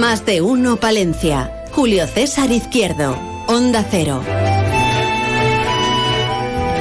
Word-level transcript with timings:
Más 0.00 0.24
de 0.24 0.40
uno 0.40 0.78
Palencia. 0.78 1.66
Julio 1.72 2.06
César 2.06 2.50
Izquierdo. 2.50 3.18
Onda 3.46 3.84
Cero. 3.90 4.22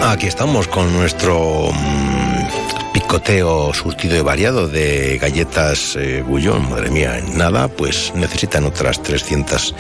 Aquí 0.01 0.27
estamos 0.27 0.69
con 0.69 0.93
nuestro 0.93 1.69
mm, 1.69 2.93
picoteo 2.93 3.73
surtido 3.73 4.15
y 4.15 4.21
variado 4.21 4.69
de 4.69 5.17
galletas 5.17 5.97
eh. 5.99 6.23
Madre 6.69 6.91
mía, 6.91 7.17
en 7.17 7.37
nada, 7.37 7.67
pues 7.67 8.13
necesitan 8.15 8.63
otras 8.63 9.03
300 9.03 9.75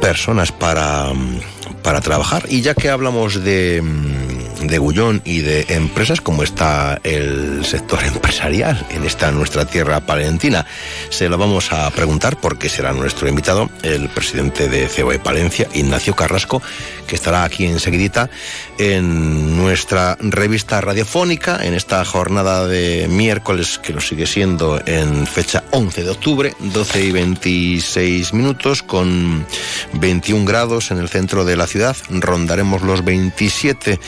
personas 0.00 0.50
para, 0.50 1.12
mm, 1.12 1.40
para 1.82 2.00
trabajar. 2.00 2.46
Y 2.48 2.62
ya 2.62 2.72
que 2.72 2.88
hablamos 2.88 3.44
de, 3.44 3.82
mm, 3.82 4.35
de 4.60 4.78
Gullón 4.78 5.22
y 5.24 5.40
de 5.40 5.66
empresas, 5.68 6.20
como 6.20 6.42
está 6.42 7.00
el 7.04 7.64
sector 7.64 8.02
empresarial 8.04 8.86
en 8.90 9.04
esta 9.04 9.30
nuestra 9.30 9.64
tierra 9.66 10.00
palentina, 10.00 10.66
se 11.10 11.28
lo 11.28 11.38
vamos 11.38 11.72
a 11.72 11.90
preguntar 11.90 12.38
porque 12.40 12.68
será 12.68 12.92
nuestro 12.92 13.28
invitado, 13.28 13.70
el 13.82 14.08
presidente 14.08 14.68
de 14.68 14.88
COE 14.88 15.18
Palencia, 15.18 15.68
Ignacio 15.74 16.14
Carrasco, 16.14 16.62
que 17.06 17.16
estará 17.16 17.44
aquí 17.44 17.66
enseguidita 17.66 18.30
en 18.78 19.56
nuestra 19.56 20.16
revista 20.20 20.80
radiofónica 20.80 21.64
en 21.64 21.74
esta 21.74 22.04
jornada 22.04 22.66
de 22.66 23.06
miércoles 23.08 23.78
que 23.78 23.92
lo 23.92 24.00
sigue 24.00 24.26
siendo 24.26 24.80
en 24.86 25.26
fecha 25.26 25.64
11 25.70 26.04
de 26.04 26.10
octubre, 26.10 26.54
12 26.58 27.04
y 27.04 27.12
26 27.12 28.32
minutos 28.32 28.82
con 28.82 29.46
21 29.94 30.44
grados 30.44 30.90
en 30.90 30.98
el 30.98 31.08
centro 31.08 31.44
de 31.44 31.56
la 31.56 31.66
ciudad. 31.66 31.96
Rondaremos 32.10 32.82
los 32.82 33.04
27 33.04 33.98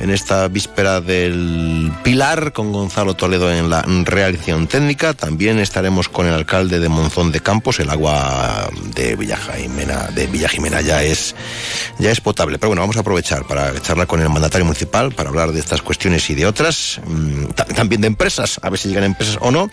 en 0.00 0.10
esta 0.10 0.46
víspera 0.48 1.00
del 1.00 1.92
Pilar 2.04 2.52
con 2.52 2.72
Gonzalo 2.72 3.14
Toledo 3.14 3.52
en 3.52 3.68
la 3.68 3.82
realización 3.82 4.68
técnica. 4.68 5.12
También 5.14 5.58
estaremos 5.58 6.08
con 6.08 6.26
el 6.26 6.34
alcalde 6.34 6.78
de 6.78 6.88
Monzón 6.88 7.32
de 7.32 7.40
Campos. 7.40 7.80
El 7.80 7.90
agua 7.90 8.70
de 8.94 9.16
Villa 9.16 9.36
Jimena, 9.36 10.04
de 10.14 10.26
Villa 10.28 10.48
ya 10.82 11.02
es, 11.02 11.34
ya 11.98 12.10
es 12.12 12.20
potable. 12.20 12.58
Pero 12.58 12.68
bueno, 12.68 12.82
vamos 12.82 12.96
a 12.96 13.00
aprovechar 13.00 13.44
para 13.46 13.78
charlar 13.80 14.06
con 14.06 14.20
el 14.20 14.28
mandatario 14.28 14.64
municipal 14.64 15.12
para 15.12 15.30
hablar 15.30 15.50
de 15.52 15.58
estas 15.60 15.82
cuestiones 15.82 16.28
y 16.30 16.34
de 16.36 16.46
otras. 16.46 17.00
mm, 17.04 17.46
ta- 17.56 17.64
También 17.64 18.00
de 18.00 18.06
empresas, 18.06 18.60
a 18.62 18.70
ver 18.70 18.78
si 18.78 18.88
llegan 18.88 19.04
empresas 19.04 19.38
o 19.40 19.50
no. 19.50 19.68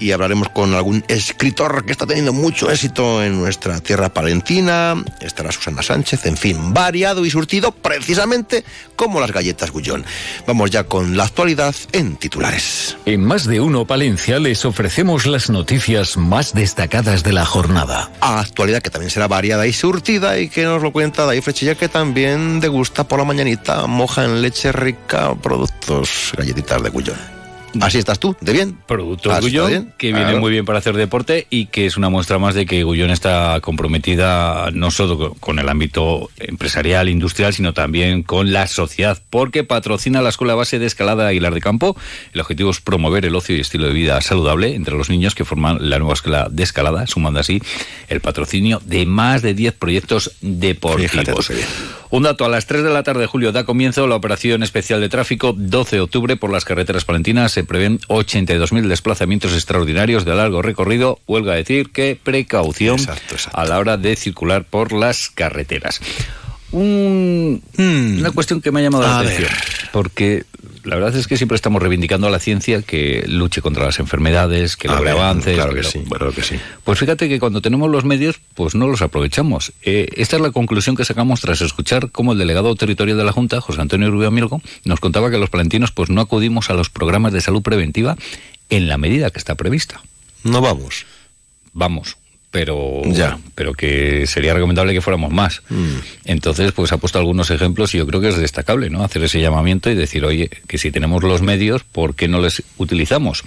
Y 0.00 0.10
hablaremos 0.10 0.48
con 0.48 0.74
algún 0.74 1.04
escritor 1.06 1.84
que 1.84 1.92
está 1.92 2.06
teniendo 2.06 2.32
mucho 2.32 2.68
éxito 2.70 3.22
en 3.22 3.38
nuestra 3.40 3.80
tierra 3.80 4.08
palentina. 4.08 4.96
Estará 5.20 5.52
Susana 5.52 5.82
Sánchez, 5.82 6.26
en 6.26 6.36
fin, 6.36 6.74
variado 6.74 7.24
y 7.24 7.30
surtido 7.30 7.70
precisamente 7.72 8.64
como 8.96 9.20
las 9.20 9.30
galletas 9.30 9.51
Gullón. 9.72 10.04
Vamos 10.46 10.70
ya 10.70 10.84
con 10.84 11.16
la 11.16 11.24
actualidad 11.24 11.74
en 11.92 12.16
titulares. 12.16 12.96
En 13.04 13.24
Más 13.24 13.46
de 13.46 13.60
Uno 13.60 13.86
Palencia 13.86 14.38
les 14.38 14.64
ofrecemos 14.64 15.26
las 15.26 15.50
noticias 15.50 16.16
más 16.16 16.54
destacadas 16.54 17.22
de 17.22 17.32
la 17.32 17.44
jornada. 17.44 18.10
Actualidad 18.20 18.82
que 18.82 18.90
también 18.90 19.10
será 19.10 19.28
variada 19.28 19.66
y 19.66 19.72
surtida 19.72 20.38
y 20.38 20.48
que 20.48 20.64
nos 20.64 20.82
lo 20.82 20.92
cuenta 20.92 21.24
David 21.24 21.42
Frechilla 21.42 21.74
que 21.74 21.88
también 21.88 22.60
degusta 22.60 23.04
por 23.04 23.18
la 23.18 23.24
mañanita, 23.24 23.86
moja 23.86 24.24
en 24.24 24.42
leche 24.42 24.72
rica, 24.72 25.34
productos, 25.34 26.32
galletitas 26.36 26.82
de 26.82 26.90
Gullón. 26.90 27.41
Así 27.80 27.98
estás 27.98 28.18
tú, 28.20 28.36
de 28.40 28.52
bien. 28.52 28.76
Productos 28.86 29.32
¿Así 29.32 29.46
está 29.48 29.62
Gullón, 29.62 29.92
que 29.98 30.08
viene 30.08 30.22
Claro. 30.24 30.40
muy 30.40 30.50
bien 30.50 30.64
para 30.64 30.78
hacer 30.78 30.94
deporte 30.96 31.46
y 31.50 31.66
que 31.66 31.86
es 31.86 31.96
una 31.96 32.08
muestra 32.10 32.38
más 32.38 32.54
de 32.54 32.66
que 32.66 32.82
Gullón 32.84 33.10
está 33.10 33.58
comprometida 33.62 34.70
no 34.72 34.90
solo 34.90 35.16
co- 35.18 35.34
con 35.40 35.58
el 35.58 35.68
ámbito 35.68 36.30
empresarial, 36.38 37.08
industrial, 37.08 37.52
sino 37.54 37.72
también 37.72 38.22
con 38.22 38.52
la 38.52 38.66
sociedad, 38.66 39.20
porque 39.30 39.64
patrocina 39.64 40.20
la 40.22 40.28
Escuela 40.28 40.54
Base 40.54 40.78
de 40.78 40.86
Escalada 40.86 41.28
Aguilar 41.28 41.54
de 41.54 41.60
Campo. 41.60 41.96
El 42.34 42.40
objetivo 42.40 42.70
es 42.70 42.80
promover 42.80 43.24
el 43.24 43.34
ocio 43.34 43.56
y 43.56 43.60
estilo 43.60 43.86
de 43.86 43.92
vida 43.92 44.20
saludable 44.20 44.74
entre 44.74 44.94
los 44.96 45.08
niños 45.08 45.34
que 45.34 45.44
forman 45.44 45.78
la 45.88 45.98
nueva 45.98 46.14
Escuela 46.14 46.48
de 46.50 46.62
Escalada, 46.62 47.06
sumando 47.06 47.40
así 47.40 47.62
el 48.08 48.20
patrocinio 48.20 48.80
de 48.84 49.06
más 49.06 49.42
de 49.42 49.54
10 49.54 49.74
proyectos 49.74 50.32
deportivos. 50.40 51.50
Un 52.10 52.24
dato, 52.24 52.44
a 52.44 52.48
las 52.48 52.66
3 52.66 52.82
de 52.82 52.90
la 52.90 53.02
tarde, 53.02 53.26
Julio, 53.26 53.52
da 53.52 53.64
comienzo 53.64 54.06
la 54.06 54.16
operación 54.16 54.62
especial 54.62 55.00
de 55.00 55.08
tráfico 55.08 55.54
12 55.56 55.96
de 55.96 56.02
octubre 56.02 56.36
por 56.36 56.50
las 56.50 56.64
carreteras 56.66 57.04
palentinas. 57.06 57.56
Se 57.62 57.68
prevén 57.68 58.00
82.000 58.08 58.88
desplazamientos 58.88 59.52
extraordinarios 59.52 60.24
de 60.24 60.34
largo 60.34 60.62
recorrido. 60.62 61.20
Huelga 61.28 61.54
decir 61.54 61.92
que 61.92 62.18
precaución 62.20 62.98
Exacto, 62.98 63.36
exacto. 63.36 63.56
a 63.56 63.64
la 63.66 63.78
hora 63.78 63.96
de 63.96 64.16
circular 64.16 64.64
por 64.64 64.92
las 64.92 65.30
carreteras. 65.30 66.00
Un- 66.72 67.62
Hmm. 67.76 68.18
Una 68.18 68.30
cuestión 68.30 68.60
que 68.60 68.70
me 68.72 68.80
ha 68.80 68.82
llamado 68.82 69.04
la 69.04 69.16
A 69.16 69.20
atención, 69.20 69.48
ver. 69.50 69.90
porque 69.92 70.44
la 70.84 70.96
verdad 70.96 71.14
es 71.16 71.26
que 71.28 71.36
siempre 71.36 71.54
estamos 71.56 71.80
reivindicando 71.80 72.26
a 72.26 72.30
la 72.30 72.38
ciencia 72.38 72.82
que 72.82 73.24
luche 73.28 73.60
contra 73.62 73.84
las 73.84 73.98
enfermedades, 74.00 74.76
que 74.76 74.88
logre 74.88 75.10
avances. 75.10 75.54
Claro 75.54 75.70
que 75.70 75.76
pero- 75.76 75.90
sí, 75.90 76.00
claro 76.08 76.32
que 76.32 76.42
sí. 76.42 76.56
pues 76.84 76.98
fíjate 76.98 77.28
que 77.28 77.38
cuando 77.38 77.60
tenemos 77.62 77.90
los 77.90 78.04
medios, 78.04 78.40
pues 78.54 78.74
no 78.74 78.86
los 78.88 79.00
aprovechamos. 79.02 79.72
Eh, 79.82 80.08
esta 80.16 80.36
es 80.36 80.42
la 80.42 80.50
conclusión 80.50 80.96
que 80.96 81.04
sacamos 81.04 81.40
tras 81.40 81.60
escuchar 81.60 82.10
cómo 82.10 82.32
el 82.32 82.38
delegado 82.38 82.74
territorial 82.74 83.16
de 83.18 83.24
la 83.24 83.32
Junta, 83.32 83.60
José 83.60 83.80
Antonio 83.80 84.10
Rubio 84.10 84.28
Amigo, 84.28 84.60
nos 84.84 84.98
contaba 85.00 85.30
que 85.30 85.38
los 85.38 85.50
palentinos 85.50 85.92
pues 85.92 86.10
no 86.10 86.20
acudimos 86.20 86.70
a 86.70 86.74
los 86.74 86.90
programas 86.90 87.32
de 87.32 87.40
salud 87.42 87.62
preventiva 87.62 88.16
en 88.70 88.88
la 88.88 88.98
medida 88.98 89.30
que 89.30 89.38
está 89.38 89.54
prevista. 89.54 90.00
No 90.42 90.60
vamos. 90.60 91.06
Vamos, 91.74 92.16
pero 92.52 93.02
Ya. 93.06 93.38
pero 93.56 93.72
que 93.72 94.26
sería 94.28 94.54
recomendable 94.54 94.92
que 94.92 95.00
fuéramos 95.00 95.32
más. 95.32 95.62
Mm. 95.70 95.96
Entonces, 96.26 96.70
pues 96.70 96.92
ha 96.92 96.98
puesto 96.98 97.18
algunos 97.18 97.50
ejemplos 97.50 97.92
y 97.94 97.98
yo 97.98 98.06
creo 98.06 98.20
que 98.20 98.28
es 98.28 98.36
destacable, 98.36 98.90
¿no? 98.90 99.02
Hacer 99.02 99.24
ese 99.24 99.40
llamamiento 99.40 99.90
y 99.90 99.94
decir, 99.96 100.24
oye, 100.24 100.48
que 100.68 100.78
si 100.78 100.92
tenemos 100.92 101.24
los 101.24 101.42
medios, 101.42 101.82
¿por 101.82 102.14
qué 102.14 102.28
no 102.28 102.40
les 102.40 102.62
utilizamos? 102.76 103.42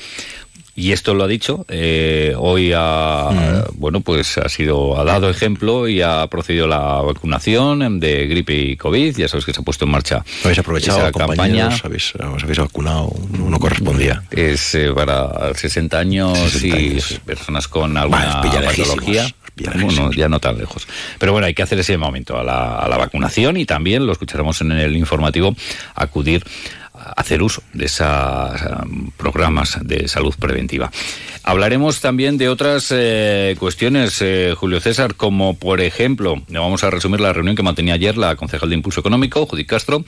Y 0.77 0.91
esto 0.91 1.13
lo 1.13 1.23
ha 1.23 1.27
dicho, 1.27 1.65
eh, 1.69 2.33
hoy 2.37 2.73
ha, 2.75 3.29
Mm. 3.31 3.79
bueno, 3.79 4.01
pues 4.01 4.37
ha 4.37 4.49
sido, 4.49 4.99
ha 4.99 5.05
dado 5.05 5.29
ejemplo 5.29 5.87
y 5.87 6.01
ha 6.01 6.27
procedido 6.27 6.67
la 6.67 7.01
vacunación 7.01 7.99
de 8.01 8.27
gripe 8.27 8.53
y 8.53 8.75
COVID, 8.75 9.15
ya 9.15 9.29
sabes 9.29 9.45
que 9.45 9.53
se 9.53 9.61
ha 9.61 9.63
puesto 9.63 9.85
en 9.85 9.91
marcha 9.91 10.23
Habéis 10.43 10.59
aprovechado, 10.59 10.99
esa 10.99 11.11
campaña. 11.13 11.69
habéis, 11.81 12.13
os 12.15 12.43
habéis 12.43 12.59
vacunado, 12.59 13.13
no 13.31 13.57
correspondía. 13.57 14.23
Es 14.31 14.75
eh, 14.75 14.91
para 14.93 15.53
60 15.53 15.97
años 15.97 16.37
60 16.37 16.77
y 16.77 16.99
personas 17.25 17.69
con 17.69 17.95
alguna 17.97 18.41
patología. 18.41 19.27
Bueno, 19.81 20.11
ya 20.11 20.27
no 20.27 20.41
tan 20.41 20.57
lejos. 20.57 20.85
Pero 21.17 21.31
bueno, 21.31 21.47
hay 21.47 21.53
que 21.53 21.63
hacer 21.63 21.79
ese 21.79 21.97
momento 21.97 22.37
a 22.37 22.43
la, 22.43 22.79
a 22.79 22.89
la 22.89 22.97
vacunación 22.97 23.55
y 23.55 23.65
también, 23.65 24.05
lo 24.05 24.11
escucharemos 24.11 24.59
en 24.59 24.73
el 24.73 24.97
informativo, 24.97 25.55
acudir 25.95 26.43
hacer 27.15 27.41
uso 27.41 27.63
de 27.73 27.85
esos 27.85 28.07
programas 29.17 29.77
de 29.81 30.07
salud 30.07 30.33
preventiva. 30.39 30.91
Hablaremos 31.47 32.01
también 32.01 32.39
de 32.39 32.49
otras 32.49 32.87
eh, 32.89 33.55
cuestiones, 33.59 34.19
eh, 34.21 34.55
Julio 34.57 34.79
César, 34.79 35.13
como 35.13 35.55
por 35.55 35.79
ejemplo, 35.79 36.41
vamos 36.49 36.83
a 36.83 36.89
resumir 36.89 37.19
la 37.19 37.33
reunión 37.33 37.55
que 37.55 37.61
mantenía 37.61 37.93
ayer 37.93 38.17
la 38.17 38.35
concejal 38.35 38.69
de 38.69 38.75
Impulso 38.75 39.01
Económico, 39.01 39.45
Judith 39.45 39.67
Castro, 39.67 40.03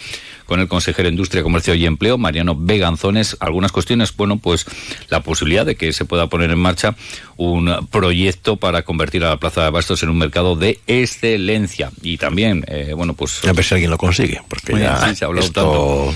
con 0.47 0.59
el 0.59 0.67
consejero 0.67 1.07
de 1.07 1.13
Industria, 1.13 1.43
Comercio 1.43 1.75
y 1.75 1.85
Empleo, 1.85 2.17
Mariano 2.17 2.55
Beganzones. 2.57 3.37
Algunas 3.39 3.71
cuestiones, 3.71 4.15
bueno, 4.15 4.37
pues 4.37 4.65
la 5.09 5.21
posibilidad 5.21 5.63
de 5.63 5.75
que 5.75 5.93
se 5.93 6.05
pueda 6.05 6.25
poner 6.27 6.49
en 6.49 6.57
marcha 6.57 6.95
un 7.35 7.87
proyecto 7.91 8.57
para 8.57 8.81
convertir 8.81 9.23
a 9.23 9.29
la 9.29 9.38
Plaza 9.38 9.62
de 9.62 9.67
Abastos 9.67 10.01
en 10.01 10.09
un 10.09 10.17
mercado 10.17 10.56
de 10.56 10.79
excelencia. 10.88 11.91
Y 12.01 12.17
también, 12.17 12.65
eh, 12.67 12.94
bueno, 12.95 13.13
pues... 13.13 13.45
A 13.45 13.53
ver 13.53 13.63
si 13.63 13.75
alguien 13.75 13.91
lo 13.91 14.00
consigue, 14.00 14.41
porque 14.47 14.73
ya 14.79 15.07
sí, 15.07 15.15
se 15.15 15.23
ha 15.23 15.27
hablado 15.27 15.45
esto 15.45 15.62
tanto. 15.62 16.15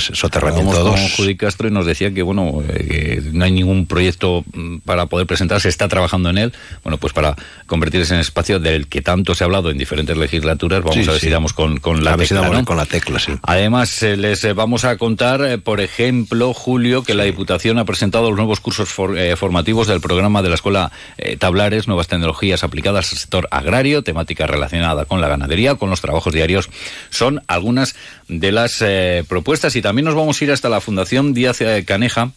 Soterramiento 0.00 0.70
Hablamos 0.72 0.92
con 1.00 1.02
2. 1.02 1.12
Judy 1.16 1.36
Castro 1.36 1.68
y 1.68 1.70
nos 1.70 1.86
decía 1.86 2.12
que 2.12 2.22
bueno 2.22 2.62
eh, 2.68 3.20
que 3.22 3.30
no 3.32 3.44
hay 3.44 3.50
ningún 3.52 3.86
proyecto 3.86 4.44
mm, 4.52 4.78
para 4.78 5.06
poder 5.06 5.26
presentar, 5.26 5.60
se 5.60 5.68
está 5.68 5.88
trabajando 5.88 6.30
en 6.30 6.38
él, 6.38 6.52
bueno 6.82 6.98
pues 6.98 7.12
para 7.12 7.36
convertirse 7.66 8.14
en 8.14 8.20
espacio 8.20 8.58
del 8.60 8.86
que 8.88 9.02
tanto 9.02 9.34
se 9.34 9.44
ha 9.44 9.46
hablado 9.46 9.70
en 9.70 9.78
diferentes 9.78 10.16
legislaturas, 10.16 10.80
vamos 10.82 10.94
Sí, 10.96 11.02
a 11.08 11.12
ver 11.12 11.20
sí. 11.20 11.26
si 11.26 11.32
damos 11.32 11.52
con, 11.52 11.78
con 11.78 12.04
la 12.04 12.12
A 12.12 12.16
ver 12.16 12.26
si 12.26 12.34
tecla, 12.34 12.42
damos 12.48 12.58
¿no? 12.60 12.64
con 12.64 12.76
la 12.76 12.86
tecla, 12.86 13.18
sí. 13.18 13.32
Además, 13.42 14.02
eh, 14.02 14.16
les 14.16 14.42
eh, 14.44 14.52
vamos 14.52 14.84
a 14.84 14.96
contar, 14.96 15.42
eh, 15.44 15.58
por 15.58 15.80
ejemplo, 15.80 16.52
Julio, 16.54 17.02
que 17.02 17.14
la 17.14 17.24
Diputación 17.24 17.78
ha 17.78 17.84
presentado 17.84 18.28
los 18.30 18.36
nuevos 18.36 18.60
cursos 18.60 18.88
for- 18.88 19.16
formativos 19.36 19.86
del 19.86 20.00
programa 20.00 20.42
de 20.42 20.48
la 20.48 20.54
Escuela 20.54 20.90
Tablares, 21.38 21.86
Nuevas 21.88 22.08
Tecnologías 22.08 22.64
Aplicadas 22.64 23.12
al 23.12 23.18
Sector 23.18 23.48
Agrario, 23.50 24.02
temática 24.02 24.46
relacionada 24.46 25.04
con 25.04 25.20
la 25.20 25.28
ganadería, 25.28 25.74
con 25.74 25.90
los 25.90 26.00
trabajos 26.00 26.32
diarios. 26.32 26.68
Son 27.10 27.42
algunas 27.48 27.94
de 28.28 28.52
las 28.52 28.82
eh, 28.82 29.24
propuestas 29.28 29.76
y 29.76 29.82
también 29.82 30.04
nos 30.04 30.14
vamos 30.14 30.40
a 30.40 30.44
ir 30.44 30.52
hasta 30.52 30.68
la 30.68 30.80
Fundación 30.80 31.34
Díaz 31.34 31.60
eh, 31.60 31.84
Caneja 31.86 32.32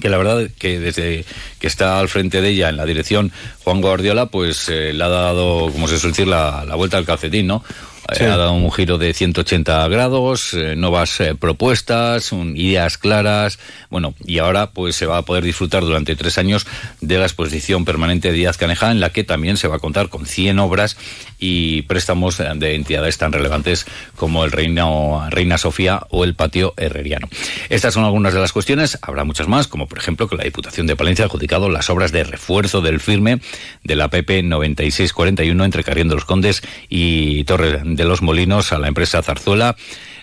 que 0.00 0.10
la 0.10 0.18
verdad 0.18 0.50
que 0.58 0.78
desde 0.78 1.24
que 1.58 1.66
está 1.66 1.98
al 1.98 2.08
frente 2.08 2.40
de 2.40 2.50
ella 2.50 2.68
en 2.68 2.76
la 2.76 2.84
dirección 2.84 3.32
Juan 3.64 3.80
Guardiola, 3.80 4.26
pues 4.26 4.68
eh, 4.68 4.92
le 4.92 5.02
ha 5.02 5.08
dado, 5.08 5.72
como 5.72 5.88
se 5.88 5.98
suele 5.98 6.12
decir, 6.12 6.28
la, 6.28 6.64
la 6.66 6.74
vuelta 6.74 6.98
al 6.98 7.06
calcetín, 7.06 7.46
¿no? 7.46 7.64
Ha 8.08 8.36
dado 8.36 8.52
un 8.52 8.70
giro 8.70 8.98
de 8.98 9.12
180 9.12 9.88
grados, 9.88 10.54
eh, 10.54 10.76
nuevas 10.76 11.20
eh, 11.20 11.34
propuestas, 11.34 12.32
ideas 12.54 12.98
claras. 12.98 13.58
Bueno, 13.90 14.14
y 14.24 14.38
ahora 14.38 14.70
pues 14.70 14.94
se 14.94 15.06
va 15.06 15.18
a 15.18 15.22
poder 15.22 15.42
disfrutar 15.42 15.82
durante 15.82 16.14
tres 16.14 16.38
años 16.38 16.66
de 17.00 17.18
la 17.18 17.24
exposición 17.24 17.84
permanente 17.84 18.30
de 18.30 18.38
Díaz 18.38 18.58
Caneja, 18.58 18.92
en 18.92 19.00
la 19.00 19.10
que 19.10 19.24
también 19.24 19.56
se 19.56 19.68
va 19.68 19.76
a 19.76 19.80
contar 19.80 20.08
con 20.08 20.26
100 20.26 20.58
obras 20.60 20.96
y 21.38 21.82
préstamos 21.82 22.38
de 22.38 22.74
entidades 22.74 23.18
tan 23.18 23.32
relevantes 23.32 23.86
como 24.14 24.44
el 24.44 24.52
Reina, 24.52 25.28
Reina 25.30 25.58
Sofía 25.58 26.00
o 26.10 26.24
el 26.24 26.34
Patio 26.34 26.74
Herreriano. 26.76 27.28
Estas 27.68 27.94
son 27.94 28.04
algunas 28.04 28.32
de 28.32 28.40
las 28.40 28.52
cuestiones, 28.52 28.98
habrá 29.02 29.24
muchas 29.24 29.48
más, 29.48 29.66
como 29.66 29.86
por 29.86 29.98
ejemplo 29.98 30.28
que 30.28 30.36
la 30.36 30.44
Diputación 30.44 30.86
de 30.86 30.96
Palencia 30.96 31.24
ha 31.24 31.26
adjudicado 31.26 31.68
las 31.68 31.90
obras 31.90 32.12
de 32.12 32.24
refuerzo 32.24 32.80
del 32.80 33.00
firme 33.00 33.40
de 33.84 33.96
la 33.96 34.08
PP 34.08 34.44
9641 34.44 35.64
entre 35.64 35.84
Carrión 35.84 36.08
de 36.08 36.14
los 36.14 36.24
Condes 36.24 36.62
y 36.88 37.44
Torre 37.44 37.80
de 37.96 38.04
los 38.04 38.22
Molinos 38.22 38.72
a 38.72 38.78
la 38.78 38.88
empresa 38.88 39.22
Zarzuela 39.22 39.76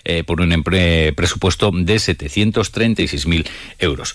eh, 0.06 0.22
por 0.22 0.42
un 0.42 0.62
presupuesto 0.62 1.70
de 1.72 1.96
736.000 1.96 3.46
euros. 3.78 4.14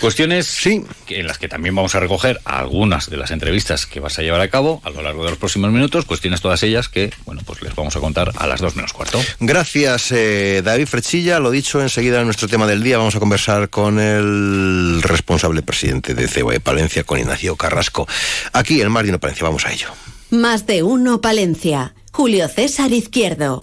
Cuestiones 0.00 0.46
sí. 0.46 0.82
en 1.08 1.26
las 1.28 1.38
que 1.38 1.46
también 1.46 1.76
vamos 1.76 1.94
a 1.94 2.00
recoger 2.00 2.40
algunas 2.44 3.08
de 3.08 3.18
las 3.18 3.30
entrevistas 3.30 3.86
que 3.86 4.00
vas 4.00 4.18
a 4.18 4.22
llevar 4.22 4.40
a 4.40 4.48
cabo 4.48 4.82
a 4.84 4.90
lo 4.90 5.00
largo 5.00 5.22
de 5.22 5.30
los 5.30 5.38
próximos 5.38 5.70
minutos, 5.70 6.06
cuestiones 6.06 6.40
todas 6.40 6.64
ellas 6.64 6.88
que, 6.88 7.12
bueno, 7.24 7.42
pues 7.46 7.62
les 7.62 7.72
vamos 7.76 7.94
a 7.94 8.00
contar 8.00 8.32
a 8.36 8.48
las 8.48 8.60
dos 8.60 8.74
menos 8.74 8.92
cuarto. 8.92 9.20
Gracias, 9.38 10.10
eh, 10.10 10.60
David 10.64 10.86
Frechilla. 10.86 11.38
Lo 11.38 11.52
dicho, 11.52 11.80
enseguida 11.80 12.18
en 12.18 12.24
nuestro 12.24 12.48
tema 12.48 12.66
del 12.66 12.82
día 12.82 12.98
vamos 12.98 13.14
a 13.14 13.20
conversar 13.20 13.70
con 13.70 14.00
el 14.00 15.00
responsable 15.02 15.62
presidente 15.62 16.14
de 16.14 16.28
COE 16.28 16.58
Palencia, 16.58 17.04
con 17.04 17.20
Ignacio 17.20 17.54
Carrasco. 17.54 18.08
Aquí 18.52 18.80
en 18.80 18.90
Marino 18.90 19.20
Palencia, 19.20 19.44
vamos 19.44 19.64
a 19.66 19.72
ello. 19.72 19.88
Más 20.30 20.66
de 20.66 20.82
uno 20.82 21.22
Palencia. 21.22 21.94
Julio 22.12 22.48
César 22.48 22.92
Izquierdo. 22.92 23.62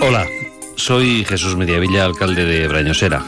Hola, 0.00 0.26
soy 0.76 1.24
Jesús 1.24 1.56
Mediavilla, 1.56 2.04
alcalde 2.04 2.44
de 2.44 2.68
Brañosera. 2.68 3.24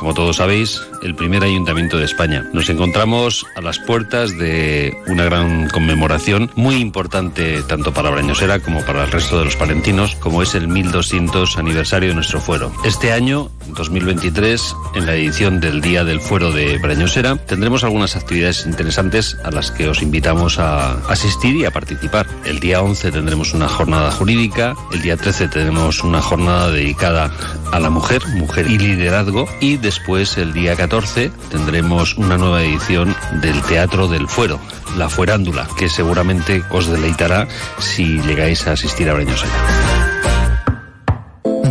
Como 0.00 0.14
todos 0.14 0.36
sabéis, 0.36 0.80
el 1.02 1.14
primer 1.14 1.44
ayuntamiento 1.44 1.98
de 1.98 2.06
España. 2.06 2.48
Nos 2.54 2.70
encontramos 2.70 3.44
a 3.54 3.60
las 3.60 3.78
puertas 3.78 4.38
de 4.38 4.96
una 5.08 5.24
gran 5.24 5.68
conmemoración 5.68 6.50
muy 6.56 6.76
importante 6.76 7.62
tanto 7.64 7.92
para 7.92 8.08
Brañosera 8.08 8.60
como 8.60 8.82
para 8.86 9.04
el 9.04 9.12
resto 9.12 9.38
de 9.38 9.44
los 9.44 9.56
palentinos, 9.56 10.16
como 10.16 10.40
es 10.40 10.54
el 10.54 10.68
1200 10.68 11.58
aniversario 11.58 12.08
de 12.08 12.14
nuestro 12.14 12.40
fuero. 12.40 12.72
Este 12.82 13.12
año, 13.12 13.50
2023, 13.76 14.74
en 14.94 15.04
la 15.04 15.14
edición 15.16 15.60
del 15.60 15.82
Día 15.82 16.02
del 16.02 16.22
Fuero 16.22 16.50
de 16.50 16.78
Brañosera, 16.78 17.36
tendremos 17.36 17.84
algunas 17.84 18.16
actividades 18.16 18.64
interesantes 18.64 19.36
a 19.44 19.50
las 19.50 19.70
que 19.70 19.86
os 19.86 20.00
invitamos 20.00 20.58
a 20.58 20.92
asistir 21.10 21.56
y 21.56 21.66
a 21.66 21.72
participar. 21.72 22.26
El 22.46 22.58
día 22.58 22.80
11 22.80 23.12
tendremos 23.12 23.52
una 23.52 23.68
jornada 23.68 24.10
jurídica, 24.12 24.74
el 24.92 25.02
día 25.02 25.18
13 25.18 25.48
tenemos 25.48 26.02
una 26.02 26.22
jornada 26.22 26.70
dedicada 26.70 27.30
a 27.70 27.78
la 27.78 27.90
mujer, 27.90 28.26
mujer 28.28 28.66
y 28.66 28.78
liderazgo, 28.78 29.46
y 29.60 29.76
después 29.90 30.36
el 30.36 30.52
día 30.52 30.76
14 30.76 31.32
tendremos 31.50 32.16
una 32.16 32.38
nueva 32.38 32.62
edición 32.62 33.16
del 33.42 33.60
Teatro 33.62 34.06
del 34.06 34.28
Fuero, 34.28 34.60
La 34.96 35.08
Fuerándula, 35.08 35.66
que 35.76 35.88
seguramente 35.88 36.62
os 36.70 36.86
deleitará 36.86 37.48
si 37.80 38.20
llegáis 38.20 38.68
a 38.68 38.72
asistir 38.72 39.10
a 39.10 39.14
Breñosera. 39.14 39.50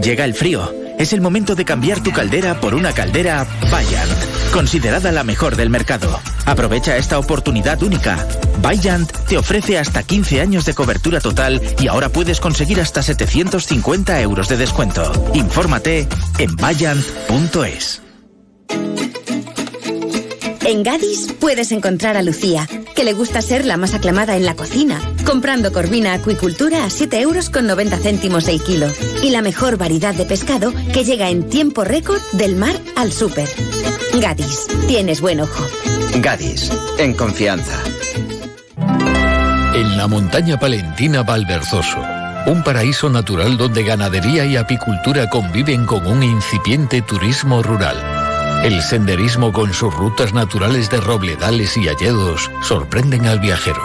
Llega 0.04 0.26
el 0.26 0.34
frío. 0.34 0.70
Es 0.98 1.14
el 1.14 1.22
momento 1.22 1.56
de 1.56 1.64
cambiar 1.64 2.04
tu 2.04 2.12
caldera 2.12 2.60
por 2.60 2.76
una 2.76 2.92
caldera 2.92 3.48
Bayant, 3.72 4.12
considerada 4.52 5.14
la 5.14 5.24
mejor 5.24 5.56
del 5.56 5.70
mercado. 5.70 6.20
Aprovecha 6.46 6.98
esta 6.98 7.20
oportunidad 7.20 7.82
única. 7.82 8.28
Bayant 8.62 9.10
te 9.30 9.38
ofrece 9.38 9.80
hasta 9.80 10.04
15 10.04 10.42
años 10.42 10.66
de 10.66 10.74
cobertura 10.74 11.22
total 11.22 11.62
y 11.80 11.88
ahora 11.88 12.10
puedes 12.10 12.42
conseguir 12.42 12.82
hasta 12.82 13.02
750 13.02 14.20
euros 14.20 14.50
de 14.50 14.58
descuento. 14.58 15.32
Infórmate 15.34 16.10
en 16.38 16.54
bayant.es. 16.58 18.09
En 20.70 20.84
Gadis 20.84 21.34
puedes 21.40 21.72
encontrar 21.72 22.16
a 22.16 22.22
Lucía, 22.22 22.68
que 22.96 23.04
le 23.04 23.14
gusta 23.14 23.42
ser 23.42 23.66
la 23.66 23.76
más 23.76 23.96
aclamada 23.96 24.38
en 24.38 24.46
la 24.46 24.54
cocina, 24.56 25.02
comprando 25.26 25.74
corvina 25.74 26.14
acuicultura 26.14 26.86
a 26.86 26.92
7 26.92 27.22
euros 27.22 27.50
con 27.50 27.66
90 27.66 27.98
céntimos 27.98 28.48
el 28.48 28.62
kilo. 28.62 28.86
Y 29.24 29.32
la 29.32 29.42
mejor 29.42 29.78
variedad 29.78 30.14
de 30.14 30.26
pescado 30.26 30.72
que 30.94 31.04
llega 31.04 31.32
en 31.32 31.50
tiempo 31.50 31.86
récord 31.86 32.22
del 32.34 32.56
mar 32.56 32.76
al 32.96 33.12
súper. 33.12 33.50
Gadis, 34.22 34.68
tienes 34.88 35.22
buen 35.22 35.42
ojo. 35.42 35.66
Gadis, 36.22 36.72
en 37.00 37.16
confianza. 37.16 37.82
En 39.74 39.98
la 39.98 40.08
montaña 40.08 40.60
palentina 40.60 41.24
Valverzoso, 41.24 42.06
un 42.46 42.64
paraíso 42.64 43.10
natural 43.10 43.58
donde 43.58 43.82
ganadería 43.82 44.46
y 44.46 44.56
apicultura 44.56 45.28
conviven 45.32 45.88
con 45.88 46.06
un 46.06 46.22
incipiente 46.22 47.02
turismo 47.02 47.64
rural 47.64 48.19
el 48.64 48.82
senderismo 48.82 49.54
con 49.54 49.74
sus 49.74 49.94
rutas 49.94 50.34
naturales 50.34 50.90
de 50.90 51.00
robledales 51.00 51.78
y 51.78 51.88
alledos 51.88 52.52
sorprenden 52.62 53.26
al 53.26 53.40
viajero. 53.40 53.82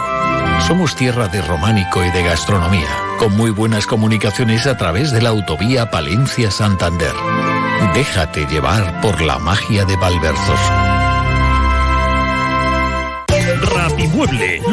Somos 0.67 0.95
tierra 0.95 1.27
de 1.27 1.41
románico 1.41 2.03
y 2.03 2.11
de 2.11 2.23
gastronomía, 2.23 2.89
con 3.17 3.35
muy 3.35 3.51
buenas 3.51 3.87
comunicaciones 3.87 4.67
a 4.67 4.77
través 4.77 5.11
de 5.11 5.21
la 5.21 5.29
autovía 5.29 5.89
Palencia-Santander. 5.89 7.13
Déjate 7.93 8.45
llevar 8.47 9.01
por 9.01 9.21
la 9.21 9.39
magia 9.39 9.85
de 9.85 9.95
Valverzoso. 9.95 10.94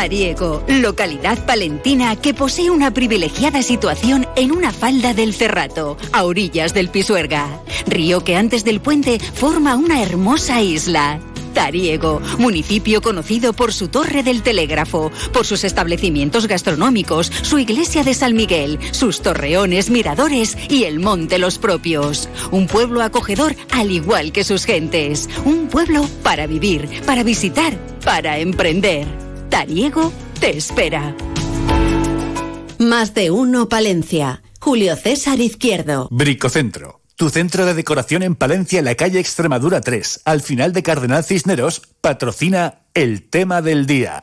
Tariego, 0.00 0.64
localidad 0.66 1.44
palentina 1.44 2.16
que 2.16 2.32
posee 2.32 2.70
una 2.70 2.90
privilegiada 2.90 3.62
situación 3.62 4.26
en 4.34 4.50
una 4.50 4.72
falda 4.72 5.12
del 5.12 5.34
Cerrato, 5.34 5.98
a 6.12 6.24
orillas 6.24 6.72
del 6.72 6.88
Pisuerga, 6.88 7.60
río 7.86 8.24
que 8.24 8.34
antes 8.34 8.64
del 8.64 8.80
puente 8.80 9.18
forma 9.18 9.76
una 9.76 10.00
hermosa 10.00 10.62
isla. 10.62 11.20
Tariego, 11.52 12.22
municipio 12.38 13.02
conocido 13.02 13.52
por 13.52 13.74
su 13.74 13.88
torre 13.88 14.22
del 14.22 14.42
telégrafo, 14.42 15.12
por 15.34 15.44
sus 15.44 15.64
establecimientos 15.64 16.46
gastronómicos, 16.46 17.30
su 17.42 17.58
iglesia 17.58 18.02
de 18.02 18.14
San 18.14 18.34
Miguel, 18.34 18.78
sus 18.92 19.20
torreones, 19.20 19.90
miradores 19.90 20.56
y 20.70 20.84
el 20.84 20.98
monte 20.98 21.36
los 21.36 21.58
propios. 21.58 22.30
Un 22.50 22.68
pueblo 22.68 23.02
acogedor 23.02 23.54
al 23.70 23.90
igual 23.90 24.32
que 24.32 24.44
sus 24.44 24.64
gentes. 24.64 25.28
Un 25.44 25.68
pueblo 25.68 26.08
para 26.22 26.46
vivir, 26.46 26.88
para 27.04 27.22
visitar, 27.22 27.76
para 28.02 28.38
emprender. 28.38 29.29
Tariego 29.50 30.12
te 30.38 30.56
espera. 30.56 31.14
Más 32.78 33.12
de 33.14 33.30
uno 33.30 33.68
Palencia. 33.68 34.42
Julio 34.60 34.96
César 34.96 35.40
Izquierdo. 35.40 36.08
Bricocentro. 36.10 37.00
Tu 37.16 37.28
centro 37.28 37.66
de 37.66 37.74
decoración 37.74 38.22
en 38.22 38.36
Palencia, 38.36 38.78
en 38.78 38.86
la 38.86 38.94
calle 38.94 39.18
Extremadura 39.20 39.80
3, 39.82 40.22
al 40.24 40.40
final 40.40 40.72
de 40.72 40.82
Cardenal 40.82 41.24
Cisneros, 41.24 41.82
patrocina 42.00 42.80
el 42.94 43.28
tema 43.28 43.60
del 43.60 43.86
día. 43.86 44.22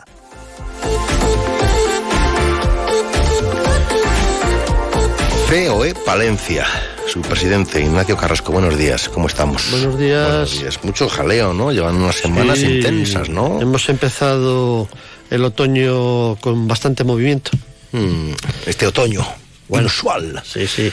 COE 5.49 5.93
Palencia, 6.05 6.65
su 7.07 7.21
presidente 7.21 7.79
Ignacio 7.81 8.17
Carrasco. 8.17 8.51
Buenos 8.51 8.77
días, 8.77 9.07
¿cómo 9.09 9.27
estamos? 9.27 9.69
Buenos 9.71 9.97
días. 9.97 10.27
Buenos 10.27 10.59
días. 10.59 10.83
Mucho 10.83 11.07
jaleo, 11.07 11.53
¿no? 11.53 11.71
Llevan 11.71 11.95
unas 11.95 12.15
semanas 12.17 12.59
Sí, 12.59 12.65
intensas, 12.65 13.29
¿no? 13.29 13.61
Hemos 13.61 13.87
empezado 13.89 14.89
el 15.29 15.43
otoño 15.43 16.35
con 16.37 16.67
bastante 16.67 17.03
movimiento. 17.03 17.51
Mm, 17.91 18.31
este 18.65 18.87
otoño. 18.87 19.25
inusual. 19.69 20.41
Sí, 20.45 20.65
sí. 20.65 20.91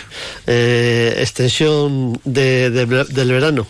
Eh, 0.48 1.14
extensión 1.18 2.18
de- 2.24 2.70
de 2.70 2.84
ver- 2.86 3.06
del 3.06 3.30
verano. 3.30 3.66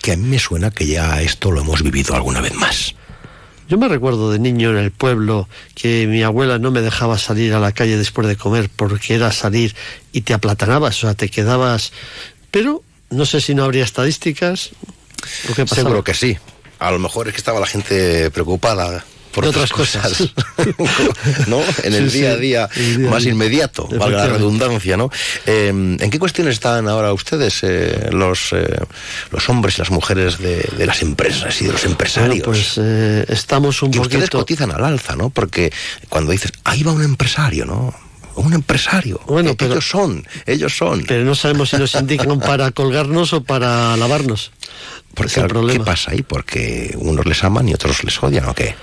Que 0.00 0.12
a 0.12 0.16
mí 0.16 0.26
me 0.26 0.38
suena 0.40 0.70
que 0.72 0.84
ya 0.86 1.22
esto 1.22 1.52
lo 1.52 1.60
hemos 1.60 1.80
vivido 1.82 2.14
alguna 2.16 2.40
vez 2.40 2.54
más. 2.54 2.94
Yo 3.68 3.78
me 3.78 3.86
recuerdo 3.88 4.32
de 4.32 4.40
niño 4.40 4.70
en 4.70 4.78
el 4.78 4.90
pueblo 4.90 5.48
que 5.76 6.06
mi 6.08 6.22
abuela 6.24 6.58
no 6.58 6.72
me 6.72 6.80
dejaba 6.82 7.18
salir 7.18 7.54
a 7.54 7.60
la 7.60 7.70
calle 7.72 7.96
después 7.96 8.26
de 8.26 8.36
comer 8.36 8.68
porque 8.74 9.14
era 9.14 9.30
salir 9.32 9.74
y 10.12 10.22
te 10.22 10.34
aplatanabas, 10.34 10.96
o 10.98 11.00
sea, 11.02 11.14
te 11.14 11.28
quedabas. 11.28 11.92
Pero 12.50 12.82
no 13.10 13.24
sé 13.24 13.40
si 13.40 13.54
no 13.54 13.62
habría 13.62 13.84
estadísticas. 13.84 14.70
Seguro 15.72 16.02
que 16.02 16.14
sí. 16.14 16.36
A 16.80 16.90
lo 16.90 16.98
mejor 16.98 17.28
es 17.28 17.34
que 17.34 17.38
estaba 17.38 17.60
la 17.60 17.66
gente 17.66 18.28
preocupada 18.32 19.04
por 19.32 19.46
otras, 19.46 19.70
otras 19.72 19.72
cosas, 19.72 20.30
cosas. 20.56 21.46
¿no? 21.48 21.60
En 21.82 21.94
el 21.94 22.10
Sí, 22.10 22.18
día 22.20 22.32
a 22.32 22.34
sí, 22.36 22.40
día 22.40 22.68
el 22.76 22.96
día 22.98 23.08
a 23.08 23.10
más 23.10 23.24
inmediato, 23.26 23.88
valga 23.88 24.26
la 24.26 24.32
redundancia, 24.34 24.96
¿no? 24.96 25.10
Eh, 25.46 25.68
¿En 25.68 26.10
qué 26.10 26.18
cuestiones 26.18 26.54
están 26.54 26.88
ahora 26.88 27.12
ustedes, 27.12 27.60
eh, 27.62 28.10
los, 28.12 28.52
eh, 28.52 28.78
los 29.30 29.48
hombres 29.48 29.76
y 29.76 29.78
las 29.80 29.90
mujeres 29.90 30.38
de, 30.38 30.56
de 30.76 30.86
las 30.86 31.02
empresas 31.02 31.60
y 31.60 31.66
de 31.66 31.72
los 31.72 31.84
empresarios? 31.84 32.30
Bueno, 32.30 32.44
pues 32.44 32.74
eh, 32.78 33.24
estamos 33.28 33.82
un 33.82 33.94
y 33.94 33.98
ustedes 33.98 34.24
poquito... 34.30 34.38
cotizan 34.38 34.70
al 34.70 34.84
alza, 34.84 35.16
¿no? 35.16 35.30
Porque 35.30 35.72
cuando 36.08 36.32
dices, 36.32 36.52
ahí 36.64 36.82
va 36.82 36.92
un 36.92 37.02
empresario, 37.02 37.64
¿no? 37.64 37.94
Un 38.34 38.54
empresario. 38.54 39.20
Bueno, 39.26 39.50
Eh, 39.50 39.54
pero- 39.58 39.72
ellos 39.72 39.86
son, 39.88 40.26
ellos 40.46 40.74
son. 40.76 41.04
Pero 41.06 41.24
no 41.24 41.34
sabemos 41.34 41.68
si 41.70 41.76
nos 41.76 41.94
indican 41.94 42.38
para 42.40 42.70
colgarnos 42.70 43.32
o 43.34 43.42
para 43.44 43.94
lavarnos. 43.96 44.52
Porque, 45.14 45.44
¿Qué 45.72 45.80
pasa 45.80 46.12
ahí? 46.12 46.22
Porque 46.22 46.94
unos 46.98 47.26
les 47.26 47.44
aman 47.44 47.68
y 47.68 47.74
otros 47.74 48.02
les 48.04 48.22
odian, 48.22 48.46
¿o 48.48 48.54
qué? 48.54 48.74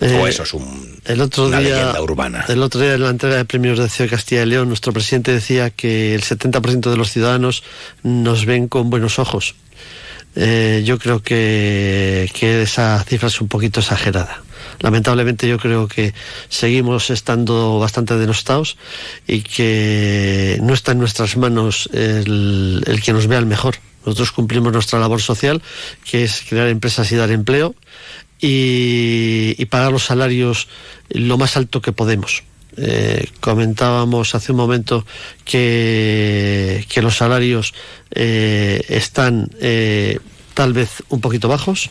Eh, 0.00 0.20
o 0.22 0.26
eso 0.26 0.44
es 0.44 0.54
un, 0.54 1.00
El 1.04 1.20
otro 1.20 1.46
una 1.46 1.58
día, 1.58 1.76
leyenda 1.76 2.02
urbana. 2.02 2.44
El 2.48 2.62
otro 2.62 2.80
día 2.80 2.94
en 2.94 3.02
la 3.02 3.10
entrega 3.10 3.36
de 3.36 3.44
premios 3.44 3.78
de 3.78 3.88
CEO 3.88 4.08
Castilla 4.08 4.42
y 4.42 4.46
León, 4.46 4.68
nuestro 4.68 4.92
presidente 4.92 5.32
decía 5.32 5.70
que 5.70 6.14
el 6.14 6.22
70% 6.22 6.90
de 6.90 6.96
los 6.96 7.10
ciudadanos 7.10 7.64
nos 8.04 8.46
ven 8.46 8.68
con 8.68 8.90
buenos 8.90 9.18
ojos. 9.18 9.56
Eh, 10.36 10.82
yo 10.84 10.98
creo 10.98 11.20
que, 11.20 12.30
que 12.32 12.62
esa 12.62 13.02
cifra 13.02 13.26
es 13.26 13.40
un 13.40 13.48
poquito 13.48 13.80
exagerada. 13.80 14.42
Lamentablemente 14.78 15.48
yo 15.48 15.58
creo 15.58 15.88
que 15.88 16.14
seguimos 16.48 17.10
estando 17.10 17.80
bastante 17.80 18.16
denostados 18.16 18.76
y 19.26 19.40
que 19.40 20.58
no 20.62 20.74
está 20.74 20.92
en 20.92 20.98
nuestras 21.00 21.36
manos 21.36 21.88
el, 21.92 22.84
el 22.86 23.02
que 23.02 23.12
nos 23.12 23.26
vea 23.26 23.40
el 23.40 23.46
mejor. 23.46 23.76
Nosotros 24.06 24.30
cumplimos 24.30 24.72
nuestra 24.72 25.00
labor 25.00 25.20
social, 25.20 25.60
que 26.08 26.22
es 26.22 26.44
crear 26.48 26.68
empresas 26.68 27.10
y 27.10 27.16
dar 27.16 27.32
empleo 27.32 27.74
y, 28.40 29.64
pagar 29.66 29.92
los 29.92 30.04
salarios 30.04 30.68
lo 31.10 31.38
más 31.38 31.56
alto 31.56 31.82
que 31.82 31.92
podemos. 31.92 32.44
Eh, 32.76 33.26
comentábamos 33.40 34.34
hace 34.34 34.52
un 34.52 34.58
momento 34.58 35.04
que, 35.44 36.86
que 36.88 37.02
los 37.02 37.16
salarios 37.16 37.74
eh, 38.12 38.84
están 38.88 39.50
eh, 39.60 40.20
tal 40.54 40.72
vez 40.72 41.02
un 41.08 41.20
poquito 41.20 41.48
bajos, 41.48 41.90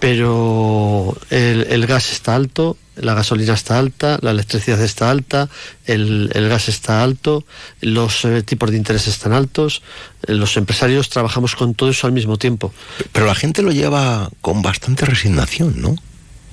pero 0.00 1.16
el, 1.30 1.66
el 1.70 1.86
gas 1.86 2.12
está 2.12 2.34
alto, 2.34 2.76
la 2.96 3.14
gasolina 3.14 3.54
está 3.54 3.78
alta, 3.78 4.18
la 4.22 4.30
electricidad 4.30 4.80
está 4.80 5.10
alta, 5.10 5.48
el, 5.86 6.30
el 6.34 6.48
gas 6.48 6.68
está 6.68 7.02
alto, 7.02 7.44
los 7.80 8.24
eh, 8.24 8.42
tipos 8.42 8.70
de 8.70 8.76
interés 8.76 9.06
están 9.08 9.32
altos, 9.32 9.82
eh, 10.26 10.34
los 10.34 10.56
empresarios 10.56 11.08
trabajamos 11.08 11.56
con 11.56 11.74
todo 11.74 11.90
eso 11.90 12.06
al 12.06 12.12
mismo 12.12 12.36
tiempo. 12.38 12.72
Pero 13.12 13.26
la 13.26 13.34
gente 13.34 13.62
lo 13.62 13.72
lleva 13.72 14.30
con 14.40 14.62
bastante 14.62 15.04
resignación, 15.04 15.80
¿no? 15.80 15.96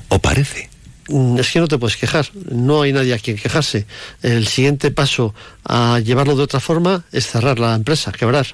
¿O 0.09 0.19
parece? 0.19 0.69
Mm, 1.09 1.37
Es 1.39 1.51
que 1.51 1.59
no 1.59 1.67
te 1.67 1.77
puedes 1.77 1.97
quejar, 1.97 2.27
no 2.49 2.81
hay 2.81 2.93
nadie 2.93 3.13
a 3.13 3.19
quien 3.19 3.37
quejarse. 3.37 3.85
El 4.21 4.47
siguiente 4.47 4.91
paso 4.91 5.33
a 5.63 5.99
llevarlo 5.99 6.35
de 6.35 6.43
otra 6.43 6.59
forma 6.59 7.05
es 7.11 7.27
cerrar 7.27 7.59
la 7.59 7.75
empresa, 7.75 8.11
quebrar. 8.11 8.47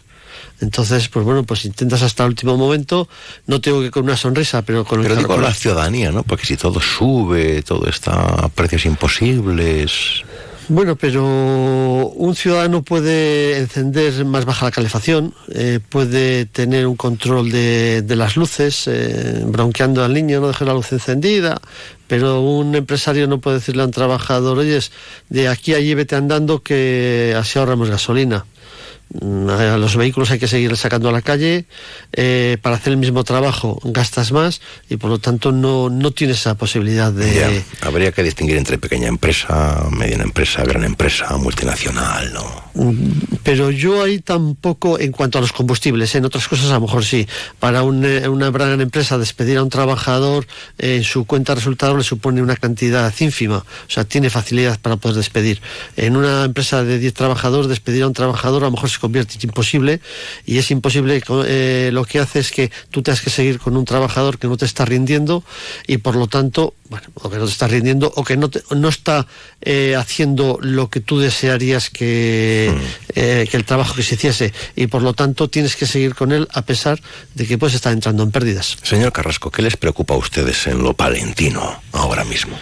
Entonces, 0.61 1.09
pues 1.09 1.25
bueno, 1.25 1.43
pues 1.43 1.65
intentas 1.65 2.01
hasta 2.03 2.23
el 2.23 2.29
último 2.29 2.55
momento, 2.55 3.09
no 3.47 3.59
tengo 3.59 3.81
que 3.81 3.91
con 3.91 4.03
una 4.03 4.15
sonrisa, 4.15 4.61
pero 4.61 4.85
con 4.85 4.99
el 4.99 5.03
Pero 5.07 5.15
digo 5.17 5.27
con 5.27 5.41
la 5.41 5.49
la- 5.49 5.53
ciudadanía, 5.53 6.11
¿no? 6.11 6.23
Porque 6.23 6.45
si 6.45 6.55
todo 6.55 6.79
sube, 6.79 7.61
todo 7.63 7.87
está 7.87 8.11
a 8.45 8.47
precios 8.49 8.85
imposibles. 8.85 10.23
Bueno, 10.67 10.95
pero 10.95 11.25
un 12.15 12.33
ciudadano 12.35 12.81
puede 12.83 13.57
encender 13.57 14.23
más 14.23 14.45
baja 14.45 14.65
la 14.65 14.71
calefacción, 14.71 15.33
eh, 15.53 15.79
puede 15.89 16.45
tener 16.45 16.87
un 16.87 16.95
control 16.95 17.51
de, 17.51 18.03
de 18.03 18.15
las 18.15 18.37
luces, 18.37 18.83
eh, 18.87 19.41
bronqueando 19.45 20.03
al 20.05 20.13
niño, 20.13 20.39
no 20.39 20.47
dejar 20.47 20.67
la 20.69 20.73
luz 20.75 20.93
encendida, 20.93 21.59
pero 22.07 22.41
un 22.41 22.73
empresario 22.75 23.27
no 23.27 23.39
puede 23.41 23.57
decirle 23.57 23.81
a 23.81 23.85
un 23.85 23.91
trabajador, 23.91 24.59
oyes, 24.59 24.91
de 25.29 25.49
aquí 25.49 25.73
a 25.73 25.77
allí 25.77 25.93
vete 25.93 26.15
andando 26.15 26.61
que 26.61 27.35
así 27.37 27.59
ahorramos 27.59 27.89
gasolina. 27.89 28.45
A 29.13 29.77
los 29.77 29.97
vehículos 29.97 30.31
hay 30.31 30.39
que 30.39 30.47
seguir 30.47 30.75
sacando 30.77 31.09
a 31.09 31.11
la 31.11 31.21
calle, 31.21 31.65
eh, 32.13 32.57
para 32.61 32.77
hacer 32.77 32.93
el 32.93 32.97
mismo 32.97 33.23
trabajo 33.25 33.79
gastas 33.83 34.31
más 34.31 34.61
y 34.89 34.95
por 34.97 35.09
lo 35.09 35.19
tanto 35.19 35.51
no, 35.51 35.89
no 35.89 36.11
tienes 36.11 36.39
esa 36.39 36.55
posibilidad 36.55 37.11
de... 37.11 37.35
Ya, 37.35 37.87
habría 37.87 38.13
que 38.13 38.23
distinguir 38.23 38.57
entre 38.57 38.77
pequeña 38.77 39.07
empresa, 39.07 39.85
mediana 39.91 40.23
empresa, 40.23 40.63
gran 40.63 40.85
empresa, 40.85 41.35
multinacional, 41.37 42.31
¿no? 42.33 42.71
Mm, 42.73 43.39
Pero 43.43 43.69
yo 43.69 44.01
ahí 44.01 44.19
tampoco, 44.19 44.97
en 44.97 45.11
cuanto 45.11 45.37
a 45.37 45.41
los 45.41 45.51
combustibles, 45.51 46.15
en 46.15 46.23
otras 46.25 46.47
cosas 46.47 46.69
a 46.71 46.75
lo 46.75 46.81
mejor 46.81 47.03
sí. 47.03 47.27
Para 47.59 47.83
un, 47.83 48.05
eh, 48.05 48.29
una 48.29 48.49
gran 48.49 48.79
empresa 48.79 49.17
despedir 49.17 49.57
a 49.57 49.63
un 49.63 49.69
trabajador 49.69 50.47
eh, 50.77 50.95
en 50.95 51.03
su 51.03 51.25
cuenta 51.25 51.53
de 51.53 51.57
resultados 51.57 51.97
le 51.97 52.03
supone 52.03 52.41
una 52.41 52.55
cantidad 52.55 53.13
ínfima. 53.19 53.57
O 53.57 53.89
sea, 53.89 54.05
tiene 54.05 54.29
facilidad 54.29 54.79
para 54.79 54.95
poder 54.95 55.17
despedir. 55.17 55.61
En 55.97 56.15
una 56.15 56.45
empresa 56.45 56.83
de 56.83 56.97
10 56.97 57.13
trabajadores, 57.13 57.67
despedir 57.67 58.03
a 58.03 58.07
un 58.07 58.13
trabajador 58.13 58.63
a 58.63 58.67
lo 58.67 58.71
mejor 58.71 58.89
se 58.89 59.00
convierte 59.01 59.33
en 59.35 59.41
imposible 59.49 59.99
y 60.45 60.57
es 60.59 60.71
imposible, 60.71 61.21
eh, 61.45 61.89
lo 61.91 62.05
que 62.05 62.19
hace 62.19 62.39
es 62.39 62.51
que 62.51 62.71
tú 62.91 63.01
tengas 63.01 63.19
que 63.21 63.29
seguir 63.29 63.59
con 63.59 63.75
un 63.75 63.83
trabajador 63.83 64.37
que 64.39 64.47
no 64.47 64.55
te 64.55 64.63
está 64.65 64.85
rindiendo 64.85 65.43
y 65.87 65.97
por 65.97 66.15
lo 66.15 66.27
tanto, 66.27 66.73
bueno, 66.89 67.07
o 67.15 67.29
que 67.29 67.37
no 67.37 67.45
te 67.45 67.51
está 67.51 67.67
rindiendo 67.67 68.13
o 68.15 68.23
que 68.23 68.37
no, 68.37 68.49
te- 68.49 68.63
no 68.75 68.87
está 68.87 69.27
eh, 69.61 69.95
haciendo 69.97 70.57
lo 70.61 70.89
que 70.89 71.01
tú 71.01 71.19
desearías 71.19 71.89
que, 71.89 72.73
eh, 73.15 73.47
que 73.49 73.57
el 73.57 73.65
trabajo 73.65 73.95
que 73.95 74.03
se 74.03 74.15
hiciese 74.15 74.53
y 74.75 74.87
por 74.87 75.01
lo 75.01 75.13
tanto 75.13 75.49
tienes 75.49 75.75
que 75.75 75.85
seguir 75.87 76.15
con 76.15 76.31
él 76.31 76.47
a 76.53 76.61
pesar 76.61 77.01
de 77.35 77.45
que 77.47 77.57
puedes 77.57 77.75
estar 77.75 77.91
entrando 77.91 78.23
en 78.23 78.31
pérdidas. 78.31 78.77
Señor 78.83 79.11
Carrasco, 79.11 79.49
¿qué 79.51 79.61
les 79.63 79.75
preocupa 79.75 80.13
a 80.13 80.17
ustedes 80.17 80.67
en 80.67 80.83
lo 80.83 80.93
palentino 80.93 81.81
ahora 81.91 82.23
mismo? 82.23 82.55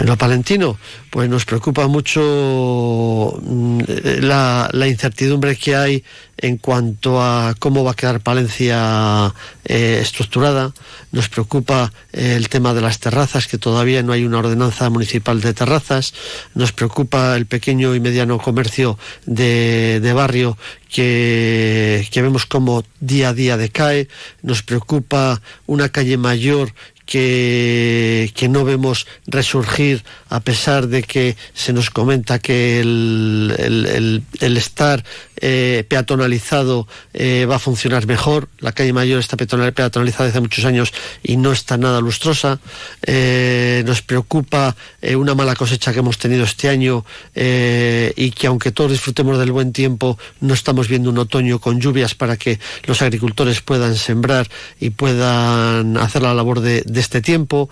En 0.00 0.06
lo 0.06 0.16
palentino, 0.16 0.78
pues 1.10 1.28
nos 1.28 1.44
preocupa 1.44 1.86
mucho 1.86 3.38
mm, 3.42 3.80
eh, 3.86 4.18
la, 4.22 4.88
incertidumbre 4.88 5.56
que 5.56 5.76
hay 5.76 6.02
en 6.38 6.56
cuanto 6.56 7.22
a 7.22 7.54
cómo 7.58 7.84
va 7.84 7.90
a 7.90 7.94
quedar 7.94 8.20
Palencia 8.20 9.34
eh, 9.62 9.98
estructurada. 10.00 10.72
Nos 11.12 11.28
preocupa 11.28 11.92
eh, 12.14 12.32
el 12.34 12.48
tema 12.48 12.72
de 12.72 12.80
las 12.80 12.98
terrazas, 12.98 13.46
que 13.46 13.58
todavía 13.58 14.02
no 14.02 14.14
hay 14.14 14.24
una 14.24 14.38
ordenanza 14.38 14.88
municipal 14.88 15.42
de 15.42 15.52
terrazas. 15.52 16.14
Nos 16.54 16.72
preocupa 16.72 17.36
el 17.36 17.44
pequeño 17.44 17.94
y 17.94 18.00
mediano 18.00 18.38
comercio 18.38 18.98
de, 19.26 20.00
de 20.00 20.12
barrio 20.14 20.56
que, 20.88 22.08
que 22.10 22.22
vemos 22.22 22.46
como 22.46 22.84
día 23.00 23.28
a 23.28 23.34
día 23.34 23.58
decae. 23.58 24.08
Nos 24.40 24.62
preocupa 24.62 25.42
una 25.66 25.90
calle 25.90 26.16
mayor 26.16 26.72
que, 27.10 28.30
no 28.48 28.64
vemos 28.64 29.08
resurgir 29.26 30.04
a 30.28 30.38
pesar 30.38 30.86
de 30.86 31.02
que 31.02 31.36
se 31.54 31.72
nos 31.72 31.90
comenta 31.90 32.38
que 32.38 32.78
el, 32.80 33.52
el- 33.58 33.86
el- 33.86 34.22
el 34.38 34.56
estar 34.56 35.02
eh, 35.40 35.84
peatonalizado 35.88 36.86
eh, 37.14 37.46
va 37.50 37.56
a 37.56 37.58
funcionar 37.58 38.06
mejor. 38.06 38.48
La 38.58 38.72
calle 38.72 38.92
mayor 38.92 39.20
está 39.20 39.36
peatonal- 39.36 39.72
peatonalizada 39.72 40.24
desde 40.26 40.38
hace 40.38 40.40
muchos 40.40 40.64
años 40.64 40.92
y 41.22 41.36
no 41.36 41.52
está 41.52 41.76
nada 41.76 42.00
lustrosa. 42.00 42.60
Eh, 43.06 43.82
nos 43.86 44.02
preocupa 44.02 44.76
eh, 45.02 45.16
una 45.16 45.34
mala 45.34 45.54
cosecha 45.56 45.92
que 45.92 46.00
hemos 46.00 46.18
tenido 46.18 46.44
este 46.44 46.68
año 46.68 47.04
y 47.34 48.30
que 48.32 48.46
aunque 48.46 48.70
todos 48.72 48.90
disfrutemos 48.92 49.38
del 49.38 49.52
buen 49.52 49.72
tiempo, 49.72 50.18
no 50.40 50.54
estamos 50.54 50.88
viendo 50.88 51.10
un 51.10 51.18
otoño 51.18 51.58
con 51.58 51.80
lluvias 51.80 52.14
para 52.14 52.36
que 52.36 52.58
los 52.84 53.00
agricultores 53.02 53.60
puedan 53.60 53.96
sembrar 53.96 54.48
y 54.78 54.90
puedan 54.90 55.96
hacer 55.96 56.22
la 56.22 56.34
labor 56.34 56.60
de, 56.60 56.82
de 56.84 57.00
este 57.00 57.20
tiempo. 57.22 57.68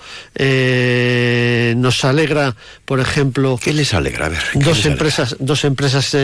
Nos 1.76 2.04
alegra, 2.04 2.56
por 2.84 3.00
ejemplo, 3.00 3.58
¿Qué 3.62 3.72
les 3.72 3.94
alegra? 3.94 4.26
A 4.26 4.28
ver, 4.30 4.42
¿qué 4.52 4.58
dos 4.58 4.76
les 4.78 4.86
alegra? 4.86 4.92
empresas, 4.92 5.36
dos 5.38 5.64
empresas 5.64 6.14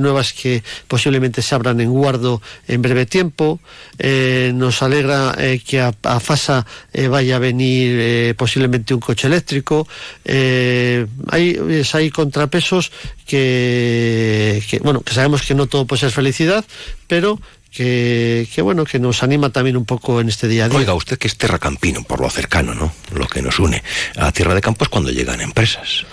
nuevas 0.00 0.32
que 0.32 0.57
posiblemente 0.86 1.42
se 1.42 1.54
abran 1.54 1.80
en 1.80 1.90
Guardo 1.90 2.40
en 2.66 2.82
breve 2.82 3.06
tiempo. 3.06 3.60
Eh, 3.98 4.52
nos 4.54 4.82
alegra 4.82 5.34
eh, 5.38 5.60
que 5.64 5.80
a, 5.80 5.92
Fasa 6.20 6.66
eh, 6.92 7.08
vaya 7.08 7.36
a 7.36 7.38
venir 7.38 8.34
posiblemente 8.36 8.94
un 8.94 9.00
coche 9.00 9.26
eléctrico. 9.26 9.86
Hay, 10.24 11.58
hay 11.92 12.10
contrapesos 12.10 12.92
que, 13.26 14.62
que, 14.68 14.78
bueno, 14.80 15.00
que 15.02 15.12
sabemos 15.12 15.42
que 15.42 15.54
no 15.54 15.66
todo 15.66 15.86
puede 15.86 16.00
ser 16.00 16.10
felicidad, 16.10 16.64
pero 17.06 17.38
que, 17.78 18.48
que 18.52 18.60
bueno, 18.60 18.84
que 18.84 18.98
nos 18.98 19.22
anima 19.22 19.50
también 19.50 19.76
un 19.76 19.84
poco 19.84 20.20
en 20.20 20.28
este 20.28 20.48
día 20.48 20.64
a 20.64 20.68
día. 20.68 20.78
Oiga, 20.80 20.94
usted 20.94 21.16
que 21.16 21.28
es 21.28 21.36
terracampino, 21.36 22.02
por 22.02 22.20
lo 22.20 22.28
cercano, 22.28 22.74
¿no? 22.74 22.92
Lo 23.14 23.28
que 23.28 23.40
nos 23.40 23.60
une. 23.60 23.84
A 24.16 24.32
Tierra 24.32 24.52
de 24.52 24.60
Campo 24.60 24.82
es 24.84 24.88
cuando 24.88 25.10
llegan 25.12 25.40
empresas. 25.40 26.04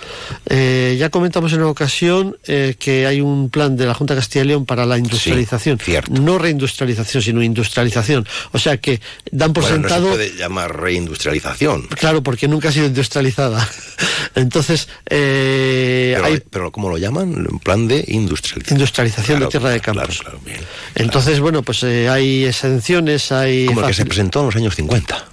Eh, 0.48 0.94
ya 0.96 1.10
comentamos 1.10 1.52
en 1.52 1.58
una 1.62 1.68
ocasión 1.70 2.36
eh, 2.46 2.76
que 2.78 3.04
hay 3.04 3.20
un 3.20 3.50
plan 3.50 3.76
de 3.76 3.84
la 3.84 3.94
Junta 3.94 4.14
de 4.14 4.20
Castilla 4.20 4.44
y 4.44 4.48
León 4.48 4.64
para 4.64 4.86
la 4.86 4.96
industrialización. 4.96 5.80
No 6.08 6.38
reindustrialización, 6.38 7.20
sino 7.24 7.42
industrialización. 7.42 8.28
O 8.52 8.58
sea 8.60 8.76
que 8.76 9.00
dan 9.32 9.52
por 9.52 9.64
Bueno, 9.64 9.78
sentado. 9.78 10.02
no 10.06 10.12
se 10.12 10.16
puede 10.18 10.36
llamar 10.38 10.80
reindustrialización. 10.80 11.88
Claro, 11.88 12.22
porque 12.22 12.46
nunca 12.46 12.68
ha 12.68 12.72
sido 12.72 12.86
industrializada. 12.86 13.68
Entonces, 14.36 14.88
eh, 15.10 16.12
Pero, 16.14 16.26
hay 16.26 16.42
pero 16.48 16.70
¿cómo 16.70 16.88
lo 16.90 16.98
llaman? 16.98 17.46
Un 17.50 17.58
plan 17.58 17.88
de 17.88 18.04
industrialización. 18.06 18.76
industrialización 18.78 19.38
Claro, 19.38 19.46
de 19.46 19.50
tierra 19.50 19.70
de 19.70 19.80
claro, 19.80 19.98
campos. 20.00 20.20
claro, 20.20 20.38
bien. 20.44 20.60
Entonces, 20.94 21.40
bueno, 21.40 21.55
pues 21.62 21.82
eh, 21.82 22.08
hay 22.08 22.44
exenciones, 22.44 23.32
hay. 23.32 23.66
Como 23.66 23.80
el 23.80 23.86
que 23.88 23.94
se 23.94 24.06
presentó 24.06 24.40
en 24.40 24.46
los 24.46 24.56
años 24.56 24.74
50. 24.74 25.24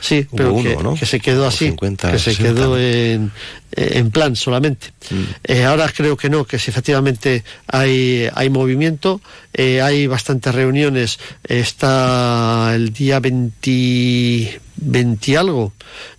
Sí, 0.00 0.26
pero 0.34 0.56
que, 0.98 1.04
se 1.04 1.20
quedó 1.20 1.46
así, 1.46 1.76
que 1.76 2.18
se 2.18 2.34
quedó 2.34 2.78
en, 2.78 3.30
en 3.72 4.10
plan 4.10 4.36
solamente. 4.36 4.92
Mm. 5.10 5.22
Eh, 5.44 5.64
ahora 5.64 5.90
creo 5.94 6.16
que 6.16 6.30
no, 6.30 6.44
que 6.44 6.58
si 6.58 6.70
efectivamente 6.70 7.44
hay, 7.66 8.28
hay 8.34 8.50
movimiento, 8.50 9.20
eh, 9.52 9.80
hay 9.80 10.06
bastantes 10.06 10.54
reuniones, 10.54 11.18
está 11.44 12.72
el 12.74 12.92
día 12.92 13.20
20, 13.20 14.60
20 14.76 15.36
algo, 15.36 15.72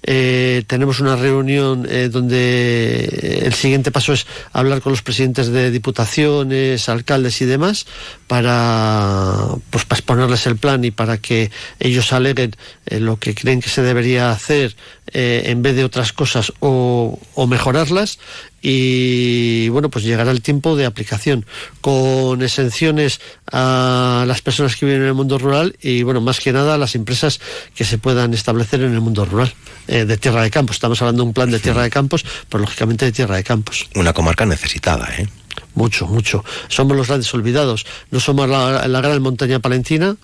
eh, 0.04 0.64
tenemos 0.68 1.00
una 1.00 1.16
reunión 1.16 1.88
donde 2.12 3.42
el 3.46 3.54
siguiente 3.54 3.92
paso 3.92 4.14
es 4.14 4.28
hablar 4.52 4.82
con 4.82 4.92
los 4.92 5.02
presidentes 5.02 5.48
de 5.48 5.72
diputaciones, 5.72 6.90
alcaldes 6.90 7.42
y 7.42 7.46
demás, 7.46 7.86
para, 8.28 9.48
pues, 9.70 9.86
para 9.86 10.00
exponerles 10.00 10.46
el 10.48 10.58
plan 10.58 10.84
y 10.84 10.92
para 10.92 11.18
que 11.18 11.52
ellos 11.80 12.14
aleguen 12.14 12.56
lo 12.90 13.18
que 13.18 13.34
creen 13.34 13.62
que 13.62 13.70
se 13.70 13.82
debería 13.82 14.32
hacer 14.32 14.76
en 15.14 15.62
vez 15.62 15.76
de 15.76 15.84
otras 15.84 16.14
cosas 16.14 16.54
o 16.60 17.20
o 17.36 17.48
mejorarlas 17.48 18.20
y 18.62 19.70
bueno 19.70 19.90
pues 19.90 20.06
llegará 20.06 20.32
el 20.32 20.42
tiempo 20.42 20.76
de 20.76 20.86
aplicación. 20.86 21.46
Con 21.82 22.44
exenciones 22.44 23.20
a 23.52 24.24
las 24.28 24.42
personas 24.42 24.76
que 24.76 24.86
viven 24.86 25.02
en 25.02 25.08
el 25.08 25.14
mundo 25.14 25.38
rural 25.38 25.76
y 25.82 26.04
bueno 26.04 26.22
más 26.22 26.40
que 26.40 26.54
nada 26.54 26.76
a 26.76 26.78
las 26.78 26.96
empresas 26.96 27.40
que 27.76 27.86
se 27.86 27.98
puedan 27.98 28.34
establecer 28.34 28.82
en 28.82 28.94
el 28.94 29.02
mundo 29.02 29.26
rural 29.26 29.54
eh, 29.88 30.06
de 30.06 30.18
tierra 30.18 30.44
de 30.44 30.52
campos. 30.52 30.76
Estamos 30.76 31.02
hablando 31.02 31.24
de 31.24 31.28
un 31.28 31.34
plan 31.34 31.52
de 31.52 31.60
tierra 31.60 31.84
de 31.84 31.90
campos 31.90 32.26
pues 32.50 32.62
lógicamente 32.62 33.06
de 33.06 33.12
tierra 33.12 33.36
de 33.36 33.44
campos. 33.44 33.88
Una 33.96 34.14
comarca 34.14 34.46
necesitada 34.46 35.10
eh 35.18 35.28
mucho, 35.74 36.08
mucho. 36.08 36.44
Somos 36.68 36.98
los 36.98 37.08
grandes 37.08 37.34
olvidados. 37.34 37.86
No 38.10 38.20
somos 38.20 38.50
la, 38.50 38.88
gran 39.02 39.22
montaña 39.22 39.60
palentina, 39.60 40.16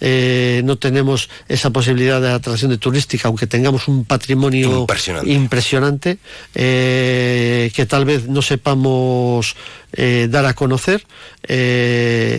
eh, 0.00 0.62
no 0.64 0.76
tenemos 0.76 1.28
esa 1.48 1.70
posibilidad 1.70 2.20
de 2.20 2.30
atracción 2.30 2.70
de 2.70 2.78
turística, 2.78 3.28
aunque 3.28 3.46
tengamos 3.46 3.88
un 3.88 4.04
patrimonio 4.04 4.86
impresionante, 5.24 6.18
eh, 6.54 7.70
que 7.74 7.86
tal 7.86 8.04
vez 8.04 8.26
no 8.26 8.42
sepamos 8.42 9.56
eh, 9.92 10.28
dar 10.30 10.46
a 10.46 10.54
conocer. 10.54 11.06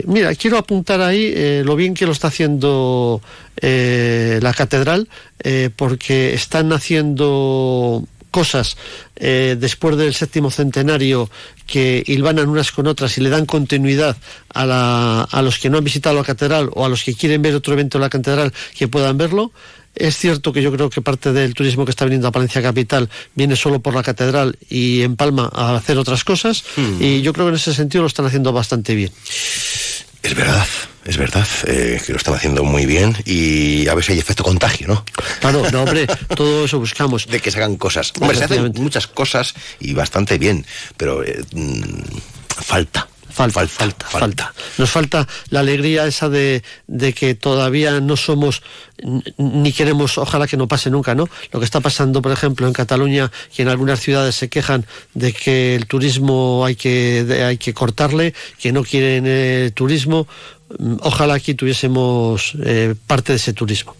mira, 0.07 0.33
quiero 0.35 0.57
apuntar 0.57 1.01
ahí 1.01 1.63
lo 1.63 1.75
bien 1.75 1.93
que 1.93 2.05
lo 2.05 2.11
está 2.11 2.27
haciendo 2.27 3.21
la 3.61 4.53
catedral, 4.53 5.07
porque 5.75 6.33
están 6.33 6.73
haciendo 6.73 8.03
cosas 8.35 8.75
eh, 9.15 9.55
después 9.59 9.97
del 9.97 10.13
séptimo 10.13 10.51
centenario 10.51 11.29
que 11.65 12.03
hilvanan 12.05 12.49
unas 12.49 12.71
con 12.71 12.87
otras 12.87 13.17
y 13.17 13.21
le 13.21 13.29
dan 13.29 13.45
continuidad 13.45 14.17
a, 14.53 15.27
a 15.29 15.41
los 15.41 15.59
que 15.59 15.69
no 15.69 15.77
han 15.77 15.83
visitado 15.83 16.15
la 16.15 16.23
catedral 16.23 16.69
o 16.73 16.85
a 16.85 16.89
los 16.89 17.03
que 17.03 17.13
quieren 17.13 17.41
ver 17.41 17.55
otro 17.55 17.73
evento 17.73 17.97
en 17.97 18.01
la 18.01 18.09
catedral 18.09 18.53
que 18.77 18.87
puedan 18.87 19.17
verlo. 19.17 19.51
Es 19.95 20.17
cierto 20.17 20.51
que 20.51 20.61
yo 20.61 20.71
creo 20.73 20.89
que 20.89 21.01
parte 21.01 21.31
del 21.31 21.53
turismo 21.53 21.85
que 21.85 21.91
está 21.91 22.03
viniendo 22.03 22.27
a 22.27 22.31
Palencia 22.31 22.61
Capital 22.61 23.09
viene 23.33 23.55
solo 23.55 23.79
por 23.79 23.95
la 23.95 24.03
catedral 24.03 24.57
y 24.69 25.01
en 25.01 25.15
Palma 25.15 25.49
a 25.53 25.75
hacer 25.75 25.97
otras 25.97 26.25
cosas 26.25 26.63
hmm. 26.75 27.01
y 27.01 27.21
yo 27.21 27.31
creo 27.31 27.45
que 27.45 27.51
en 27.51 27.55
ese 27.55 27.73
sentido 27.73 28.01
lo 28.01 28.07
están 28.07 28.25
haciendo 28.25 28.51
bastante 28.51 28.93
bien. 28.93 29.11
Es 30.21 30.35
verdad, 30.35 30.67
es 31.05 31.17
verdad 31.17 31.47
eh, 31.67 32.01
que 32.03 32.11
lo 32.11 32.17
estaba 32.17 32.37
haciendo 32.37 32.63
muy 32.63 32.85
bien 32.85 33.15
y 33.25 33.87
a 33.87 33.93
ver 33.93 34.03
si 34.03 34.13
hay 34.13 34.19
efecto 34.19 34.43
contagio, 34.43 34.87
¿no? 34.87 35.05
Claro, 35.39 35.63
no, 35.71 35.83
hombre, 35.83 36.07
todo 36.35 36.65
eso 36.65 36.79
buscamos. 36.79 37.27
De 37.27 37.39
que 37.39 37.51
se 37.51 37.59
hagan 37.59 37.77
cosas. 37.77 38.11
Hombre, 38.19 38.37
se 38.37 38.45
hacen 38.45 38.73
muchas 38.77 39.07
cosas 39.07 39.53
y 39.79 39.93
bastante 39.93 40.37
bien, 40.37 40.65
pero 40.97 41.23
eh, 41.23 41.43
mm, 41.53 42.17
falta. 42.47 43.07
Falta, 43.35 43.67
falta, 43.67 44.07
falta, 44.07 44.53
Nos 44.77 44.89
falta 44.89 45.27
la 45.49 45.59
alegría 45.59 46.07
esa 46.07 46.29
de, 46.29 46.63
de, 46.87 47.11
que 47.11 47.35
todavía 47.35 47.99
no 47.99 48.15
somos 48.15 48.61
ni 49.37 49.73
queremos, 49.73 50.17
ojalá 50.17 50.47
que 50.47 50.55
no 50.55 50.67
pase 50.67 50.89
nunca, 50.89 51.15
¿no? 51.15 51.27
Lo 51.51 51.59
que 51.59 51.65
está 51.65 51.81
pasando, 51.81 52.21
por 52.21 52.31
ejemplo, 52.31 52.65
en 52.65 52.73
Cataluña, 52.73 53.31
que 53.53 53.63
en 53.63 53.67
algunas 53.67 53.99
ciudades 53.99 54.35
se 54.35 54.47
quejan 54.47 54.85
de 55.13 55.33
que 55.33 55.75
el 55.75 55.85
turismo 55.85 56.63
hay 56.65 56.75
que, 56.75 57.43
hay 57.45 57.57
que 57.57 57.73
cortarle, 57.73 58.33
que 58.57 58.71
no 58.71 58.83
quieren 58.83 59.25
eh, 59.27 59.71
turismo. 59.73 60.27
Ojalá 61.01 61.35
aquí 61.35 61.53
tuviésemos 61.53 62.53
eh, 62.63 62.95
parte 63.07 63.33
de 63.33 63.37
ese 63.37 63.53
turismo. 63.53 63.95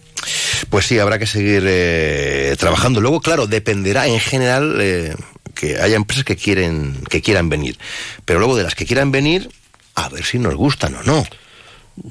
Pues 0.70 0.86
sí, 0.86 0.98
habrá 0.98 1.18
que 1.18 1.26
seguir 1.26 1.62
eh, 1.66 2.56
trabajando. 2.58 3.00
Luego, 3.00 3.20
claro, 3.20 3.46
dependerá 3.46 4.06
en 4.06 4.18
general 4.18 5.16
que 5.54 5.80
haya 5.80 5.96
empresas 5.96 6.24
que 6.24 6.36
quieren 6.36 6.98
que 7.08 7.22
quieran 7.22 7.48
venir, 7.48 7.78
pero 8.24 8.38
luego 8.38 8.56
de 8.56 8.64
las 8.64 8.74
que 8.74 8.86
quieran 8.86 9.12
venir, 9.12 9.48
a 9.94 10.08
ver 10.08 10.24
si 10.24 10.38
nos 10.38 10.54
gustan 10.54 10.94
o 10.96 11.02
no. 11.02 11.24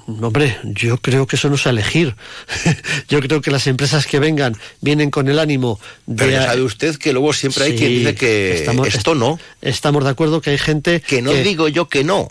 Hombre, 0.08 0.58
yo 0.64 0.98
creo 0.98 1.28
que 1.28 1.36
eso 1.36 1.50
no 1.50 1.56
es 1.56 1.66
elegir. 1.66 2.16
yo 3.08 3.20
creo 3.22 3.42
que 3.42 3.52
las 3.52 3.68
empresas 3.68 4.08
que 4.08 4.20
vengan 4.20 4.58
vienen 4.82 5.12
con 5.12 5.28
el 5.30 5.38
ánimo 5.38 5.80
de. 6.08 6.26
Pero 6.26 6.44
sabe 6.44 6.62
usted 6.64 6.96
que 6.96 7.14
luego 7.14 7.34
siempre 7.34 7.66
hay 7.66 7.76
quien 7.76 7.90
dice 7.90 8.16
que 8.16 8.66
esto 8.88 9.16
no. 9.16 9.40
Estamos 9.62 10.04
de 10.04 10.10
acuerdo 10.10 10.42
que 10.42 10.52
hay 10.52 10.58
gente. 10.58 11.02
Que 11.02 11.22
no 11.22 11.34
digo 11.34 11.68
yo 11.68 11.88
que 11.88 12.04
no. 12.04 12.30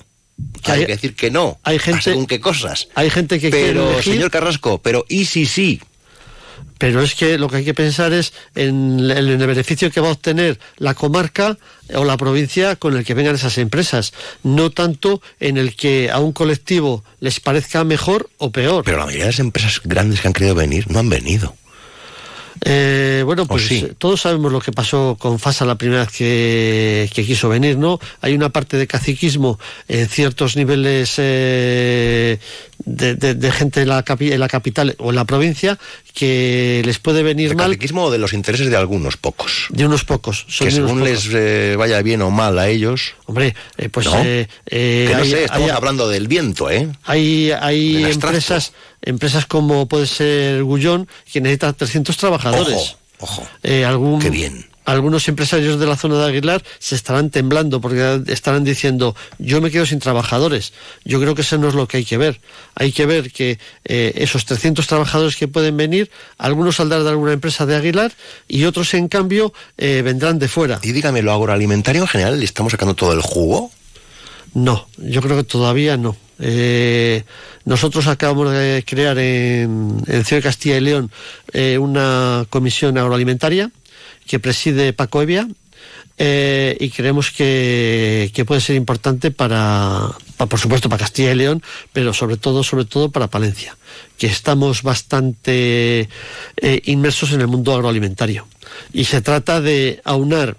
Que 0.63 0.73
hay, 0.73 0.81
que 0.87 0.93
decir 0.93 1.15
que 1.15 1.31
no. 1.31 1.59
Hay 1.63 1.79
gente. 1.79 2.13
¿Con 2.13 2.27
qué 2.27 2.41
cosas? 2.41 2.89
Hay 2.95 3.11
gente 3.11 3.39
que 3.39 3.51
pero, 3.51 4.03
señor 4.03 4.31
Carrasco, 4.31 4.79
pero 4.79 5.05
¿y 5.09 5.27
si 5.27 5.47
sí? 5.47 5.81
pero 6.79 7.03
es 7.03 7.15
que 7.15 7.39
lo 7.39 7.49
que 7.49 7.59
hay 7.59 7.65
que 7.65 7.75
pensar 7.75 8.13
es 8.13 8.33
en, 8.55 8.99
el 9.01 9.37
beneficio 9.39 9.91
que 9.91 10.01
va 10.01 10.09
a 10.09 10.13
obtener 10.13 10.59
la 10.77 10.95
comarca 10.95 11.57
o 11.95 12.05
la 12.05 12.17
provincia 12.17 12.77
con 12.77 12.97
el 12.97 13.05
que 13.05 13.15
vengan 13.15 13.35
esas 13.35 13.59
empresas, 13.59 14.13
no 14.43 14.71
tanto 14.71 15.23
en 15.41 15.57
el 15.57 15.77
que 15.77 16.11
a 16.11 16.19
un 16.19 16.33
colectivo 16.33 17.05
les 17.21 17.41
parezca 17.41 17.85
mejor 17.85 18.29
o 18.39 18.51
peor. 18.51 18.85
Pero 18.85 18.99
la 18.99 19.07
mayoría 19.07 19.25
de 19.25 19.31
las 19.31 19.41
empresas 19.41 19.81
grandes 19.85 20.21
que 20.21 20.29
han 20.29 20.35
querido 20.35 20.55
venir 20.55 20.91
no 20.91 20.99
han 20.99 21.09
venido. 21.09 21.57
Eh, 22.63 23.23
bueno, 23.25 23.47
pues 23.47 23.69
todos 23.99 24.21
sabemos 24.21 24.53
lo 24.53 24.61
que 24.61 24.73
pasó 24.73 25.17
con 25.19 25.39
Fasa 25.39 25.65
la 25.65 25.77
primera 25.77 26.03
vez 26.03 26.13
que, 26.13 27.25
quiso 27.27 27.49
venir, 27.49 27.79
¿no? 27.79 27.99
Hay 28.21 28.35
una 28.35 28.51
parte 28.51 28.77
de 28.77 28.87
caciquismo 28.87 29.59
en 29.89 30.09
ciertos 30.09 30.57
niveles 30.57 31.15
eh, 31.19 32.39
de, 32.85 33.53
gente 33.53 33.83
en 33.83 33.89
la, 33.89 34.05
en 34.07 34.41
la 34.41 34.49
capital 34.49 34.95
o 34.99 35.11
en 35.11 35.17
la 35.17 35.25
provincia 35.25 35.79
que 36.15 36.81
les 36.85 36.99
puede 37.01 37.23
venir 37.23 37.51
¿El 37.51 37.57
mal. 37.57 37.67
caciquismo 37.67 38.05
o 38.05 38.11
de 38.11 38.19
los 38.19 38.33
intereses 38.33 38.71
de 38.71 38.77
algunos 38.77 39.17
pocos? 39.17 39.67
De 39.69 39.85
unos 39.85 40.05
pocos. 40.05 40.47
que 40.59 40.71
según 40.71 41.05
les 41.05 41.29
eh, 41.33 41.75
vaya 41.77 42.01
bien 42.01 42.23
o 42.23 42.31
mal 42.31 42.59
a 42.59 42.69
ellos. 42.69 43.15
Hombre, 43.27 43.55
pues. 43.91 44.07
¿No? 44.07 44.23
que 44.23 44.49
no 44.65 45.25
sé, 45.25 45.45
estamos 45.45 45.71
hablando 45.71 46.09
del 46.09 46.29
viento, 46.29 46.71
¿eh? 46.71 46.89
Hay, 47.05 47.51
hay 47.51 48.05
empresas 48.05 48.73
empresas 49.05 49.47
como 49.47 49.87
puede 49.87 50.07
ser 50.07 50.63
Gullón, 50.63 51.09
que 51.31 51.41
necesita 51.41 51.73
300 51.73 52.17
trabajadores. 52.17 52.97
Ojo, 53.19 53.43
ojo. 53.43 53.49
Eh, 53.63 53.85
algún, 53.85 54.21
Qué 54.21 54.31
bien. 54.31 54.67
Algunos 54.85 55.29
empresarios 55.29 55.79
de 55.79 55.87
la 55.87 55.97
zona 55.97 56.19
de 56.19 56.27
Aguilar 56.27 56.63
se 56.79 56.95
estarán 56.95 57.31
temblando 57.31 57.81
porque 57.81 58.23
estarán 58.27 58.65
diciendo, 58.65 59.17
yo 59.39 59.61
me 59.61 59.71
quedo 59.71 59.87
sin 59.87 59.99
trabajadores. 59.99 60.73
Yo 61.05 61.21
creo 61.21 61.35
que 61.35 61.43
eso 61.43 61.59
no 61.59 61.69
es 61.69 61.75
lo 61.75 61.89
que 61.89 61.99
hay 61.99 62.05
que 62.05 62.19
ver. 62.19 62.41
Hay 62.75 62.93
que 62.93 63.07
ver 63.07 63.33
que 63.33 63.59
eh, 63.85 64.13
esos 64.17 64.45
300 64.45 64.87
trabajadores 64.87 65.37
que 65.37 65.49
pueden 65.49 65.77
venir, 65.77 66.11
algunos 66.39 66.77
saldrán 66.77 67.05
de 67.05 67.11
alguna 67.11 67.33
empresa 67.33 67.67
de 67.67 67.77
Aguilar 67.77 68.13
y 68.49 68.65
otros, 68.65 68.93
en 68.95 69.09
cambio, 69.09 69.53
eh, 69.79 70.03
vendrán 70.05 70.39
de 70.39 70.49
fuera. 70.49 70.81
Y 70.83 70.93
dígame, 70.93 71.23
¿lo 71.23 71.33
agroalimentario 71.33 72.03
en 72.03 72.09
general 72.09 72.39
le 72.39 72.45
estamos 72.45 72.73
sacando 72.73 72.95
todo 72.95 73.13
el 73.13 73.23
jugo? 73.23 73.71
No, 74.55 74.87
yo 74.99 75.21
creo 75.21 75.37
que 75.37 75.45
todavía 75.45 75.97
no. 75.97 76.17
Eh, 76.39 77.25
nosotros 77.65 78.07
acabamos 78.07 78.53
de 78.53 78.85
crear 78.87 79.19
en, 79.19 80.03
en 80.07 80.25
Ciudad 80.25 80.43
de 80.43 80.49
Castilla 80.49 80.77
y 80.77 80.81
León 80.81 81.11
eh, 81.53 81.79
una 81.79 82.47
comisión 82.51 82.99
agroalimentaria 82.99 83.71
que 84.27 84.39
preside 84.39 84.93
Paco 84.93 85.23
Evia 85.23 85.49
eh, 86.17 86.77
y 86.81 86.91
creemos 86.91 87.31
que, 87.31 88.31
puede 88.47 88.61
ser 88.61 88.77
importante 88.77 89.31
para, 89.31 90.11
por 90.37 90.59
supuesto, 90.59 90.89
para 90.89 91.01
Castilla 91.01 91.33
y 91.33 91.37
León, 91.37 91.63
pero 91.93 92.13
sobre 92.15 92.37
todo, 92.37 92.63
sobre 92.63 92.85
todo 92.85 93.11
para 93.11 93.29
Palencia, 93.29 93.77
que 94.17 94.27
estamos 94.27 94.83
bastante 94.83 96.09
inmersos 96.85 97.33
en 97.33 97.41
el 97.41 97.49
mundo 97.49 97.75
agroalimentario. 97.75 98.47
Y 98.93 99.05
se 99.05 99.21
trata 99.21 99.61
de 99.61 100.01
aunar 100.05 100.57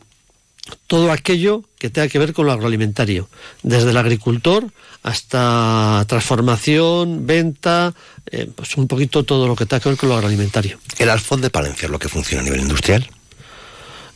todo 0.88 1.12
aquello 1.12 1.63
que 1.78 1.89
tenga 1.89 2.08
que 2.08 2.19
ver 2.19 2.34
con 2.34 2.45
lo 2.45 2.51
agroalimentario, 2.51 3.30
desde 3.63 3.91
el 3.91 3.97
agricultor 3.97 4.71
hasta 5.04 6.04
transformación, 6.08 7.28
venta, 7.28 7.93
eh, 8.32 8.49
pues 8.56 8.75
un 8.75 8.88
poquito 8.88 9.23
todo 9.23 9.47
lo 9.47 9.56
que 9.56 9.67
tenga 9.67 9.80
que 9.80 9.89
ver 9.89 9.97
con 9.97 10.10
lo 10.10 10.15
agroalimentario. 10.15 10.80
¿El 10.97 11.10
Alfón 11.10 11.41
de 11.41 11.51
Palencia 11.51 11.86
es 11.86 11.91
lo 11.91 11.99
que 11.99 12.10
funciona 12.10 12.41
a 12.41 12.45
nivel 12.45 12.62
industrial? 12.62 13.08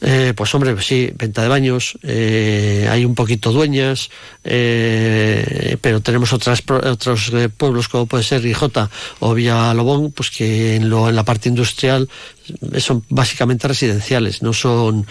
Eh, 0.01 0.33
pues 0.35 0.53
hombre, 0.55 0.75
sí, 0.81 1.12
venta 1.15 1.41
de 1.41 1.49
baños, 1.49 1.97
eh, 2.03 2.88
hay 2.89 3.03
un 3.03 3.15
poquito 3.15 3.51
dueñas, 3.51 4.09
eh, 4.43 5.77
pero 5.81 6.01
tenemos 6.01 6.31
otras, 6.31 6.63
otros 6.69 7.31
pueblos 7.57 7.89
como 7.89 8.05
puede 8.05 8.23
ser 8.23 8.41
Rijota 8.41 8.89
o 9.19 9.33
Villalobón, 9.33 10.12
pues 10.12 10.31
que 10.31 10.75
en, 10.75 10.89
lo, 10.89 11.09
en 11.09 11.15
la 11.15 11.25
parte 11.25 11.49
industrial 11.49 12.07
son 12.77 13.03
básicamente 13.09 13.67
residenciales, 13.67 14.41
no 14.41 14.53
son, 14.53 15.05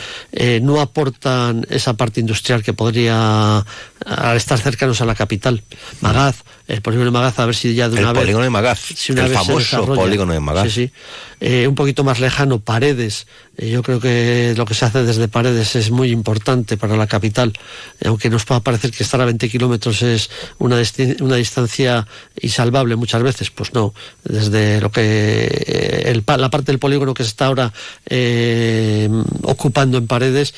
no 0.62 0.80
aportan 0.80 1.66
esa 1.70 1.94
parte 1.94 2.20
industrial 2.20 2.64
que 2.64 2.72
podría 2.72 3.64
al 4.04 4.36
estar 4.36 4.58
cercanos 4.58 5.00
a 5.00 5.04
la 5.04 5.14
capital. 5.14 5.62
Magaz, 6.00 6.42
el 6.68 6.82
polígono 6.82 7.06
de 7.06 7.12
Magaz, 7.12 7.38
a 7.38 7.46
ver 7.46 7.54
si 7.54 7.74
ya 7.74 7.88
de 7.88 7.98
una 7.98 8.08
el 8.08 8.14
vez... 8.14 8.22
polígono 8.24 8.44
de 8.44 8.50
Magaz, 8.50 8.78
si 8.94 9.12
una 9.12 9.24
el 9.24 9.30
vez 9.30 9.38
famoso 9.38 9.86
polígono 9.86 10.34
de 10.34 10.40
Magaz. 10.40 10.64
Sí, 10.64 10.70
sí. 10.70 10.92
Eh, 11.40 11.66
un 11.66 11.74
poquito 11.74 12.04
más 12.04 12.20
lejano, 12.20 12.58
Paredes. 12.58 13.26
Eh, 13.56 13.70
yo 13.70 13.82
creo 13.82 14.00
que 14.00 14.52
lo 14.54 14.66
que 14.66 14.74
se 14.74 14.84
hace 14.84 15.02
desde 15.02 15.28
Paredes 15.28 15.76
es 15.76 15.90
muy 15.90 16.10
importante 16.10 16.76
para 16.76 16.96
la 16.96 17.06
capital, 17.06 17.54
Eh, 18.00 18.08
aunque 18.08 18.28
nos 18.28 18.44
pueda 18.44 18.60
parecer 18.60 18.90
que 18.90 19.02
estar 19.02 19.18
a 19.18 19.24
20 19.24 19.48
kilómetros 19.48 20.02
es 20.02 20.28
una, 20.58 20.76
una 21.20 21.36
distancia 21.36 22.06
insalvable 22.38 22.96
muchas 22.96 23.22
veces, 23.22 23.50
pues 23.50 23.72
no. 23.72 23.94
Desde 24.24 24.82
lo 24.82 24.90
que 24.90 26.02
el 26.04 26.22
la 26.26 26.50
parte 26.50 26.70
del 26.70 26.78
polígono 26.78 27.14
que 27.14 27.22
se 27.22 27.30
está 27.30 27.46
ahora 27.46 27.72
eh, 28.10 29.08
ocupando 29.42 29.96
en 29.96 30.06
Paredes, 30.06 30.52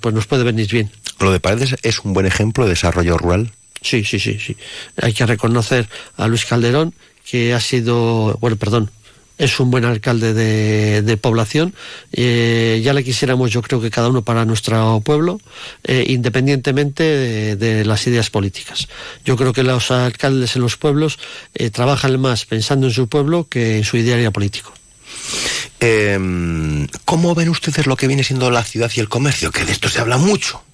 pues 0.00 0.14
nos 0.14 0.26
puede 0.26 0.44
venir 0.44 0.68
bien. 0.70 0.90
Lo 1.18 1.32
de 1.32 1.40
Paredes 1.40 1.76
es 1.82 2.00
un 2.00 2.12
buen 2.12 2.26
ejemplo 2.26 2.64
de 2.64 2.70
desarrollo 2.70 3.16
rural. 3.16 3.52
Sí, 3.86 4.04
sí, 4.04 4.18
sí, 4.18 4.36
sí. 4.40 4.56
Hay 5.00 5.12
que 5.12 5.24
reconocer 5.24 5.88
a 6.16 6.26
Luis 6.26 6.44
Calderón, 6.44 6.92
que 7.24 7.54
ha 7.54 7.60
sido, 7.60 8.36
bueno, 8.40 8.56
perdón, 8.56 8.90
es 9.38 9.60
un 9.60 9.70
buen 9.70 9.84
alcalde 9.84 10.34
de, 10.34 11.02
de 11.02 11.16
población. 11.16 11.72
Eh, 12.12 12.80
ya 12.82 12.92
le 12.92 13.04
quisiéramos, 13.04 13.52
yo 13.52 13.62
creo 13.62 13.80
que 13.80 13.92
cada 13.92 14.08
uno 14.08 14.22
para 14.22 14.44
nuestro 14.44 15.00
pueblo, 15.04 15.40
eh, 15.84 16.04
independientemente 16.08 17.54
de, 17.54 17.84
las 17.84 18.04
ideas 18.08 18.28
políticas. 18.28 18.88
Yo 19.24 19.36
creo 19.36 19.52
que 19.52 19.62
los 19.62 19.92
alcaldes 19.92 20.56
en 20.56 20.62
los 20.62 20.76
pueblos 20.76 21.20
eh, 21.54 21.70
trabajan 21.70 22.18
más 22.20 22.44
pensando 22.44 22.88
en 22.88 22.92
su 22.92 23.08
pueblo 23.08 23.46
que 23.48 23.78
en 23.78 23.84
su 23.84 23.96
ideario 23.98 24.32
político. 24.32 24.72
Eh, 25.78 26.88
¿Cómo 27.04 27.34
ven 27.36 27.50
ustedes 27.50 27.86
lo 27.86 27.96
que 27.96 28.08
viene 28.08 28.24
siendo 28.24 28.50
la 28.50 28.64
ciudad 28.64 28.90
y 28.96 28.98
el 28.98 29.08
comercio? 29.08 29.52
Que 29.52 29.64
de 29.64 29.70
esto 29.70 29.88
se 29.88 30.00
habla 30.00 30.16
mucho. 30.16 30.65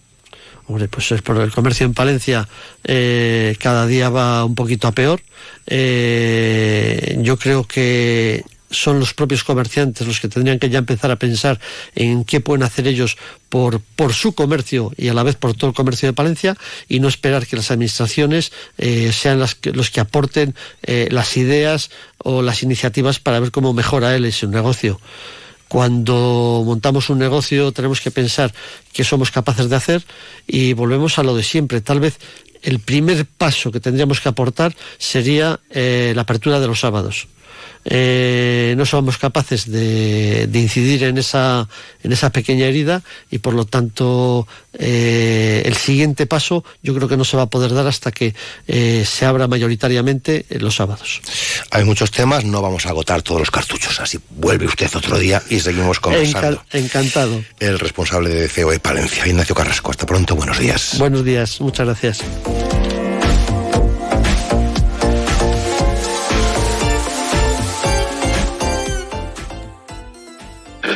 Hombre, 0.69 0.89
pues 0.89 1.11
es 1.13 1.23
por 1.23 1.37
el 1.39 1.51
comercio 1.53 1.85
en 1.87 1.93
Palencia 1.95 2.49
eh, 2.85 3.57
cada 3.59 3.87
día 3.87 4.09
va 4.11 4.45
un 4.45 4.55
poquito 4.55 4.87
a 4.89 4.93
peor. 4.93 5.21
Eh, 5.67 7.17
yo 7.21 7.37
creo 7.37 7.65
que 7.65 8.45
son 8.71 8.99
los 8.99 9.13
propios 9.13 9.45
comerciantes 9.45 10.07
los 10.07 10.19
que 10.21 10.29
tendrían 10.29 10.59
que 10.59 10.71
ya 10.71 10.79
empezar 10.79 11.11
a 11.11 11.17
pensar 11.17 11.61
en 11.95 12.25
qué 12.25 12.41
pueden 12.41 12.63
hacer 12.63 12.87
ellos 12.87 13.19
por, 13.51 13.81
por 13.97 14.15
su 14.15 14.35
comercio 14.35 14.93
y 14.97 15.09
a 15.09 15.15
la 15.15 15.23
vez 15.25 15.37
por 15.37 15.53
todo 15.55 15.69
el 15.69 15.77
comercio 15.77 16.09
de 16.09 16.15
Palencia 16.15 16.57
y 16.89 17.01
no 17.01 17.09
esperar 17.09 17.47
que 17.47 17.57
las 17.57 17.71
administraciones 17.71 18.51
eh, 18.79 19.13
sean 19.13 19.41
las 19.41 19.55
que- 19.55 19.73
los 19.73 19.91
que 19.91 20.01
aporten 20.01 20.55
eh, 20.85 21.09
las 21.11 21.37
ideas 21.37 21.91
o 22.17 22.41
las 22.41 22.63
iniciativas 22.63 23.19
para 23.21 23.41
ver 23.41 23.51
cómo 23.51 23.75
mejora 23.75 24.17
él 24.17 24.25
ese 24.25 24.47
negocio 24.47 24.99
cuando 25.73 26.63
montamos 26.67 27.09
un 27.09 27.19
negocio 27.19 27.73
tenemos 27.73 28.03
que 28.03 28.11
pensar 28.11 28.53
qué 28.93 29.05
somos 29.05 29.31
capaces 29.31 29.71
de 29.71 29.77
hacer 29.77 30.05
y 30.47 30.75
volvemos 30.75 31.19
a 31.19 31.23
lo 31.23 31.35
de 31.35 31.43
siempre. 31.43 31.81
Tal 31.81 31.99
vez 31.99 32.19
el 32.61 32.79
primer 32.79 33.25
paso 33.25 33.73
que 33.73 33.81
tendríamos 33.81 34.21
que 34.21 34.29
aportar 34.29 34.77
sería 34.99 35.61
eh, 35.71 36.13
la 36.15 36.23
apertura 36.23 36.61
de 36.61 36.67
los 36.67 36.81
sábados. 36.81 37.27
Eh, 37.85 38.75
no 38.77 38.87
somos 38.87 39.19
capaces 39.19 39.71
de, 39.71 40.47
de 40.47 40.59
incidir 40.61 41.03
en 41.03 41.19
esa, 41.19 41.69
en 42.05 42.13
esa 42.13 42.31
pequeña 42.31 42.67
herida 42.67 43.03
y 43.31 43.39
por 43.39 43.55
lo 43.55 43.65
tanto 43.65 44.47
eh, 44.79 45.63
el 45.65 45.75
siguiente 45.77 46.27
paso 46.27 46.65
yo 46.83 46.95
creo 46.95 47.09
que 47.09 47.17
no 47.17 47.25
se 47.25 47.37
va 47.37 47.45
a 47.45 47.47
poder 47.51 47.75
dar 47.75 47.89
hasta 47.89 48.13
que 48.13 48.35
eh, 48.69 49.05
se 49.05 49.25
abra 49.27 49.49
mayoritariamente 49.49 50.47
los 50.61 50.77
sábados. 50.77 51.21
Hay 51.73 51.85
muchos 51.85 52.13
temas, 52.13 52.45
no 52.45 52.63
vamos 52.63 52.87
a 52.87 52.91
agotar 52.91 53.23
todos 53.23 53.41
los 53.41 53.51
cartuchos, 53.51 53.99
así 53.99 54.19
vuelve 54.31 54.67
usted 54.67 54.89
otro 54.95 55.19
día 55.19 55.43
y 55.51 55.59
seguimos 55.59 55.99
conversando. 55.99 56.63
Enca- 56.73 56.79
encantado. 56.79 57.43
El 57.59 57.79
responsable 57.81 58.31
de 58.31 58.49
COE 58.49 58.79
Palencia, 58.79 59.27
Ignacio 59.27 59.55
Carrasco. 59.57 59.91
Hasta 59.91 60.07
pronto, 60.07 60.37
buenos 60.37 60.59
días. 60.59 60.97
Buenos 60.99 61.25
días, 61.25 61.61
muchas 61.61 61.87
gracias. 61.87 62.21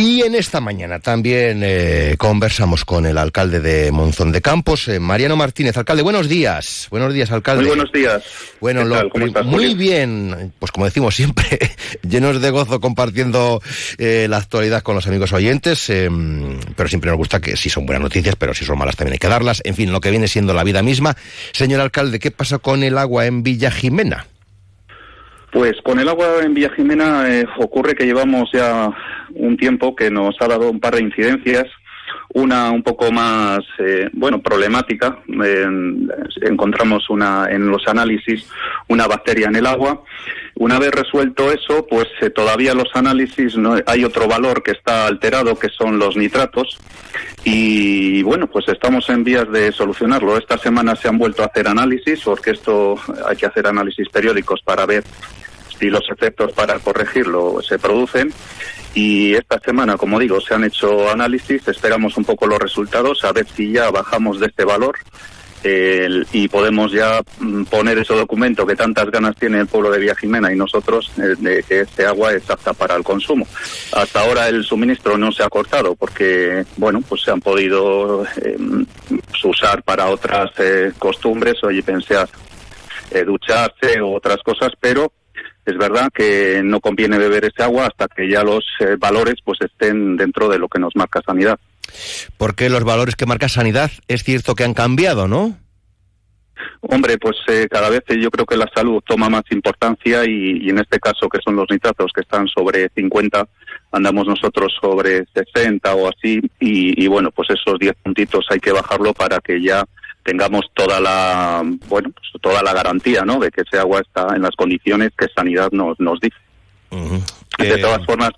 Y 0.00 0.22
en 0.22 0.34
esta 0.34 0.62
mañana 0.62 0.98
también 0.98 1.60
eh, 1.62 2.14
conversamos 2.16 2.86
con 2.86 3.04
el 3.04 3.18
alcalde 3.18 3.60
de 3.60 3.92
Monzón 3.92 4.32
de 4.32 4.40
Campos, 4.40 4.88
eh, 4.88 4.98
Mariano 4.98 5.36
Martínez. 5.36 5.76
Alcalde, 5.76 6.02
buenos 6.02 6.26
días. 6.26 6.88
Buenos 6.90 7.12
días, 7.12 7.30
alcalde. 7.30 7.64
Muy 7.64 7.76
buenos 7.76 7.92
días. 7.92 8.24
Bueno, 8.60 8.80
¿Qué 8.80 9.18
lo 9.18 9.44
muy 9.44 9.74
bien, 9.74 10.54
pues 10.58 10.72
como 10.72 10.86
decimos 10.86 11.14
siempre, 11.14 11.58
llenos 12.08 12.40
de 12.40 12.48
gozo 12.48 12.80
compartiendo 12.80 13.60
eh, 13.98 14.26
la 14.30 14.38
actualidad 14.38 14.82
con 14.82 14.94
los 14.94 15.06
amigos 15.06 15.34
oyentes, 15.34 15.90
eh, 15.90 16.08
pero 16.76 16.88
siempre 16.88 17.10
nos 17.10 17.18
gusta 17.18 17.40
que 17.40 17.54
si 17.58 17.68
son 17.68 17.84
buenas 17.84 18.02
noticias, 18.02 18.36
pero 18.36 18.54
si 18.54 18.64
son 18.64 18.78
malas 18.78 18.96
también 18.96 19.12
hay 19.12 19.18
que 19.18 19.28
darlas. 19.28 19.60
En 19.66 19.74
fin, 19.74 19.92
lo 19.92 20.00
que 20.00 20.10
viene 20.10 20.28
siendo 20.28 20.54
la 20.54 20.64
vida 20.64 20.82
misma. 20.82 21.14
Señor 21.52 21.82
alcalde, 21.82 22.20
¿qué 22.20 22.30
pasa 22.30 22.56
con 22.56 22.82
el 22.84 22.96
agua 22.96 23.26
en 23.26 23.42
Villa 23.42 23.70
Jimena? 23.70 24.29
Pues 25.52 25.72
con 25.82 25.98
el 25.98 26.08
agua 26.08 26.26
en 26.42 26.54
Villa 26.54 26.70
Jimena 26.76 27.28
eh, 27.28 27.44
ocurre 27.58 27.94
que 27.94 28.04
llevamos 28.06 28.50
ya 28.52 28.88
un 29.34 29.56
tiempo 29.56 29.96
que 29.96 30.10
nos 30.10 30.36
ha 30.40 30.46
dado 30.46 30.70
un 30.70 30.78
par 30.80 30.94
de 30.94 31.02
incidencias. 31.02 31.66
Una 32.32 32.70
un 32.70 32.84
poco 32.84 33.10
más, 33.10 33.58
eh, 33.78 34.08
bueno, 34.12 34.40
problemática. 34.40 35.18
En- 35.28 36.08
encontramos 36.42 37.10
una, 37.10 37.48
en 37.50 37.66
los 37.68 37.86
análisis 37.88 38.48
una 38.88 39.08
bacteria 39.08 39.48
en 39.48 39.56
el 39.56 39.66
agua. 39.66 40.02
Una 40.54 40.78
vez 40.78 40.92
resuelto 40.92 41.50
eso, 41.50 41.86
pues 41.88 42.06
eh, 42.20 42.30
todavía 42.30 42.72
los 42.74 42.88
análisis 42.94 43.56
no, 43.56 43.76
hay 43.86 44.04
otro 44.04 44.28
valor 44.28 44.62
que 44.62 44.70
está 44.72 45.06
alterado, 45.08 45.58
que 45.58 45.68
son 45.70 45.98
los 45.98 46.16
nitratos. 46.16 46.78
Y 47.44 48.22
bueno, 48.22 48.46
pues 48.46 48.68
estamos 48.68 49.08
en 49.08 49.24
vías 49.24 49.50
de 49.50 49.72
solucionarlo. 49.72 50.36
Esta 50.36 50.58
semana 50.58 50.94
se 50.94 51.08
han 51.08 51.18
vuelto 51.18 51.42
a 51.42 51.46
hacer 51.46 51.66
análisis, 51.66 52.20
porque 52.24 52.52
esto 52.52 52.94
hay 53.28 53.36
que 53.36 53.46
hacer 53.46 53.66
análisis 53.66 54.08
periódicos 54.08 54.60
para 54.62 54.86
ver 54.86 55.02
si 55.80 55.90
los 55.90 56.08
efectos 56.10 56.52
para 56.52 56.78
corregirlo 56.78 57.60
se 57.62 57.78
producen. 57.78 58.32
Y 58.94 59.34
esta 59.34 59.58
semana, 59.60 59.96
como 59.96 60.18
digo, 60.18 60.40
se 60.40 60.54
han 60.54 60.64
hecho 60.64 61.10
análisis, 61.10 61.66
esperamos 61.66 62.16
un 62.16 62.24
poco 62.24 62.46
los 62.46 62.58
resultados, 62.58 63.24
a 63.24 63.32
ver 63.32 63.46
si 63.48 63.72
ya 63.72 63.90
bajamos 63.90 64.38
de 64.40 64.46
este 64.46 64.64
valor 64.64 64.96
y 65.62 66.48
podemos 66.48 66.90
ya 66.90 67.20
mm, 67.38 67.64
poner 67.64 67.98
ese 67.98 68.14
documento 68.14 68.66
que 68.66 68.76
tantas 68.76 69.10
ganas 69.10 69.36
tiene 69.36 69.60
el 69.60 69.66
pueblo 69.66 69.90
de 69.90 69.98
Villa 69.98 70.14
Jimena 70.14 70.50
y 70.50 70.56
nosotros 70.56 71.12
eh, 71.18 71.34
de 71.38 71.62
que 71.62 71.80
este 71.80 72.06
agua 72.06 72.32
es 72.32 72.48
apta 72.48 72.72
para 72.72 72.96
el 72.96 73.02
consumo. 73.02 73.46
Hasta 73.92 74.20
ahora 74.22 74.48
el 74.48 74.64
suministro 74.64 75.18
no 75.18 75.30
se 75.32 75.42
ha 75.42 75.50
cortado 75.50 75.94
porque, 75.96 76.64
bueno, 76.76 77.02
pues 77.06 77.22
se 77.22 77.30
han 77.30 77.42
podido 77.42 78.24
eh, 78.42 78.56
usar 79.44 79.82
para 79.82 80.06
otras 80.06 80.50
eh, 80.58 80.92
costumbres, 80.98 81.62
oye, 81.62 81.82
pensé 81.82 82.16
a 82.16 82.26
eh, 83.10 83.24
ducharse 83.24 84.00
o 84.00 84.12
otras 84.12 84.38
cosas, 84.42 84.72
pero 84.80 85.12
es 85.70 85.78
verdad 85.78 86.08
que 86.12 86.62
no 86.64 86.80
conviene 86.80 87.18
beber 87.18 87.44
ese 87.44 87.62
agua 87.62 87.86
hasta 87.86 88.08
que 88.08 88.28
ya 88.28 88.42
los 88.42 88.64
eh, 88.80 88.96
valores 88.98 89.36
pues 89.44 89.58
estén 89.60 90.16
dentro 90.16 90.48
de 90.48 90.58
lo 90.58 90.68
que 90.68 90.78
nos 90.78 90.94
marca 90.96 91.20
sanidad. 91.24 91.58
Porque 92.36 92.70
los 92.70 92.84
valores 92.84 93.16
que 93.16 93.26
marca 93.26 93.48
Sanidad 93.48 93.90
es 94.08 94.22
cierto 94.22 94.54
que 94.54 94.64
han 94.64 94.74
cambiado, 94.74 95.26
¿no? 95.26 95.56
Hombre, 96.82 97.18
pues 97.18 97.36
eh, 97.48 97.66
cada 97.70 97.88
vez 97.88 98.02
yo 98.08 98.30
creo 98.30 98.46
que 98.46 98.56
la 98.56 98.70
salud 98.74 99.02
toma 99.06 99.28
más 99.28 99.44
importancia 99.50 100.24
y, 100.24 100.58
y 100.62 100.70
en 100.70 100.78
este 100.78 100.98
caso 100.98 101.28
que 101.28 101.40
son 101.44 101.56
los 101.56 101.66
nitratos 101.70 102.10
que 102.14 102.20
están 102.20 102.46
sobre 102.48 102.88
50, 102.94 103.46
andamos 103.92 104.26
nosotros 104.26 104.72
sobre 104.80 105.24
60 105.34 105.94
o 105.94 106.08
así 106.08 106.40
y, 106.58 107.02
y 107.02 107.06
bueno, 107.06 107.30
pues 107.30 107.50
esos 107.50 107.78
10 107.78 107.94
puntitos 108.02 108.46
hay 108.50 108.60
que 108.60 108.72
bajarlo 108.72 109.12
para 109.14 109.40
que 109.40 109.60
ya 109.60 109.84
tengamos 110.24 110.70
toda 110.74 111.00
la 111.00 111.62
bueno 111.88 112.10
pues 112.10 112.42
toda 112.42 112.62
la 112.62 112.72
garantía 112.72 113.22
no 113.22 113.38
de 113.38 113.50
que 113.50 113.62
ese 113.62 113.78
agua 113.78 114.00
está 114.00 114.34
en 114.34 114.42
las 114.42 114.54
condiciones 114.56 115.10
que 115.16 115.26
sanidad 115.34 115.70
nos 115.72 115.98
nos 116.00 116.20
dice. 116.20 116.36
De 117.58 117.78
todas 117.78 118.04
formas 118.04 118.30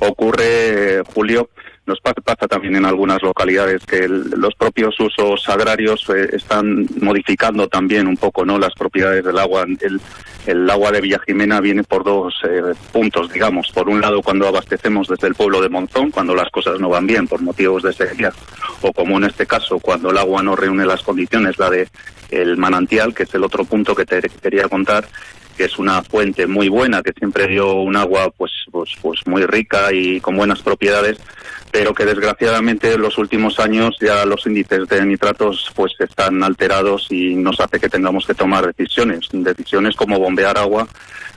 ocurre 0.00 1.02
Julio 1.14 1.50
nos 1.88 2.00
pasa, 2.00 2.46
también 2.46 2.76
en 2.76 2.84
algunas 2.84 3.22
localidades 3.22 3.84
que 3.84 4.06
los 4.06 4.54
propios 4.54 4.94
usos 5.00 5.48
agrarios 5.48 6.04
eh, 6.10 6.28
están 6.32 6.86
modificando 7.00 7.66
también 7.66 8.06
un 8.06 8.16
poco 8.16 8.44
no 8.44 8.58
las 8.58 8.74
propiedades 8.74 9.24
del 9.24 9.38
agua. 9.38 9.64
El, 9.80 10.00
el 10.46 10.70
agua 10.70 10.92
de 10.92 11.00
Villa 11.00 11.18
Jimena 11.26 11.60
viene 11.60 11.82
por 11.84 12.04
dos 12.04 12.34
eh, 12.44 12.74
puntos, 12.92 13.32
digamos. 13.32 13.72
Por 13.72 13.88
un 13.88 14.00
lado, 14.00 14.22
cuando 14.22 14.46
abastecemos 14.46 15.08
desde 15.08 15.28
el 15.28 15.34
pueblo 15.34 15.62
de 15.62 15.70
Monzón, 15.70 16.10
cuando 16.10 16.34
las 16.34 16.50
cosas 16.50 16.78
no 16.78 16.90
van 16.90 17.06
bien 17.06 17.26
por 17.26 17.40
motivos 17.40 17.82
de 17.82 17.92
sequía, 17.92 18.32
o 18.82 18.92
como 18.92 19.16
en 19.16 19.24
este 19.24 19.46
caso, 19.46 19.78
cuando 19.78 20.10
el 20.10 20.18
agua 20.18 20.42
no 20.42 20.54
reúne 20.54 20.84
las 20.84 21.02
condiciones, 21.02 21.58
la 21.58 21.70
de 21.70 21.88
el 22.30 22.58
manantial, 22.58 23.14
que 23.14 23.22
es 23.22 23.34
el 23.34 23.44
otro 23.44 23.64
punto 23.64 23.94
que 23.94 24.04
te 24.04 24.20
quería 24.42 24.68
contar, 24.68 25.08
que 25.58 25.64
es 25.64 25.76
una 25.76 26.02
fuente 26.04 26.46
muy 26.46 26.68
buena, 26.68 27.02
que 27.02 27.12
siempre 27.12 27.48
dio 27.48 27.74
un 27.74 27.96
agua 27.96 28.30
pues, 28.30 28.52
pues, 28.70 28.90
pues 29.02 29.26
muy 29.26 29.44
rica 29.44 29.92
y 29.92 30.20
con 30.20 30.36
buenas 30.36 30.62
propiedades, 30.62 31.18
pero 31.72 31.92
que 31.92 32.06
desgraciadamente 32.06 32.92
en 32.92 33.02
los 33.02 33.18
últimos 33.18 33.58
años 33.58 33.96
ya 34.00 34.24
los 34.24 34.46
índices 34.46 34.88
de 34.88 35.04
nitratos 35.04 35.72
pues 35.74 35.94
están 35.98 36.44
alterados 36.44 37.08
y 37.10 37.34
nos 37.34 37.58
hace 37.58 37.80
que 37.80 37.88
tengamos 37.88 38.24
que 38.24 38.34
tomar 38.34 38.72
decisiones, 38.72 39.26
decisiones 39.32 39.96
como 39.96 40.20
bombear 40.20 40.56
agua 40.58 40.86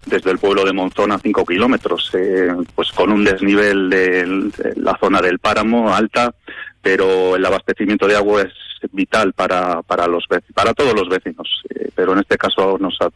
desde 0.06 0.30
el 0.30 0.38
pueblo 0.38 0.66
de 0.66 0.74
Monzón 0.74 1.12
a 1.12 1.18
5 1.18 1.44
kilómetros, 1.44 2.12
eh, 2.14 2.54
pues 2.76 2.92
con 2.92 3.12
un 3.12 3.24
desnivel 3.24 3.90
de, 3.90 4.52
la 4.76 4.98
zona 5.00 5.20
del 5.20 5.40
páramo 5.40 5.92
alta, 5.96 6.32
pero 6.80 7.36
el 7.36 7.46
abastecimiento 7.46 8.08
de 8.08 8.18
agua 8.18 8.44
es 8.44 8.54
vital 8.92 9.34
para, 9.34 9.82
para, 9.82 10.06
los, 10.06 10.26
para 10.54 10.76
todos 10.76 10.94
los 10.94 11.10
vecinos, 11.10 11.64
eh, 11.72 11.90
pero 11.96 12.14
en 12.14 12.20
este 12.20 12.38
caso 12.38 12.78
nos 12.80 12.98
ha 13.02 13.10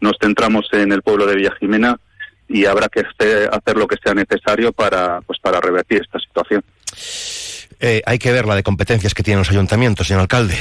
nos 0.00 0.16
centramos 0.20 0.68
en 0.72 0.92
el 0.92 1.02
pueblo 1.02 1.26
de 1.26 1.36
Villa 1.36 1.54
Jimena 1.58 1.98
y 2.48 2.64
habrá 2.66 2.88
que 2.88 3.00
hacer 3.00 3.76
lo 3.76 3.86
que 3.86 3.96
sea 4.02 4.14
necesario 4.14 4.72
para, 4.72 5.20
pues, 5.22 5.38
para 5.40 5.60
revertir 5.60 6.02
esta 6.02 6.18
situación. 6.20 6.62
Eh, 7.80 8.02
hay 8.06 8.18
que 8.18 8.32
ver 8.32 8.46
la 8.46 8.54
de 8.54 8.62
competencias 8.62 9.14
que 9.14 9.22
tienen 9.22 9.40
los 9.40 9.50
ayuntamientos, 9.50 10.06
señor 10.06 10.22
alcalde. 10.22 10.56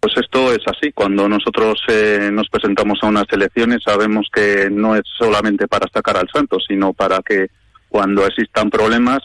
Pues 0.00 0.14
esto 0.16 0.52
es 0.52 0.60
así. 0.66 0.92
Cuando 0.92 1.28
nosotros 1.28 1.82
eh, 1.88 2.30
nos 2.32 2.48
presentamos 2.48 2.98
a 3.02 3.06
unas 3.06 3.26
elecciones 3.30 3.82
sabemos 3.84 4.28
que 4.32 4.68
no 4.70 4.94
es 4.94 5.02
solamente 5.18 5.66
para 5.66 5.88
sacar 5.92 6.16
al 6.16 6.28
santo, 6.32 6.58
sino 6.60 6.92
para 6.92 7.20
que 7.22 7.48
cuando 7.88 8.26
existan 8.26 8.70
problemas 8.70 9.18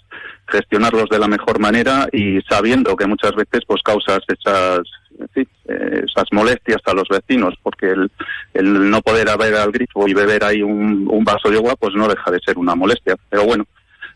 gestionarlos 0.48 1.10
de 1.10 1.20
la 1.20 1.28
mejor 1.28 1.60
manera 1.60 2.08
y 2.12 2.42
sabiendo 2.50 2.96
que 2.96 3.08
muchas 3.08 3.36
veces 3.36 3.62
pues 3.68 3.82
causas 3.84 4.20
esas 4.28 4.80
eh, 5.36 6.06
esas 6.06 6.26
molestias 6.32 6.82
a 6.86 6.94
los 6.94 7.08
vecinos, 7.08 7.56
porque 7.62 7.92
el, 7.92 8.12
el 8.54 8.90
no 8.90 9.02
poder 9.02 9.30
haber 9.30 9.56
al 9.56 9.72
grifo 9.72 10.08
y 10.08 10.14
beber 10.14 10.44
ahí 10.44 10.62
un, 10.62 11.24
vaso 11.24 11.50
de 11.50 11.58
agua, 11.58 11.76
pues 11.76 11.94
no 11.96 12.08
deja 12.08 12.32
de 12.32 12.40
ser 12.40 12.58
una 12.58 12.76
molestia. 12.76 13.16
Pero 13.30 13.46
bueno, 13.46 13.66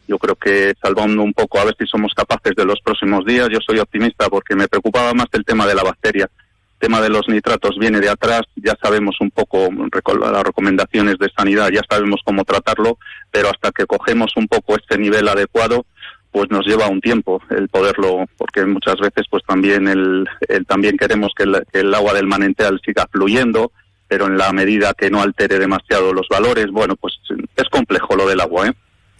yo 0.07 0.17
creo 0.17 0.35
que 0.35 0.73
salvando 0.81 1.23
un 1.23 1.33
poco 1.33 1.59
a 1.59 1.65
ver 1.65 1.75
si 1.79 1.85
somos 1.85 2.13
capaces 2.13 2.53
de 2.55 2.65
los 2.65 2.81
próximos 2.81 3.25
días, 3.25 3.47
yo 3.49 3.59
soy 3.65 3.79
optimista 3.79 4.27
porque 4.29 4.55
me 4.55 4.67
preocupaba 4.67 5.13
más 5.13 5.27
el 5.31 5.45
tema 5.45 5.65
de 5.65 5.75
la 5.75 5.83
bacteria. 5.83 6.29
El 6.73 6.79
tema 6.79 7.01
de 7.01 7.09
los 7.09 7.27
nitratos 7.27 7.77
viene 7.79 7.99
de 7.99 8.09
atrás, 8.09 8.41
ya 8.55 8.75
sabemos 8.81 9.15
un 9.19 9.31
poco 9.31 9.69
las 9.71 10.43
recomendaciones 10.43 11.17
de 11.17 11.29
sanidad, 11.35 11.69
ya 11.69 11.81
sabemos 11.89 12.21
cómo 12.23 12.43
tratarlo, 12.43 12.99
pero 13.31 13.49
hasta 13.49 13.71
que 13.71 13.85
cogemos 13.85 14.31
un 14.35 14.47
poco 14.47 14.75
este 14.75 14.97
nivel 14.97 15.27
adecuado, 15.27 15.85
pues 16.31 16.49
nos 16.49 16.65
lleva 16.65 16.87
un 16.87 17.01
tiempo 17.01 17.41
el 17.49 17.67
poderlo, 17.69 18.25
porque 18.37 18.65
muchas 18.65 18.97
veces 18.97 19.25
pues 19.29 19.43
también 19.47 19.87
el, 19.87 20.27
también 20.67 20.97
queremos 20.97 21.31
que 21.35 21.43
el, 21.43 21.93
agua 21.93 22.13
del 22.13 22.27
manantial 22.27 22.79
siga 22.85 23.07
fluyendo, 23.11 23.71
pero 24.07 24.27
en 24.27 24.37
la 24.37 24.51
medida 24.53 24.93
que 24.93 25.09
no 25.09 25.21
altere 25.21 25.59
demasiado 25.59 26.13
los 26.13 26.27
valores, 26.29 26.67
bueno, 26.71 26.95
pues 26.95 27.13
es 27.55 27.69
complejo 27.69 28.15
lo 28.15 28.27
del 28.27 28.41
agua, 28.41 28.67
¿eh? 28.67 28.73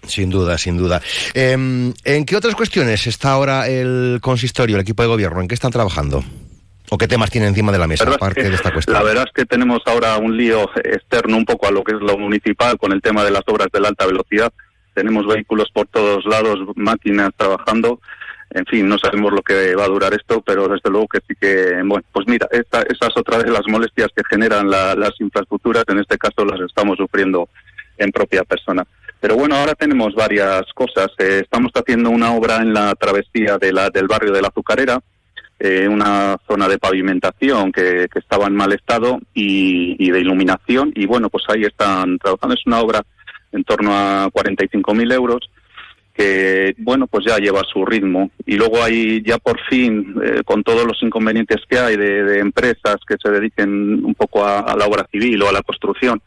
Sin 0.03 0.29
duda, 0.29 0.57
sin 0.57 0.77
duda. 0.77 1.01
Em, 1.33 1.93
¿En 2.05 2.25
qué 2.25 2.35
otras 2.35 2.55
cuestiones 2.55 3.07
está 3.07 3.31
ahora 3.31 3.67
el 3.67 4.19
consistorio, 4.21 4.75
el 4.75 4.83
equipo 4.83 5.01
de 5.01 5.09
gobierno? 5.09 5.41
¿En 5.41 5.47
qué 5.47 5.55
están 5.55 5.71
trabajando? 5.71 6.23
¿O 6.89 6.97
qué 6.97 7.07
temas 7.07 7.29
tienen 7.29 7.49
encima 7.49 7.71
de 7.73 7.79
la 7.79 7.87
mesa, 7.87 8.05
aparte 8.09 8.43
de 8.43 8.55
esta 8.55 8.71
cuestión? 8.71 8.93
La 8.93 9.03
verdad 9.03 9.25
es 9.27 9.33
que 9.33 9.45
tenemos 9.45 9.81
ahora 9.85 10.17
un 10.17 10.37
lío 10.37 10.69
externo 10.75 11.35
un 11.35 11.43
poco 11.43 11.67
a 11.67 11.71
lo 11.71 11.83
que 11.83 11.93
es 11.93 11.99
lo 11.99 12.17
municipal 12.17 12.77
con 12.77 12.93
el 12.93 13.01
tema 13.01 13.25
de 13.25 13.31
las 13.31 13.41
obras 13.47 13.67
de 13.73 13.81
la 13.81 13.89
alta 13.89 14.05
velocidad 14.05 14.53
tenemos 14.97 15.27
vehículos 15.27 15.69
por 15.71 15.87
todos 15.89 16.25
lados, 16.25 16.57
máquinas 16.75 17.29
trabajando. 17.37 17.99
En 18.49 18.65
fin, 18.65 18.89
no 18.89 18.97
sabemos 18.97 19.31
lo 19.31 19.43
que 19.43 19.75
va 19.75 19.83
a 19.83 19.89
durar 19.89 20.11
esto, 20.15 20.41
pero 20.41 20.67
desde 20.67 20.89
luego 20.89 21.07
que 21.07 21.19
sí 21.27 21.35
que, 21.39 21.73
bueno, 21.85 22.03
pues 22.11 22.27
mira, 22.27 22.47
esta, 22.49 22.81
esa 22.81 23.05
es 23.05 23.15
otra 23.15 23.37
de 23.37 23.51
las 23.51 23.67
molestias 23.67 24.07
que 24.15 24.23
generan 24.27 24.71
las 24.71 25.13
infraestructuras, 25.19 25.83
en 25.89 25.99
este 25.99 26.17
caso 26.17 26.43
las 26.43 26.59
estamos 26.61 26.97
sufriendo 26.97 27.47
en 27.99 28.11
propia 28.11 28.43
persona. 28.43 28.87
Pero 29.19 29.35
bueno, 29.35 29.55
ahora 29.55 29.75
tenemos 29.75 30.15
varias 30.15 30.63
cosas. 30.73 31.09
Eh, 31.19 31.41
estamos 31.43 31.71
haciendo 31.75 32.09
una 32.09 32.33
obra 32.33 32.57
en 32.57 32.73
la 32.73 32.95
travesía 32.95 33.59
de 33.59 33.71
la, 33.71 33.91
del 33.91 34.07
barrio 34.07 34.31
de 34.31 34.41
la 34.41 34.47
Azucarera, 34.47 34.99
eh, 35.59 35.87
una 35.87 36.37
zona 36.47 36.67
de 36.67 36.79
pavimentación 36.79 37.71
que, 37.71 38.07
que, 38.11 38.19
estaba 38.19 38.47
en 38.47 38.55
mal 38.55 38.73
estado 38.73 39.19
y 39.35 40.09
de 40.09 40.19
iluminación. 40.19 40.91
Y 40.95 41.05
bueno, 41.05 41.29
pues 41.29 41.43
ahí 41.49 41.65
están 41.65 42.17
trabajando. 42.17 42.55
Es 42.55 42.65
una 42.65 42.79
obra 42.79 43.03
en 43.51 43.63
torno 43.63 43.91
a 43.93 44.29
45.000 44.31 45.13
euros, 45.13 45.49
que 46.17 46.73
bueno, 46.79 47.05
pues 47.05 47.25
ya 47.25 47.37
lleva 47.37 47.61
su 47.71 47.85
ritmo. 47.85 48.31
Y 48.45 48.55
luego 48.55 48.83
hay 48.83 49.21
ya 49.21 49.37
por 49.37 49.59
fin, 49.69 50.15
eh, 50.23 50.41
con 50.43 50.63
todos 50.63 50.85
los 50.85 51.01
inconvenientes 51.03 51.61
que 51.69 51.77
hay 51.77 51.95
de, 51.95 52.39
empresas 52.39 52.97
que 53.07 53.15
se 53.21 53.29
dediquen 53.29 54.03
un 54.03 54.15
poco 54.15 54.45
a, 54.45 54.75
la 54.75 54.85
obra 54.85 55.05
civil 55.11 55.41
o 55.43 55.49
a 55.49 55.51
la 55.51 55.61
construcción, 55.61 56.21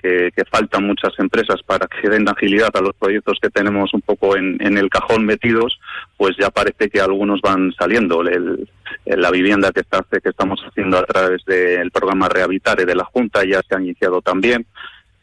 que, 0.00 0.30
faltan 0.50 0.86
muchas 0.86 1.18
empresas 1.18 1.62
para 1.66 1.88
que 1.88 2.08
den 2.08 2.28
agilidad 2.28 2.68
a 2.74 2.82
los 2.82 2.94
proyectos 2.94 3.38
que 3.40 3.48
tenemos 3.48 3.92
un 3.94 4.02
poco 4.02 4.36
en, 4.36 4.60
el 4.60 4.90
cajón 4.90 5.24
metidos, 5.24 5.80
pues 6.16 6.36
ya 6.38 6.50
parece 6.50 6.90
que 6.90 7.00
algunos 7.00 7.40
van 7.40 7.72
saliendo. 7.72 8.22
la 8.22 9.30
vivienda 9.30 9.72
que, 9.72 9.80
está, 9.80 10.04
que 10.10 10.28
estamos 10.28 10.60
haciendo 10.68 10.98
a 10.98 11.04
través 11.04 11.44
del 11.46 11.90
programa 11.90 12.28
Rehabilitare 12.28 12.84
de 12.84 12.94
la 12.94 13.04
Junta 13.04 13.44
ya 13.44 13.62
se 13.66 13.74
ha 13.74 13.80
iniciado 13.80 14.20
también. 14.20 14.66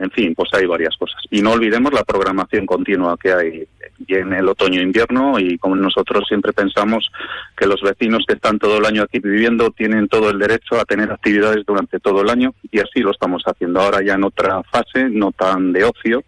En 0.02 0.10
fin, 0.10 0.34
pues 0.34 0.50
hay 0.54 0.66
varias 0.66 0.98
cosas. 0.98 1.22
Y 1.30 1.44
no 1.44 1.52
olvidemos 1.52 1.94
la 1.94 2.04
programación 2.04 2.66
continua 2.66 3.16
que 3.22 3.32
hay 3.32 3.68
en 4.08 4.34
el 4.34 4.50
otoño-invierno 4.50 5.40
y 5.40 5.60
como 5.60 5.76
nosotros 5.76 6.24
siempre 6.28 6.54
pensamos 6.54 7.12
que 7.56 7.68
los 7.68 7.80
vecinos 7.82 8.24
que 8.28 8.34
están 8.34 8.58
todo 8.58 8.80
el 8.80 8.86
año 8.86 9.04
aquí 9.04 9.20
viviendo 9.20 9.70
tienen 9.70 10.08
todo 10.08 10.32
el 10.32 10.40
derecho 10.40 10.80
a 10.80 10.86
tener 10.86 11.12
actividades 11.12 11.64
durante 11.68 12.00
todo 12.00 12.24
el 12.24 12.32
año 12.32 12.56
y 12.72 12.80
así 12.80 13.02
lo 13.02 13.12
estamos 13.12 13.44
haciendo 13.46 13.80
ahora 13.80 14.04
ya 14.04 14.16
en 14.16 14.24
otra 14.24 14.64
fase, 14.64 15.08
no 15.08 15.32
tan 15.34 15.72
de 15.72 15.84
ocio, 15.84 16.24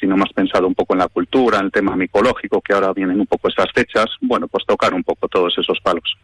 sino 0.00 0.16
más 0.16 0.32
pensado 0.32 0.66
un 0.66 0.74
poco 0.74 0.94
en 0.94 1.00
la 1.00 1.08
cultura, 1.08 1.58
en 1.58 1.66
el 1.66 1.70
tema 1.70 1.94
micológico, 1.94 2.62
que 2.62 2.72
ahora 2.72 2.94
vienen 2.94 3.20
un 3.20 3.26
poco 3.26 3.48
esas 3.48 3.70
fechas, 3.74 4.06
bueno, 4.22 4.48
pues 4.48 4.64
tocar 4.66 4.94
un 4.94 5.04
poco 5.04 5.28
todos 5.28 5.54
esos 5.58 5.78
palos. 5.80 6.16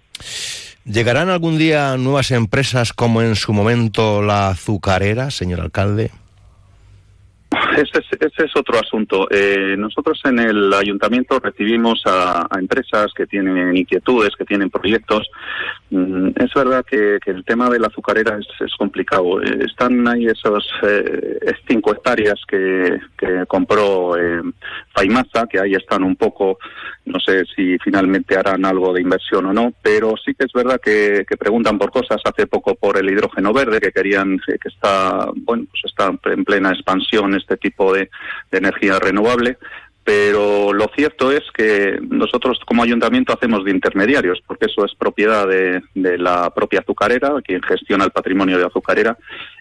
¿Llegarán 0.86 1.28
algún 1.28 1.58
día 1.58 1.98
nuevas 1.98 2.30
empresas 2.30 2.94
como 2.94 3.20
en 3.20 3.36
su 3.36 3.52
momento 3.52 4.22
la 4.22 4.48
azucarera, 4.48 5.30
señor 5.30 5.60
alcalde? 5.60 6.10
Ese 7.76 8.44
es, 8.44 8.56
otro 8.56 8.78
asunto. 8.78 9.28
Eh, 9.30 9.76
nosotros 9.78 10.20
en 10.24 10.38
el 10.38 10.72
ayuntamiento 10.72 11.38
recibimos 11.38 12.02
a, 12.06 12.46
empresas 12.58 13.12
que 13.14 13.26
tienen 13.26 13.76
inquietudes, 13.76 14.30
que 14.36 14.44
tienen 14.44 14.70
proyectos. 14.70 15.28
Mm, 15.90 16.30
es 16.36 16.54
verdad 16.54 16.84
que, 16.84 17.18
el 17.26 17.44
tema 17.44 17.68
de 17.68 17.78
la 17.78 17.88
azucarera 17.88 18.38
es, 18.38 18.74
complicado. 18.76 19.42
Eh, 19.42 19.64
están 19.66 20.06
ahí 20.08 20.26
esas 20.26 20.64
eh, 20.82 21.38
cinco 21.68 21.92
hectáreas 21.92 22.40
que, 22.46 22.98
compró 23.46 24.14
Faimasa, 24.94 25.46
que 25.46 25.60
ahí 25.60 25.74
están 25.74 26.02
un 26.02 26.16
poco, 26.16 26.58
no 27.04 27.18
sé 27.20 27.44
si 27.54 27.78
finalmente 27.78 28.36
harán 28.36 28.64
algo 28.64 28.92
de 28.92 29.02
inversión 29.02 29.46
o 29.46 29.52
no, 29.52 29.72
pero 29.82 30.14
sí 30.16 30.34
que 30.34 30.46
es 30.46 30.52
verdad 30.52 30.80
que, 30.82 31.24
preguntan 31.38 31.78
por 31.78 31.90
cosas. 31.90 32.20
Hace 32.24 32.46
poco 32.46 32.74
por 32.74 32.98
el 32.98 33.08
hidrógeno 33.10 33.52
verde, 33.52 33.80
que 33.80 33.92
querían, 33.92 34.38
que 34.38 34.68
está, 34.68 35.28
bueno, 35.34 35.64
pues 35.70 35.82
está 35.84 36.12
en 36.32 36.44
plena 36.44 36.70
expansión 36.70 37.34
este 37.48 37.56
tipo 37.56 37.92
de, 37.92 38.10
energía 38.50 38.98
renovable, 38.98 39.56
pero 40.04 40.72
lo 40.72 40.90
cierto 40.96 41.30
es 41.30 41.42
que 41.54 41.98
nosotros 42.08 42.58
como 42.66 42.82
ayuntamiento 42.82 43.32
hacemos 43.32 43.64
de 43.64 43.72
intermediarios, 43.72 44.40
porque 44.46 44.66
eso 44.66 44.84
es 44.84 44.94
propiedad 44.94 45.46
de, 45.46 45.82
la 45.94 46.50
propia 46.54 46.80
azucarera, 46.80 47.34
quien 47.42 47.62
gestiona 47.62 48.04
el 48.04 48.10
patrimonio 48.10 48.58
de 48.58 48.66
azucarera, 48.66 49.18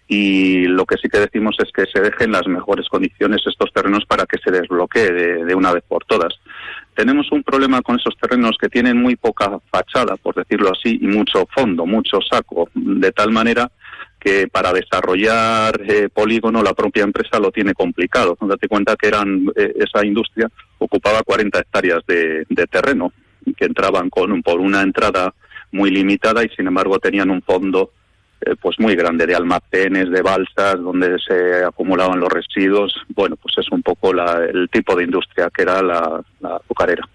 y 0.08 0.66
lo 0.66 0.86
que 0.86 0.96
sí 0.98 1.10
que 1.10 1.20
decimos 1.20 1.58
es 1.60 1.70
que 1.74 1.86
se 1.92 2.00
dejen 2.00 2.32
las 2.32 2.48
mejores 2.48 2.88
condiciones 2.88 3.42
estos 3.46 3.74
terrenos 3.74 4.06
para 4.06 4.26
que 4.26 4.38
se 4.38 4.52
desbloquee 4.52 5.12
de 5.12 5.56
una 5.56 5.74
vez 5.74 5.84
por 5.88 6.06
todas. 6.06 6.34
Tenemos 6.98 7.32
un 7.32 7.44
problema 7.44 7.84
con 7.84 8.00
esos 8.00 8.18
terrenos 8.18 8.58
que 8.60 8.70
tienen 8.70 8.98
muy 8.98 9.16
poca 9.16 9.60
fachada, 9.70 10.18
por 10.18 10.34
decirlo 10.34 10.72
así, 10.72 10.98
y 11.00 11.06
mucho 11.06 11.46
fondo, 11.54 11.86
mucho 11.86 12.20
saco, 12.22 12.70
de 12.74 13.12
tal 13.12 13.32
manera 13.32 13.70
que 14.28 14.48
para 14.50 14.74
desarrollar 14.74 15.80
eh, 15.88 16.10
polígono 16.14 16.62
la 16.62 16.74
propia 16.74 17.04
empresa 17.04 17.40
lo 17.40 17.50
tiene 17.50 17.74
complicado. 17.74 18.38
Date 18.42 18.68
cuenta 18.68 18.98
que 18.98 19.08
eran 19.08 19.48
eh, 19.56 19.74
esa 19.78 20.06
industria 20.06 20.50
ocupaba 20.80 21.22
40 21.24 21.58
hectáreas 21.60 22.00
de, 22.06 22.46
terreno 22.70 23.14
que 23.56 23.66
entraban 23.66 24.10
con 24.10 24.42
por 24.44 24.60
una 24.60 24.82
entrada 24.82 25.34
muy 25.72 25.92
limitada 25.92 26.44
y 26.44 26.50
sin 26.50 26.68
embargo 26.68 27.00
tenían 27.00 27.32
un 27.32 27.42
fondo 27.42 27.92
eh, 28.42 28.56
pues 28.62 28.78
muy 28.80 28.98
grande 28.98 29.26
de 29.26 29.36
almacenes, 29.36 30.10
de 30.10 30.22
balsas, 30.22 30.76
donde 30.76 31.18
se 31.26 31.64
acumulaban 31.64 32.20
los 32.20 32.30
residuos. 32.30 32.94
Bueno, 33.16 33.38
pues 33.38 33.58
es 33.58 33.72
un 33.72 33.82
poco 33.82 34.12
el 34.12 34.68
tipo 34.70 34.94
de 34.98 35.06
industria 35.06 35.50
que 35.56 35.62
era 35.62 35.82
la, 35.82 36.22
azucarera. 36.44 37.08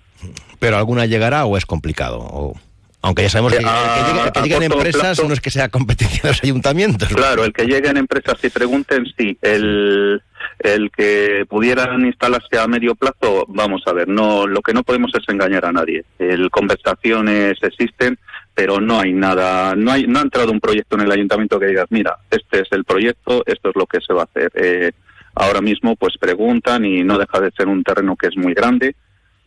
¿Pero 0.58 0.78
alguna 0.78 1.04
llegará 1.04 1.44
o 1.44 1.58
es 1.58 1.66
complicado? 1.66 2.20
O... 2.20 2.54
Aunque 3.02 3.22
ya 3.22 3.30
sabemos 3.30 3.52
que, 3.52 3.58
el 3.58 4.32
que, 4.32 4.40
lleguen 4.42 4.62
empresas 4.62 5.22
no 5.24 5.34
es 5.34 5.40
que 5.40 5.50
sea 5.50 5.68
competencia 5.68 6.22
de 6.22 6.28
los 6.28 6.42
ayuntamientos. 6.44 7.08
Claro, 7.08 7.44
el 7.44 7.52
que 7.52 7.64
lleguen 7.64 7.96
empresas 7.96 8.36
y 8.44 8.48
pregunten, 8.48 9.04
sí. 9.18 9.36
El, 9.42 10.22
el 10.60 10.90
que 10.92 11.44
pudieran 11.48 12.06
instalarse 12.06 12.58
a 12.60 12.68
medio 12.68 12.94
plazo, 12.94 13.44
vamos 13.48 13.82
a 13.86 13.92
ver, 13.92 14.06
no 14.06 14.46
lo 14.46 14.62
que 14.62 14.72
no 14.72 14.84
podemos 14.84 15.10
es 15.14 15.28
engañar 15.28 15.64
a 15.64 15.72
nadie. 15.72 16.04
El 16.20 16.48
conversaciones 16.50 17.58
existen, 17.60 18.18
pero 18.54 18.80
no 18.80 19.00
hay 19.00 19.12
nada, 19.12 19.74
no 19.74 19.90
hay 19.90 20.06
no 20.06 20.20
ha 20.20 20.22
entrado 20.22 20.52
un 20.52 20.60
proyecto 20.60 20.94
en 20.94 21.02
el 21.02 21.10
ayuntamiento 21.10 21.58
que 21.58 21.66
digas, 21.66 21.86
mira, 21.90 22.18
este 22.30 22.60
es 22.60 22.68
el 22.70 22.84
proyecto, 22.84 23.42
esto 23.46 23.70
es 23.70 23.76
lo 23.76 23.86
que 23.86 23.98
se 24.00 24.12
va 24.12 24.22
a 24.22 24.24
hacer. 24.24 24.52
Eh, 24.54 24.92
ahora 25.34 25.60
mismo 25.60 25.96
pues 25.96 26.16
preguntan 26.20 26.84
y 26.84 27.02
no 27.02 27.18
deja 27.18 27.40
de 27.40 27.50
ser 27.50 27.66
un 27.66 27.82
terreno 27.82 28.14
que 28.14 28.28
es 28.28 28.36
muy 28.36 28.54
grande 28.54 28.94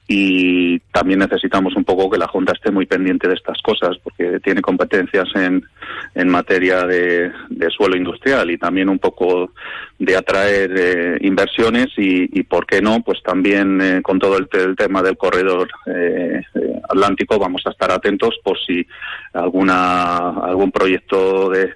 y 0.08 0.80
también 0.92 1.20
necesitamos 1.20 1.76
un 1.76 1.84
poco 1.84 2.12
que 2.12 2.20
la 2.20 2.28
Junta 2.28 2.54
esté 2.54 2.70
muy 2.70 2.86
pendiente 2.86 3.28
de 3.28 3.34
estas 3.34 3.60
cosas, 3.64 3.98
porque 4.04 4.40
tiene 4.40 4.62
competencias 4.62 5.28
en, 5.36 5.66
en 6.14 6.30
materia 6.30 6.86
de, 6.86 7.32
suelo 7.76 7.98
industrial 7.98 8.52
y 8.52 8.58
también 8.58 8.88
un 8.88 9.00
poco 9.00 9.52
de 9.98 10.16
atraer 10.16 10.72
eh, 10.78 11.18
inversiones 11.22 11.88
y, 11.98 12.40
y, 12.40 12.44
¿por 12.44 12.68
qué 12.68 12.82
no? 12.82 13.02
Pues 13.02 13.22
también 13.24 13.82
eh, 13.82 14.02
con 14.04 14.20
todo 14.20 14.38
el, 14.38 14.48
tema 14.78 15.02
del 15.02 15.18
corredor 15.18 15.68
eh, 15.88 16.42
atlántico 16.88 17.40
vamos 17.40 17.64
a 17.66 17.72
estar 17.72 17.92
atentos 17.92 18.36
por 18.44 18.58
si 18.60 18.86
alguna 19.34 20.30
algún 20.30 20.72
proyecto 20.72 21.50
de, 21.50 21.74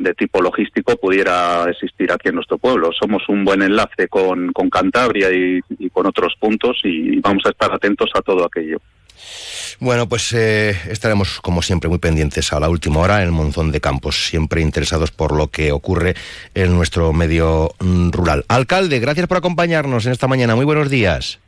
de 0.00 0.14
tipo 0.14 0.40
logístico 0.40 0.96
pudiera 0.96 1.68
existir 1.70 2.10
aquí 2.10 2.30
en 2.30 2.36
nuestro 2.36 2.58
pueblo. 2.58 2.90
Somos 2.98 3.22
un 3.28 3.44
buen 3.44 3.62
enlace 3.62 4.08
con, 4.08 4.52
con 4.52 4.70
Cantabria 4.70 5.28
y, 5.30 5.60
con 5.90 6.06
otros 6.06 6.34
puntos 6.40 6.78
y 6.84 7.20
vamos 7.20 7.44
a 7.46 7.50
estar 7.50 7.72
atentos 7.72 8.10
a 8.14 8.22
todo 8.22 8.44
aquello. 8.44 8.78
Bueno, 9.78 10.08
pues 10.08 10.32
eh, 10.32 10.70
estaremos 10.88 11.40
como 11.40 11.60
siempre 11.62 11.90
muy 11.90 11.98
pendientes 11.98 12.52
a 12.52 12.60
la 12.60 12.70
última 12.70 13.00
hora 13.00 13.18
en 13.18 13.26
el 13.26 13.32
Monzón 13.32 13.70
de 13.70 13.80
Campos, 13.80 14.26
siempre 14.26 14.62
interesados 14.62 15.10
por 15.10 15.36
lo 15.36 15.48
que 15.48 15.72
ocurre 15.72 16.14
en 16.54 16.74
nuestro 16.74 17.12
medio 17.12 17.74
rural. 17.78 18.44
Alcalde, 18.48 18.98
gracias 19.00 19.26
por 19.26 19.36
acompañarnos 19.36 20.06
en 20.06 20.12
esta 20.12 20.26
mañana. 20.26 20.56
Muy 20.56 20.64
buenos 20.64 20.88
días. 20.88 21.38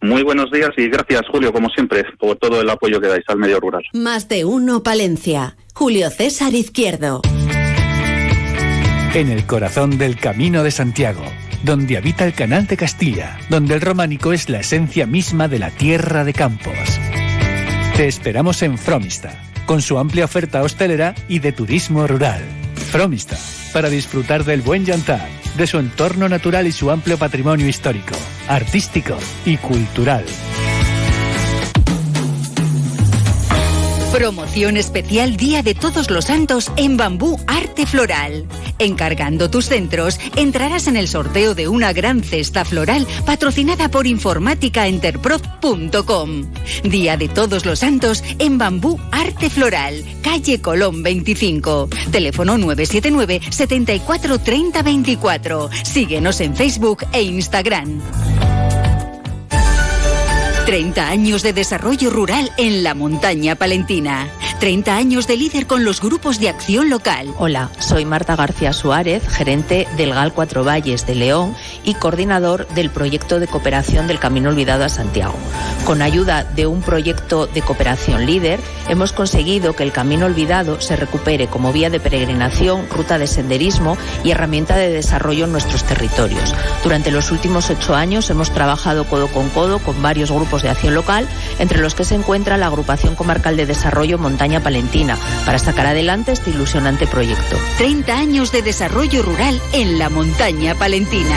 Muy 0.00 0.24
buenos 0.24 0.50
días 0.50 0.70
y 0.76 0.88
gracias, 0.88 1.22
Julio, 1.30 1.52
como 1.52 1.68
siempre, 1.70 2.04
por 2.18 2.36
todo 2.36 2.60
el 2.60 2.68
apoyo 2.68 3.00
que 3.00 3.06
dais 3.06 3.24
al 3.28 3.38
medio 3.38 3.60
rural. 3.60 3.84
Más 3.92 4.28
de 4.28 4.44
uno, 4.44 4.82
Palencia. 4.82 5.56
Julio 5.74 6.10
César 6.10 6.54
Izquierdo 6.54 7.22
en 9.14 9.28
el 9.28 9.44
corazón 9.44 9.98
del 9.98 10.16
Camino 10.16 10.62
de 10.62 10.70
Santiago, 10.70 11.24
donde 11.62 11.98
habita 11.98 12.24
el 12.24 12.32
Canal 12.32 12.66
de 12.66 12.78
Castilla, 12.78 13.36
donde 13.50 13.74
el 13.74 13.82
románico 13.82 14.32
es 14.32 14.48
la 14.48 14.60
esencia 14.60 15.06
misma 15.06 15.48
de 15.48 15.58
la 15.58 15.70
tierra 15.70 16.24
de 16.24 16.32
campos. 16.32 16.72
Te 17.94 18.08
esperamos 18.08 18.62
en 18.62 18.78
Fromista, 18.78 19.34
con 19.66 19.82
su 19.82 19.98
amplia 19.98 20.24
oferta 20.24 20.62
hostelera 20.62 21.14
y 21.28 21.40
de 21.40 21.52
turismo 21.52 22.06
rural. 22.06 22.42
Fromista, 22.90 23.36
para 23.74 23.90
disfrutar 23.90 24.44
del 24.44 24.62
buen 24.62 24.86
yantar, 24.86 25.28
de 25.58 25.66
su 25.66 25.78
entorno 25.78 26.26
natural 26.28 26.66
y 26.66 26.72
su 26.72 26.90
amplio 26.90 27.18
patrimonio 27.18 27.68
histórico, 27.68 28.14
artístico 28.48 29.18
y 29.44 29.58
cultural. 29.58 30.24
Promoción 34.12 34.76
especial 34.76 35.36
Día 35.38 35.62
de 35.62 35.74
Todos 35.74 36.10
los 36.10 36.26
Santos 36.26 36.70
en 36.76 36.98
Bambú 36.98 37.40
Arte 37.46 37.86
Floral. 37.86 38.44
Encargando 38.78 39.48
tus 39.48 39.64
centros, 39.66 40.20
entrarás 40.36 40.86
en 40.86 40.98
el 40.98 41.08
sorteo 41.08 41.54
de 41.54 41.66
una 41.66 41.94
gran 41.94 42.22
cesta 42.22 42.66
floral 42.66 43.06
patrocinada 43.24 43.88
por 43.88 44.06
informáticaenterprof.com. 44.06 46.52
Día 46.84 47.16
de 47.16 47.28
Todos 47.28 47.64
los 47.64 47.78
Santos 47.78 48.22
en 48.38 48.58
Bambú 48.58 49.00
Arte 49.10 49.48
Floral, 49.48 50.04
calle 50.22 50.60
Colón 50.60 51.02
25. 51.02 51.88
Teléfono 52.10 52.58
979 52.58 53.40
74 53.50 54.38
30 54.38 54.82
24. 54.82 55.70
Síguenos 55.84 56.42
en 56.42 56.54
Facebook 56.54 57.06
e 57.12 57.22
Instagram. 57.22 58.02
30 60.66 61.08
años 61.08 61.42
de 61.42 61.52
desarrollo 61.52 62.10
rural 62.10 62.52
en 62.56 62.84
la 62.84 62.94
montaña 62.94 63.56
palentina. 63.56 64.28
30 64.60 64.94
años 64.94 65.26
de 65.26 65.36
líder 65.36 65.66
con 65.66 65.84
los 65.84 66.00
grupos 66.00 66.38
de 66.38 66.48
acción 66.48 66.88
local. 66.88 67.34
Hola, 67.36 67.68
soy 67.80 68.04
Marta 68.04 68.36
García 68.36 68.72
Suárez, 68.72 69.26
gerente 69.28 69.88
del 69.96 70.14
GAL 70.14 70.32
Cuatro 70.32 70.62
Valles 70.62 71.04
de 71.04 71.16
León 71.16 71.56
y 71.82 71.94
coordinador 71.94 72.68
del 72.68 72.88
proyecto 72.88 73.40
de 73.40 73.48
cooperación 73.48 74.06
del 74.06 74.20
Camino 74.20 74.50
Olvidado 74.50 74.84
a 74.84 74.88
Santiago. 74.88 75.34
Con 75.84 76.00
ayuda 76.00 76.44
de 76.44 76.68
un 76.68 76.80
proyecto 76.80 77.48
de 77.48 77.60
cooperación 77.60 78.24
líder, 78.24 78.60
hemos 78.88 79.12
conseguido 79.12 79.74
que 79.74 79.82
el 79.82 79.90
Camino 79.90 80.26
Olvidado 80.26 80.80
se 80.80 80.94
recupere 80.94 81.48
como 81.48 81.72
vía 81.72 81.90
de 81.90 81.98
peregrinación, 81.98 82.88
ruta 82.88 83.18
de 83.18 83.26
senderismo 83.26 83.98
y 84.22 84.30
herramienta 84.30 84.76
de 84.76 84.90
desarrollo 84.90 85.46
en 85.46 85.52
nuestros 85.52 85.82
territorios. 85.82 86.54
Durante 86.84 87.10
los 87.10 87.32
últimos 87.32 87.68
ocho 87.68 87.96
años 87.96 88.30
hemos 88.30 88.52
trabajado 88.52 89.08
codo 89.08 89.26
con 89.26 89.48
codo 89.48 89.80
con 89.80 90.00
varios 90.02 90.30
grupos 90.30 90.51
de 90.60 90.68
acción 90.68 90.94
local, 90.94 91.26
entre 91.58 91.80
los 91.80 91.94
que 91.94 92.04
se 92.04 92.14
encuentra 92.14 92.58
la 92.58 92.66
Agrupación 92.66 93.14
Comarcal 93.14 93.56
de 93.56 93.64
Desarrollo 93.64 94.18
Montaña 94.18 94.60
Palentina, 94.60 95.16
para 95.46 95.58
sacar 95.58 95.86
adelante 95.86 96.32
este 96.32 96.50
ilusionante 96.50 97.06
proyecto. 97.06 97.56
30 97.78 98.14
años 98.14 98.52
de 98.52 98.60
desarrollo 98.60 99.22
rural 99.22 99.58
en 99.72 99.98
la 99.98 100.10
montaña 100.10 100.74
palentina. 100.74 101.36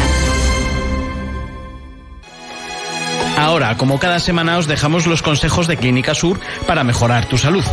Ahora, 3.38 3.78
como 3.78 4.00
cada 4.00 4.20
semana, 4.20 4.58
os 4.58 4.68
dejamos 4.68 5.08
los 5.08 5.22
consejos 5.22 5.68
de 5.68 5.78
Clínica 5.78 6.16
Sur 6.16 6.40
para 6.68 6.84
mejorar 6.84 7.26
tu 7.26 7.38
salud. 7.38 7.64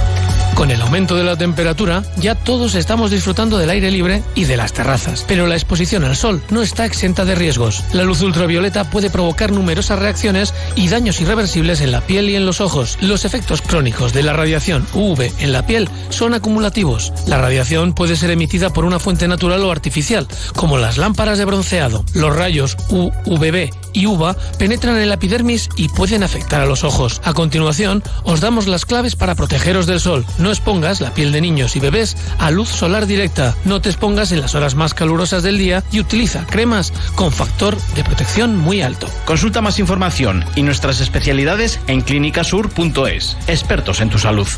Con 0.55 0.71
el 0.71 0.81
aumento 0.81 1.17
de 1.17 1.25
la 1.25 1.37
temperatura, 1.37 2.03
ya 2.19 2.35
todos 2.35 2.75
estamos 2.75 3.11
disfrutando 3.11 3.59
del 3.59 3.71
aire 3.71 3.91
libre 3.91 4.23
y 4.35 4.45
de 4.45 4.57
las 4.57 4.73
terrazas. 4.73 5.25
Pero 5.27 5.47
la 5.47 5.55
exposición 5.55 6.05
al 6.05 6.17
sol 6.17 6.43
no 6.51 6.63
está 6.63 6.85
exenta 6.85 7.25
de 7.25 7.35
riesgos. 7.35 7.83
La 7.93 8.05
luz 8.05 8.23
ultravioleta 8.23 8.85
puede 8.91 9.11
provocar 9.11 9.51
numerosas 9.51 9.99
reacciones 9.99 10.55
y 10.77 10.89
daños 10.89 11.21
irreversibles 11.21 11.81
en 11.81 11.91
la 11.91 12.01
piel 12.03 12.31
y 12.31 12.37
en 12.37 12.47
los 12.47 12.61
ojos. 12.61 12.99
Los 13.01 13.25
efectos 13.25 13.63
crónicos 13.63 14.13
de 14.13 14.23
la 14.23 14.35
radiación 14.35 14.87
UV 14.95 15.33
en 15.39 15.53
la 15.53 15.67
piel 15.67 15.89
son 16.11 16.35
acumulativos. 16.35 17.13
La 17.27 17.39
radiación 17.39 17.95
puede 17.95 18.17
ser 18.17 18.31
emitida 18.31 18.71
por 18.71 18.85
una 18.85 18.99
fuente 18.99 19.27
natural 19.29 19.65
o 19.65 19.73
artificial, 19.73 20.29
como 20.55 20.79
las 20.79 20.99
lámparas 20.99 21.39
de 21.39 21.45
bronceado. 21.45 22.05
Los 22.15 22.37
rayos 22.37 22.77
UVB 22.91 23.71
y 23.93 24.07
UVA 24.07 24.37
penetran 24.59 24.97
en 24.99 25.09
la 25.09 25.15
epidermis 25.15 25.69
y 25.77 25.89
pueden 25.89 26.23
afectar 26.23 26.61
a 26.61 26.67
los 26.67 26.85
ojos. 26.85 27.21
A 27.25 27.35
continuación, 27.35 28.03
os 28.25 28.41
damos 28.41 28.67
las 28.67 28.87
claves 28.87 29.17
para 29.17 29.35
protegeros 29.35 29.87
del 29.87 30.01
sol. 30.01 30.25
No 30.39 30.51
expongas 30.51 31.01
la 31.01 31.15
piel 31.15 31.33
de 31.33 31.41
niños 31.41 31.77
y 31.77 31.81
bebés 31.81 32.17
a 32.39 32.51
luz 32.51 32.69
solar 32.69 33.07
directa. 33.07 33.57
No 33.65 33.81
te 33.81 33.89
expongas 33.89 34.33
en 34.33 34.41
las 34.41 34.55
horas 34.55 34.75
más 34.75 34.95
calurosas 34.95 35.43
del 35.43 35.59
día 35.59 35.83
y 35.93 36.01
utiliza 36.01 36.47
cremas 36.47 36.93
con 37.15 37.33
factor 37.33 37.77
de 37.95 38.05
protección 38.05 38.57
muy 38.57 38.83
alto. 38.83 39.09
Consulta 39.25 39.61
más 39.61 39.79
información 39.79 40.45
y 40.57 40.63
nuestras 40.63 41.01
especialidades 41.01 41.81
en 41.87 42.01
clínicasur.es. 42.01 43.37
Expertos 43.47 44.01
en 44.01 44.11
tu 44.11 44.19
salud. 44.19 44.49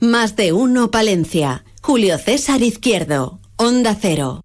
Más 0.00 0.36
de 0.36 0.52
uno 0.52 0.90
Palencia. 0.90 1.64
Julio 1.82 2.18
César 2.18 2.62
Izquierdo. 2.62 3.40
Onda 3.56 3.96
Cero. 4.00 4.42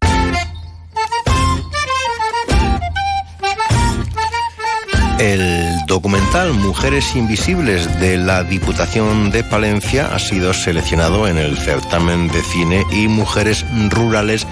El 5.20 5.86
documental 5.86 6.54
Mujeres 6.54 7.16
Invisibles 7.16 8.00
de 8.00 8.18
la 8.18 8.44
Diputación 8.44 9.32
de 9.32 9.44
Palencia 9.44 10.14
ha 10.14 10.20
sido 10.20 10.54
seleccionado 10.54 11.28
en 11.28 11.38
el 11.38 11.58
certamen 11.58 12.28
de 12.28 12.42
cine 12.42 12.84
y 12.92 13.08
Mujeres 13.08 13.66
Rurales 13.90 14.48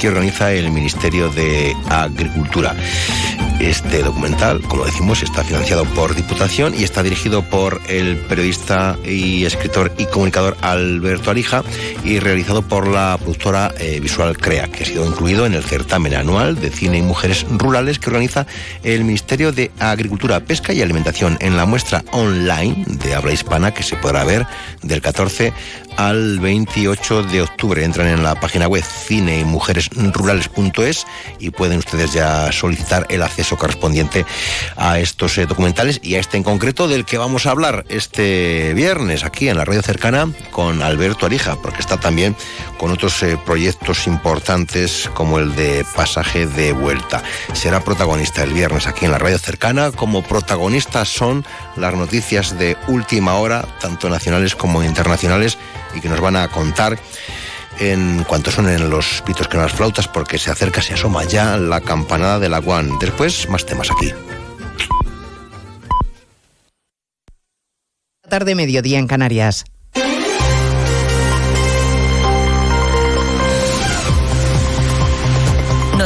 que 0.00 0.08
organiza 0.08 0.52
el 0.52 0.70
Ministerio 0.70 1.30
de 1.30 1.74
Agricultura. 1.88 2.74
Este 3.60 4.02
documental, 4.02 4.60
como 4.62 4.84
decimos, 4.84 5.22
está 5.22 5.44
financiado 5.44 5.84
por 5.84 6.14
Diputación 6.14 6.74
y 6.76 6.82
está 6.82 7.02
dirigido 7.02 7.42
por 7.42 7.80
el 7.88 8.16
periodista 8.16 8.98
y 9.04 9.44
escritor 9.44 9.92
y 9.98 10.06
comunicador 10.06 10.56
Alberto 10.62 11.30
Arija 11.30 11.62
y 12.04 12.18
realizado 12.18 12.62
por 12.62 12.88
la 12.88 13.16
productora 13.18 13.72
eh, 13.78 14.00
visual 14.00 14.36
CREA, 14.36 14.68
que 14.68 14.82
ha 14.82 14.86
sido 14.86 15.06
incluido 15.06 15.46
en 15.46 15.54
el 15.54 15.62
certamen 15.62 16.14
anual 16.14 16.60
de 16.60 16.70
cine 16.70 16.98
y 16.98 17.02
mujeres 17.02 17.46
rurales 17.48 17.98
que 17.98 18.10
organiza 18.10 18.46
el 18.82 19.04
Ministerio 19.04 19.52
de 19.52 19.70
Agricultura, 19.78 20.40
Pesca 20.40 20.72
y 20.72 20.82
Alimentación. 20.82 21.36
En 21.40 21.56
la 21.56 21.64
muestra 21.64 22.04
online 22.12 22.84
de 22.86 23.14
habla 23.14 23.32
hispana 23.32 23.72
que 23.72 23.82
se 23.82 23.96
podrá 23.96 24.24
ver 24.24 24.46
del 24.82 25.00
14 25.00 25.52
al 25.96 26.38
28 26.40 27.24
de 27.24 27.42
octubre. 27.42 27.84
Entran 27.84 28.06
en 28.06 28.22
la 28.22 28.36
página 28.36 28.68
web 28.68 28.84
cine 28.84 29.40
y 29.40 29.44
pueden 31.50 31.78
ustedes 31.78 32.12
ya 32.12 32.52
solicitar 32.52 33.06
el 33.08 33.22
acceso 33.22 33.32
acceso 33.32 33.56
correspondiente 33.56 34.26
a 34.76 34.98
estos 34.98 35.38
eh, 35.38 35.46
documentales 35.46 36.00
y 36.02 36.16
a 36.16 36.20
este 36.20 36.36
en 36.36 36.42
concreto 36.42 36.86
del 36.86 37.06
que 37.06 37.16
vamos 37.16 37.46
a 37.46 37.50
hablar 37.50 37.86
este 37.88 38.74
viernes 38.74 39.24
aquí 39.24 39.48
en 39.48 39.56
la 39.56 39.64
radio 39.64 39.80
cercana 39.80 40.30
con 40.50 40.82
Alberto 40.82 41.24
Arija, 41.24 41.56
porque 41.56 41.80
está 41.80 41.98
también 41.98 42.36
con 42.82 42.90
otros 42.90 43.22
eh, 43.22 43.38
proyectos 43.46 44.08
importantes 44.08 45.08
como 45.14 45.38
el 45.38 45.54
de 45.54 45.86
pasaje 45.94 46.48
de 46.48 46.72
vuelta. 46.72 47.22
Será 47.52 47.84
protagonista 47.84 48.42
el 48.42 48.52
viernes 48.52 48.88
aquí 48.88 49.04
en 49.04 49.12
la 49.12 49.18
radio 49.18 49.38
cercana, 49.38 49.92
como 49.92 50.24
protagonistas 50.24 51.08
son 51.08 51.44
las 51.76 51.94
noticias 51.94 52.58
de 52.58 52.76
última 52.88 53.36
hora, 53.36 53.64
tanto 53.80 54.10
nacionales 54.10 54.56
como 54.56 54.82
internacionales, 54.82 55.58
y 55.94 56.00
que 56.00 56.08
nos 56.08 56.20
van 56.20 56.34
a 56.34 56.48
contar 56.48 56.98
en 57.78 58.24
cuanto 58.24 58.50
suenen 58.50 58.90
los 58.90 59.22
pitos 59.24 59.46
que 59.46 59.58
las 59.58 59.70
flautas, 59.70 60.08
porque 60.08 60.36
se 60.40 60.50
acerca, 60.50 60.82
se 60.82 60.94
asoma 60.94 61.22
ya 61.22 61.56
la 61.58 61.82
campanada 61.82 62.40
de 62.40 62.48
la 62.48 62.58
Guan. 62.58 62.98
Después, 62.98 63.48
más 63.48 63.64
temas 63.64 63.92
aquí. 63.92 64.12
Tarde 68.28 68.56
mediodía 68.56 68.98
en 68.98 69.06
Canarias. 69.06 69.66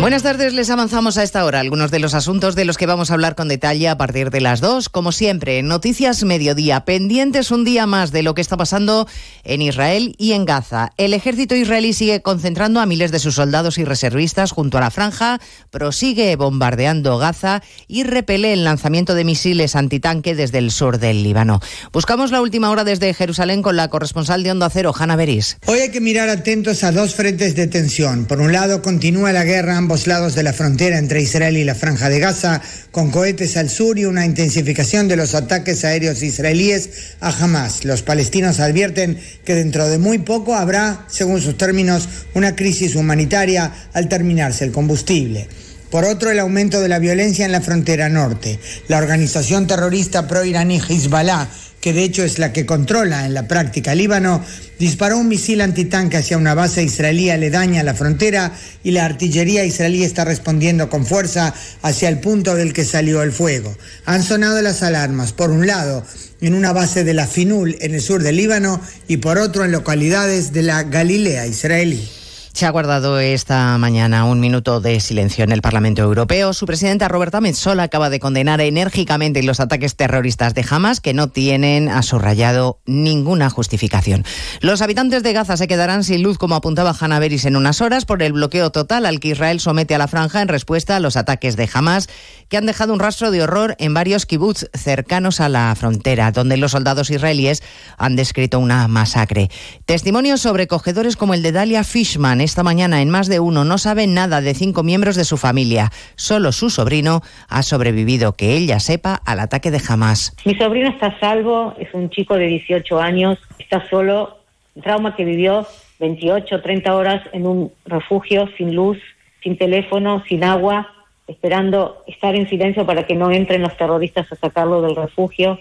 Buenas 0.00 0.22
tardes, 0.22 0.52
les 0.52 0.68
avanzamos 0.68 1.16
a 1.16 1.22
esta 1.22 1.44
hora 1.46 1.60
algunos 1.60 1.90
de 1.90 1.98
los 1.98 2.12
asuntos 2.12 2.54
de 2.54 2.66
los 2.66 2.76
que 2.76 2.84
vamos 2.84 3.10
a 3.10 3.14
hablar 3.14 3.34
con 3.36 3.48
detalle 3.48 3.88
a 3.88 3.96
partir 3.96 4.30
de 4.30 4.42
las 4.42 4.60
dos. 4.60 4.90
Como 4.90 5.12
siempre, 5.12 5.62
Noticias 5.62 6.24
Mediodía, 6.24 6.84
pendientes 6.84 7.50
un 7.50 7.64
día 7.64 7.86
más 7.86 8.12
de 8.12 8.22
lo 8.22 8.34
que 8.34 8.42
está 8.42 8.58
pasando 8.58 9.08
en 9.44 9.62
Israel 9.62 10.14
y 10.18 10.32
en 10.32 10.44
Gaza. 10.44 10.92
El 10.98 11.14
ejército 11.14 11.54
israelí 11.54 11.94
sigue 11.94 12.20
concentrando 12.20 12.80
a 12.80 12.86
miles 12.86 13.12
de 13.12 13.18
sus 13.18 13.36
soldados 13.36 13.78
y 13.78 13.84
reservistas 13.84 14.50
junto 14.50 14.76
a 14.76 14.82
la 14.82 14.90
franja, 14.90 15.40
prosigue 15.70 16.36
bombardeando 16.36 17.16
Gaza 17.16 17.62
y 17.88 18.02
repele 18.02 18.52
el 18.52 18.64
lanzamiento 18.64 19.14
de 19.14 19.24
misiles 19.24 19.74
antitanque 19.74 20.34
desde 20.34 20.58
el 20.58 20.70
sur 20.70 20.98
del 20.98 21.22
Líbano. 21.22 21.60
Buscamos 21.92 22.30
la 22.30 22.42
última 22.42 22.68
hora 22.68 22.84
desde 22.84 23.14
Jerusalén 23.14 23.62
con 23.62 23.76
la 23.76 23.88
corresponsal 23.88 24.42
de 24.42 24.50
Onda 24.50 24.68
Cero, 24.68 24.92
Hanna 24.98 25.16
Beris. 25.16 25.56
Hoy 25.66 25.78
hay 25.78 25.90
que 25.90 26.00
mirar 26.02 26.28
atentos 26.28 26.84
a 26.84 26.92
dos 26.92 27.14
frentes 27.14 27.54
de 27.54 27.68
tensión. 27.68 28.26
Por 28.26 28.40
un 28.40 28.52
lado, 28.52 28.82
continúa 28.82 29.32
la 29.32 29.44
guerra 29.44 29.78
ambos 29.84 30.06
lados 30.06 30.34
de 30.34 30.42
la 30.42 30.54
frontera 30.54 30.96
entre 30.96 31.20
Israel 31.20 31.58
y 31.58 31.62
la 31.62 31.74
Franja 31.74 32.08
de 32.08 32.18
Gaza, 32.18 32.62
con 32.90 33.10
cohetes 33.10 33.58
al 33.58 33.68
sur 33.68 33.98
y 33.98 34.06
una 34.06 34.24
intensificación 34.24 35.08
de 35.08 35.16
los 35.16 35.34
ataques 35.34 35.84
aéreos 35.84 36.22
israelíes 36.22 36.88
a 37.20 37.28
Hamas. 37.28 37.84
Los 37.84 38.00
palestinos 38.00 38.60
advierten 38.60 39.20
que 39.44 39.54
dentro 39.54 39.86
de 39.86 39.98
muy 39.98 40.20
poco 40.20 40.54
habrá, 40.54 41.04
según 41.08 41.42
sus 41.42 41.58
términos, 41.58 42.08
una 42.32 42.56
crisis 42.56 42.94
humanitaria 42.94 43.74
al 43.92 44.08
terminarse 44.08 44.64
el 44.64 44.72
combustible. 44.72 45.48
Por 45.90 46.06
otro, 46.06 46.30
el 46.30 46.40
aumento 46.40 46.80
de 46.80 46.88
la 46.88 46.98
violencia 46.98 47.44
en 47.44 47.52
la 47.52 47.60
frontera 47.60 48.08
norte. 48.08 48.58
La 48.88 48.96
organización 48.96 49.66
terrorista 49.66 50.26
pro-iraní 50.26 50.80
Hezbollah 50.80 51.46
que 51.84 51.92
de 51.92 52.02
hecho 52.02 52.24
es 52.24 52.38
la 52.38 52.50
que 52.50 52.64
controla 52.64 53.26
en 53.26 53.34
la 53.34 53.46
práctica 53.46 53.94
Líbano, 53.94 54.42
disparó 54.78 55.18
un 55.18 55.28
misil 55.28 55.60
antitanque 55.60 56.16
hacia 56.16 56.38
una 56.38 56.54
base 56.54 56.82
israelí 56.82 57.28
aledaña 57.28 57.82
a 57.82 57.84
la 57.84 57.92
frontera 57.92 58.52
y 58.82 58.92
la 58.92 59.04
artillería 59.04 59.66
israelí 59.66 60.02
está 60.02 60.24
respondiendo 60.24 60.88
con 60.88 61.04
fuerza 61.04 61.52
hacia 61.82 62.08
el 62.08 62.20
punto 62.20 62.54
del 62.54 62.72
que 62.72 62.86
salió 62.86 63.22
el 63.22 63.32
fuego. 63.32 63.76
Han 64.06 64.22
sonado 64.22 64.62
las 64.62 64.82
alarmas, 64.82 65.34
por 65.34 65.50
un 65.50 65.66
lado, 65.66 66.06
en 66.40 66.54
una 66.54 66.72
base 66.72 67.04
de 67.04 67.12
la 67.12 67.26
Finul 67.26 67.76
en 67.82 67.94
el 67.94 68.00
sur 68.00 68.22
del 68.22 68.38
Líbano 68.38 68.80
y 69.06 69.18
por 69.18 69.36
otro 69.36 69.62
en 69.62 69.72
localidades 69.72 70.54
de 70.54 70.62
la 70.62 70.84
Galilea 70.84 71.46
israelí. 71.46 72.08
Se 72.54 72.66
ha 72.66 72.70
guardado 72.70 73.18
esta 73.18 73.76
mañana 73.78 74.26
un 74.26 74.38
minuto 74.38 74.80
de 74.80 75.00
silencio 75.00 75.42
en 75.42 75.50
el 75.50 75.60
Parlamento 75.60 76.02
Europeo. 76.02 76.52
Su 76.52 76.66
presidenta 76.66 77.08
Roberta 77.08 77.40
Metsola 77.40 77.82
acaba 77.82 78.10
de 78.10 78.20
condenar 78.20 78.60
enérgicamente 78.60 79.42
los 79.42 79.58
ataques 79.58 79.96
terroristas 79.96 80.54
de 80.54 80.64
Hamas 80.70 81.00
que 81.00 81.14
no 81.14 81.26
tienen 81.26 81.88
a 81.88 82.02
su 82.02 82.20
rayado 82.20 82.78
ninguna 82.86 83.50
justificación. 83.50 84.24
Los 84.60 84.82
habitantes 84.82 85.24
de 85.24 85.32
Gaza 85.32 85.56
se 85.56 85.66
quedarán 85.66 86.04
sin 86.04 86.22
luz, 86.22 86.38
como 86.38 86.54
apuntaba 86.54 86.94
Hanna 86.98 87.18
Beris 87.18 87.44
en 87.44 87.56
unas 87.56 87.80
horas, 87.80 88.04
por 88.04 88.22
el 88.22 88.34
bloqueo 88.34 88.70
total 88.70 89.06
al 89.06 89.18
que 89.18 89.30
Israel 89.30 89.58
somete 89.58 89.96
a 89.96 89.98
la 89.98 90.06
franja 90.06 90.40
en 90.40 90.46
respuesta 90.46 90.94
a 90.94 91.00
los 91.00 91.16
ataques 91.16 91.56
de 91.56 91.68
Hamas, 91.74 92.08
que 92.48 92.56
han 92.56 92.66
dejado 92.66 92.92
un 92.92 93.00
rastro 93.00 93.32
de 93.32 93.42
horror 93.42 93.74
en 93.80 93.94
varios 93.94 94.26
kibbutz 94.26 94.66
cercanos 94.74 95.40
a 95.40 95.48
la 95.48 95.74
frontera, 95.74 96.30
donde 96.30 96.56
los 96.56 96.70
soldados 96.70 97.10
israelíes 97.10 97.64
han 97.98 98.14
descrito 98.14 98.60
una 98.60 98.86
masacre. 98.86 99.50
Testimonios 99.86 100.42
sobrecogedores 100.42 101.16
como 101.16 101.34
el 101.34 101.42
de 101.42 101.50
Dalia 101.50 101.82
Fishman, 101.82 102.43
esta 102.44 102.62
mañana 102.62 103.02
en 103.02 103.10
más 103.10 103.26
de 103.26 103.40
uno 103.40 103.64
no 103.64 103.78
sabe 103.78 104.06
nada 104.06 104.40
de 104.40 104.54
cinco 104.54 104.82
miembros 104.82 105.16
de 105.16 105.24
su 105.24 105.36
familia. 105.36 105.90
Solo 106.14 106.52
su 106.52 106.70
sobrino 106.70 107.22
ha 107.48 107.62
sobrevivido, 107.62 108.34
que 108.34 108.54
ella 108.54 108.78
sepa, 108.78 109.20
al 109.24 109.40
ataque 109.40 109.70
de 109.70 109.80
Hamas. 109.88 110.36
Mi 110.44 110.54
sobrino 110.54 110.90
está 110.90 111.06
a 111.06 111.18
salvo, 111.18 111.74
es 111.78 111.92
un 111.94 112.10
chico 112.10 112.36
de 112.36 112.46
18 112.46 113.00
años, 113.00 113.38
está 113.58 113.88
solo, 113.88 114.38
trauma 114.82 115.16
que 115.16 115.24
vivió 115.24 115.66
28, 115.98 116.60
30 116.62 116.94
horas 116.94 117.22
en 117.32 117.46
un 117.46 117.72
refugio 117.86 118.48
sin 118.56 118.74
luz, 118.74 118.98
sin 119.42 119.56
teléfono, 119.56 120.22
sin 120.28 120.44
agua, 120.44 120.88
esperando 121.26 122.04
estar 122.06 122.34
en 122.34 122.48
silencio 122.48 122.84
para 122.84 123.06
que 123.06 123.14
no 123.14 123.30
entren 123.32 123.62
los 123.62 123.76
terroristas 123.76 124.30
a 124.30 124.36
sacarlo 124.36 124.82
del 124.82 124.96
refugio. 124.96 125.58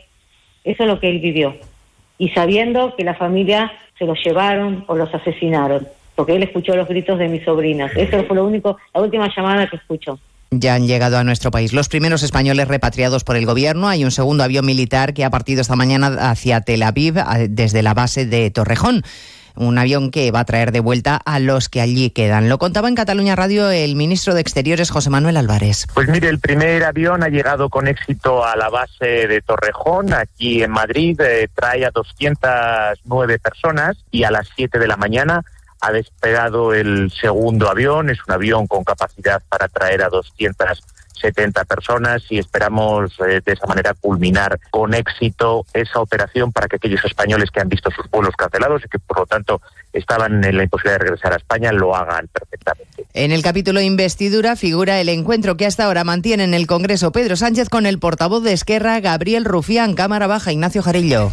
Eso 0.63 0.83
es 0.83 0.89
lo 0.89 0.99
que 0.99 1.09
él 1.09 1.19
vivió. 1.19 1.55
Y 2.17 2.29
sabiendo 2.29 2.95
que 2.95 3.03
la 3.03 3.15
familia 3.15 3.71
se 3.97 4.05
los 4.05 4.21
llevaron 4.23 4.83
o 4.87 4.95
los 4.95 5.13
asesinaron 5.13 5.87
porque 6.15 6.35
él 6.35 6.43
escuchó 6.43 6.75
los 6.75 6.87
gritos 6.87 7.19
de 7.19 7.27
mis 7.27 7.43
sobrinas. 7.43 7.91
Eso 7.95 8.23
fue 8.25 8.35
lo 8.35 8.45
único, 8.45 8.77
la 8.93 9.01
última 9.01 9.29
llamada 9.35 9.69
que 9.69 9.77
escuchó. 9.77 10.19
Ya 10.51 10.75
han 10.75 10.85
llegado 10.85 11.17
a 11.17 11.23
nuestro 11.23 11.49
país 11.49 11.73
los 11.73 11.89
primeros 11.89 12.21
españoles 12.21 12.67
repatriados 12.67 13.23
por 13.23 13.35
el 13.35 13.45
gobierno. 13.45 13.87
Hay 13.87 14.03
un 14.05 14.11
segundo 14.11 14.43
avión 14.43 14.65
militar 14.65 15.13
que 15.13 15.25
ha 15.25 15.29
partido 15.29 15.61
esta 15.61 15.75
mañana 15.75 16.29
hacia 16.29 16.61
Tel 16.61 16.83
Aviv 16.83 17.15
desde 17.49 17.81
la 17.81 17.93
base 17.93 18.25
de 18.25 18.51
Torrejón 18.51 19.03
un 19.55 19.77
avión 19.77 20.11
que 20.11 20.31
va 20.31 20.41
a 20.41 20.45
traer 20.45 20.71
de 20.71 20.79
vuelta 20.79 21.15
a 21.15 21.39
los 21.39 21.69
que 21.69 21.81
allí 21.81 22.09
quedan. 22.09 22.49
Lo 22.49 22.57
contaba 22.57 22.87
en 22.87 22.95
Cataluña 22.95 23.35
Radio 23.35 23.69
el 23.69 23.95
ministro 23.95 24.33
de 24.33 24.41
Exteriores, 24.41 24.89
José 24.89 25.09
Manuel 25.09 25.37
Álvarez. 25.37 25.87
Pues 25.93 26.09
mire, 26.09 26.29
el 26.29 26.39
primer 26.39 26.83
avión 26.83 27.23
ha 27.23 27.29
llegado 27.29 27.69
con 27.69 27.87
éxito 27.87 28.43
a 28.43 28.55
la 28.55 28.69
base 28.69 29.27
de 29.27 29.41
Torrejón, 29.41 30.13
aquí 30.13 30.63
en 30.63 30.71
Madrid, 30.71 31.19
eh, 31.21 31.47
trae 31.53 31.85
a 31.85 31.91
209 31.91 33.39
personas 33.39 33.97
y 34.11 34.23
a 34.23 34.31
las 34.31 34.49
7 34.55 34.79
de 34.79 34.87
la 34.87 34.97
mañana 34.97 35.43
ha 35.83 35.91
despegado 35.91 36.73
el 36.73 37.11
segundo 37.11 37.69
avión, 37.69 38.09
es 38.09 38.17
un 38.25 38.33
avión 38.33 38.67
con 38.67 38.85
capacidad 38.85 39.43
para 39.49 39.67
traer 39.67 40.01
a 40.01 40.07
270 40.07 41.65
personas 41.65 42.23
y 42.29 42.37
esperamos 42.37 43.11
eh, 43.19 43.41
de 43.45 43.51
esa 43.51 43.67
manera 43.67 43.93
culminar 43.93 44.61
con 44.71 44.93
éxito 44.93 45.65
esa 45.73 45.99
operación 45.99 46.53
para 46.53 46.69
que 46.69 46.77
aquellos 46.77 47.03
españoles 47.03 47.51
que 47.51 47.59
han 47.59 47.67
visto 47.67 47.91
sus 47.91 48.09
vuelos 48.09 48.33
cancelados 48.37 48.81
y 48.85 48.87
que 48.87 48.97
por 48.97 49.19
lo 49.19 49.25
tanto 49.25 49.61
estaban 49.91 50.41
en 50.45 50.55
la 50.55 50.63
imposibilidad 50.63 50.99
de 50.99 51.03
regresar 51.03 51.33
a 51.33 51.35
España 51.35 51.73
lo 51.73 51.93
hagan 51.93 52.29
perfectamente. 52.29 53.05
En 53.13 53.33
el 53.33 53.43
capítulo 53.43 53.81
investidura 53.81 54.55
figura 54.55 55.01
el 55.01 55.09
encuentro 55.09 55.57
que 55.57 55.65
hasta 55.65 55.83
ahora 55.83 56.05
mantiene 56.05 56.45
en 56.45 56.53
el 56.53 56.65
Congreso 56.65 57.11
Pedro 57.11 57.35
Sánchez 57.35 57.67
con 57.67 57.85
el 57.85 57.99
portavoz 57.99 58.41
de 58.41 58.53
Esquerra, 58.53 59.01
Gabriel 59.01 59.43
Rufián, 59.43 59.95
Cámara 59.95 60.27
Baja, 60.27 60.53
Ignacio 60.53 60.81
Jarillo. 60.81 61.29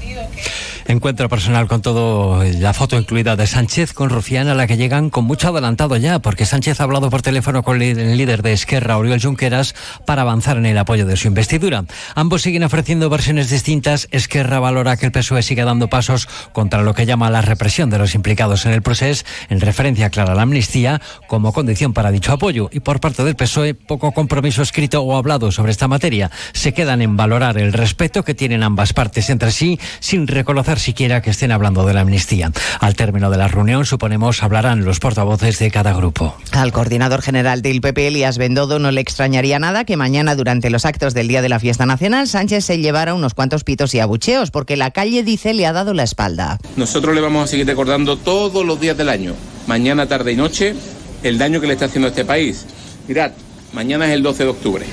Encuentro 0.86 1.28
personal 1.28 1.68
con 1.68 1.82
todo, 1.82 2.42
la 2.44 2.72
foto 2.72 2.96
incluida 2.96 3.36
de 3.36 3.46
Sánchez 3.46 3.92
con 3.92 4.10
Rufián, 4.10 4.48
a 4.48 4.54
la 4.54 4.66
que 4.66 4.76
llegan 4.76 5.10
con 5.10 5.24
mucho 5.24 5.48
adelantado 5.48 5.96
ya, 5.96 6.18
porque 6.18 6.46
Sánchez 6.46 6.80
ha 6.80 6.84
hablado 6.84 7.10
por 7.10 7.22
teléfono 7.22 7.62
con 7.62 7.80
el 7.82 8.16
líder 8.16 8.42
de 8.42 8.52
Esquerra, 8.52 8.96
Oriol 8.96 9.20
Junqueras, 9.20 9.74
para 10.06 10.22
avanzar 10.22 10.56
en 10.56 10.66
el 10.66 10.78
apoyo 10.78 11.06
de 11.06 11.16
su 11.16 11.28
investidura. 11.28 11.84
Ambos 12.14 12.42
siguen 12.42 12.64
ofreciendo 12.64 13.10
versiones 13.10 13.50
distintas. 13.50 14.08
Esquerra 14.10 14.58
valora 14.58 14.96
que 14.96 15.06
el 15.06 15.12
PSOE 15.12 15.42
sigue 15.42 15.64
dando 15.64 15.88
pasos 15.88 16.28
contra 16.52 16.82
lo 16.82 16.94
que 16.94 17.06
llama 17.06 17.30
la 17.30 17.42
represión 17.42 17.90
de 17.90 17.98
los 17.98 18.14
implicados 18.14 18.66
en 18.66 18.72
el 18.72 18.82
proceso, 18.82 19.24
en 19.48 19.60
referencia 19.60 20.10
clara 20.10 20.32
a 20.32 20.34
la 20.34 20.42
amnistía, 20.42 21.00
como 21.26 21.52
condición 21.52 21.92
para 21.92 22.10
dicho 22.10 22.32
apoyo. 22.32 22.68
Y 22.72 22.80
por 22.80 23.00
parte 23.00 23.22
del 23.24 23.36
PSOE, 23.36 23.74
poco 23.74 24.12
compromiso 24.12 24.62
escrito 24.62 25.02
o 25.02 25.16
hablado 25.16 25.52
sobre 25.52 25.72
esta 25.72 25.88
materia. 25.88 26.30
Se 26.52 26.72
quedan 26.72 27.02
en 27.02 27.16
valorar 27.16 27.58
el 27.58 27.72
respeto 27.72 28.24
que 28.24 28.34
tienen 28.34 28.62
ambas 28.62 28.92
partes 28.92 29.30
entre 29.30 29.50
sí, 29.50 29.78
sin 30.00 30.26
reconocer 30.26 30.69
siquiera 30.78 31.22
que 31.22 31.30
estén 31.30 31.52
hablando 31.52 31.84
de 31.84 31.94
la 31.94 32.02
amnistía. 32.02 32.52
Al 32.80 32.94
término 32.94 33.30
de 33.30 33.36
la 33.36 33.48
reunión, 33.48 33.84
suponemos, 33.84 34.42
hablarán 34.42 34.84
los 34.84 35.00
portavoces 35.00 35.58
de 35.58 35.70
cada 35.70 35.92
grupo. 35.92 36.36
Al 36.52 36.72
coordinador 36.72 37.22
general 37.22 37.62
del 37.62 37.80
PP, 37.80 38.08
Elías 38.08 38.38
Bendodo, 38.38 38.78
no 38.78 38.90
le 38.90 39.00
extrañaría 39.00 39.58
nada 39.58 39.84
que 39.84 39.96
mañana, 39.96 40.34
durante 40.36 40.70
los 40.70 40.84
actos 40.84 41.14
del 41.14 41.28
Día 41.28 41.42
de 41.42 41.48
la 41.48 41.60
Fiesta 41.60 41.86
Nacional, 41.86 42.28
Sánchez 42.28 42.64
se 42.64 42.78
llevara 42.78 43.14
unos 43.14 43.34
cuantos 43.34 43.64
pitos 43.64 43.94
y 43.94 44.00
abucheos, 44.00 44.50
porque 44.50 44.76
la 44.76 44.90
calle, 44.90 45.22
dice, 45.22 45.54
le 45.54 45.66
ha 45.66 45.72
dado 45.72 45.94
la 45.94 46.02
espalda. 46.02 46.58
Nosotros 46.76 47.14
le 47.14 47.20
vamos 47.20 47.44
a 47.44 47.46
seguir 47.46 47.66
recordando 47.66 48.16
todos 48.16 48.64
los 48.64 48.80
días 48.80 48.96
del 48.96 49.08
año, 49.08 49.34
mañana, 49.66 50.06
tarde 50.06 50.32
y 50.32 50.36
noche, 50.36 50.74
el 51.22 51.38
daño 51.38 51.60
que 51.60 51.66
le 51.66 51.74
está 51.74 51.86
haciendo 51.86 52.06
a 52.06 52.10
este 52.10 52.24
país. 52.24 52.66
Mirad, 53.08 53.32
mañana 53.72 54.06
es 54.06 54.12
el 54.12 54.22
12 54.22 54.44
de 54.44 54.50
octubre. 54.50 54.86